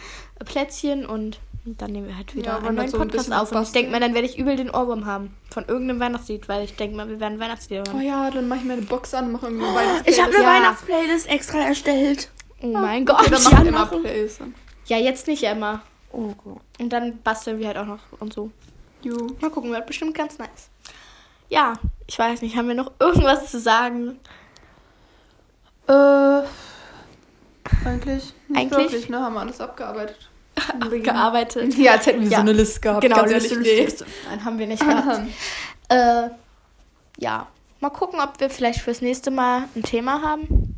Plätzchen 0.46 1.04
und 1.04 1.38
dann 1.66 1.92
nehmen 1.92 2.08
wir 2.08 2.16
halt 2.16 2.34
wieder 2.34 2.52
Ja, 2.52 2.58
einen 2.66 2.76
neuen 2.76 2.88
so 2.88 2.98
ein 2.98 3.08
Podcast 3.08 3.30
auf. 3.30 3.52
Und 3.52 3.62
ich 3.64 3.72
denke 3.72 3.90
mal, 3.90 4.00
dann 4.00 4.14
werde 4.14 4.26
ich 4.26 4.38
übel 4.38 4.56
den 4.56 4.70
Ohrwurm 4.70 5.04
haben. 5.04 5.36
Von 5.50 5.66
irgendeinem 5.66 6.00
Weihnachtslied, 6.00 6.48
weil 6.48 6.64
ich 6.64 6.76
denke 6.76 6.96
mal, 6.96 7.06
wir 7.06 7.20
werden 7.20 7.38
Weihnachtslieder 7.38 7.84
Oh 7.90 7.92
hören. 7.92 8.02
ja, 8.06 8.30
dann 8.30 8.48
mache 8.48 8.60
ich 8.60 8.64
mir 8.64 8.72
eine 8.72 8.82
Box 8.82 9.12
an 9.12 9.26
und 9.26 9.32
mache 9.32 9.46
irgendwie 9.48 9.66
eine 9.66 9.74
Weihnachtsplaylist. 9.76 10.18
Ich 10.18 10.24
habe 10.24 10.34
eine 10.34 10.44
Ja. 10.44 10.54
Weihnachtsplaylist 10.54 11.28
extra 11.28 11.58
erstellt. 11.58 12.30
Oh 12.62 12.68
mein 12.68 13.06
Okay, 13.08 13.30
Gott. 13.30 13.32
dann 13.32 13.42
ich 13.42 13.50
mach 13.50 13.60
ich 13.62 13.68
immer? 13.68 13.86
Playlist. 13.86 14.40
Ja, 14.86 14.96
jetzt 14.96 15.26
nicht 15.26 15.42
immer. 15.42 15.82
Oh 16.12 16.32
Gott. 16.44 16.60
Und 16.78 16.92
dann 16.92 17.18
basteln 17.22 17.58
wir 17.58 17.68
halt 17.68 17.76
auch 17.78 17.86
noch 17.86 18.00
und 18.18 18.32
so. 18.32 18.50
Jo. 19.02 19.16
Mal 19.40 19.50
gucken, 19.50 19.70
wird 19.70 19.86
bestimmt 19.86 20.14
ganz 20.14 20.38
nice. 20.38 20.68
Ja, 21.48 21.74
ich 22.06 22.18
weiß 22.18 22.42
nicht, 22.42 22.56
haben 22.56 22.68
wir 22.68 22.74
noch 22.74 22.92
irgendwas 22.98 23.50
zu 23.50 23.58
sagen? 23.58 24.18
Äh, 25.88 25.92
eigentlich. 27.84 28.34
Nicht 28.48 28.56
Eigentlich? 28.56 28.70
Wirklich, 28.70 29.08
ne? 29.08 29.20
Haben 29.20 29.34
wir 29.34 29.40
alles 29.40 29.60
abgearbeitet. 29.60 30.28
Gearbeitet. 31.02 31.74
Ja, 31.76 31.92
als 31.92 32.06
hätten 32.06 32.22
wir 32.22 32.28
Ja. 32.28 32.36
so 32.38 32.42
eine 32.42 32.52
Liste 32.52 32.80
gehabt. 32.80 33.00
Genau, 33.02 33.16
ganz 33.16 33.32
Liste, 33.32 33.54
ehrlich, 33.54 33.80
Liste, 33.80 34.04
Liste. 34.04 34.06
Nein, 34.28 34.44
haben 34.44 34.58
wir 34.58 34.66
nicht 34.66 34.82
gehabt. 34.86 35.22
nee. 35.24 35.32
äh, 35.96 36.30
ja, 37.18 37.46
mal 37.80 37.90
gucken, 37.90 38.20
ob 38.20 38.38
wir 38.40 38.50
vielleicht 38.50 38.80
fürs 38.80 39.00
nächste 39.00 39.30
Mal 39.30 39.64
ein 39.74 39.82
Thema 39.82 40.22
haben. 40.22 40.76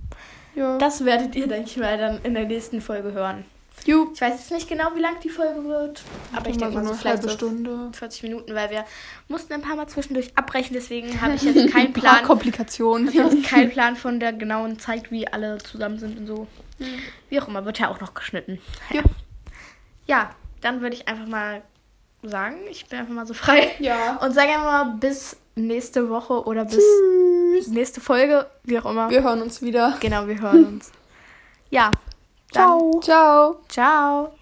ja. 0.55 0.79
Das 0.79 1.05
werdet 1.05 1.35
ihr, 1.35 1.49
denke 1.49 1.69
ich 1.69 1.77
mal, 1.77 1.99
dann 1.99 2.21
in 2.23 2.35
der 2.35 2.45
nächsten 2.45 2.81
Folge 2.81 3.13
hören. 3.13 3.45
Ju. 3.87 4.11
Ich 4.15 4.21
weiß 4.21 4.35
jetzt 4.35 4.51
nicht 4.51 4.69
genau, 4.69 4.95
wie 4.95 5.01
lang 5.01 5.15
die 5.23 5.29
Folge 5.29 5.65
wird, 5.65 6.03
aber 6.33 6.49
ich 6.49 6.57
Mal 6.59 6.67
denke 6.71 6.83
mal 6.83 6.87
so 6.89 6.95
vielleicht 6.95 7.23
halbe 7.23 7.31
Stunde. 7.31 7.91
40 7.93 8.23
Minuten, 8.25 8.55
weil 8.55 8.71
wir 8.71 8.85
mussten 9.29 9.53
ein 9.53 9.63
paar 9.63 9.77
Mal 9.77 9.89
zwischendurch 9.89 10.31
abbrechen, 10.37 10.75
deswegen 10.75 11.21
habe 11.21 11.35
ich 11.35 11.43
jetzt 11.43 11.73
keinen 11.73 11.87
Ein 11.89 11.93
paar 11.93 12.03
Plan. 12.03 12.25
Komplikationen. 12.25 13.09
Ich 13.09 13.19
habe 13.19 13.41
keinen 13.43 13.71
Plan 13.73 13.97
von 13.97 14.21
der 14.21 14.33
genauen 14.33 14.79
Zeit, 14.79 15.11
wie 15.11 15.27
alle 15.27 15.59
zusammen 15.59 15.99
sind 15.99 16.19
und 16.19 16.27
so. 16.27 16.47
Wie 17.29 17.41
auch 17.41 17.49
immer, 17.49 17.65
wird 17.65 17.79
ja 17.79 17.89
auch 17.89 18.01
noch 18.01 18.15
geschnitten. 18.15 18.61
Ja. 18.91 19.03
Ja, 20.07 20.31
dann 20.61 20.81
würde 20.81 20.97
ich 20.97 21.09
einfach 21.09 21.27
mal 21.27 21.63
sagen, 22.23 22.57
ich 22.71 22.87
bin 22.87 22.99
einfach 23.01 23.15
mal 23.15 23.27
so 23.27 23.35
frei. 23.35 23.71
Ja. 23.79 24.17
Und 24.17 24.33
sage 24.33 24.51
einfach 24.51 24.65
mal 24.65 24.97
bis 25.01 25.37
nächste 25.55 26.09
Woche 26.09 26.45
oder 26.45 26.65
bis 26.65 26.83
nächste 27.69 28.01
Folge, 28.01 28.47
wie 28.65 28.79
auch 28.79 28.87
immer. 28.87 29.11
Wir 29.11 29.23
hören 29.23 29.43
uns 29.43 29.63
wieder. 29.63 29.97
Genau, 30.01 30.27
wir 30.27 30.41
hören 30.41 30.67
uns. 30.67 30.93
Ja. 31.71 31.91
Dann, 32.53 33.01
Ciao. 33.03 33.57
ciao. 33.69 34.33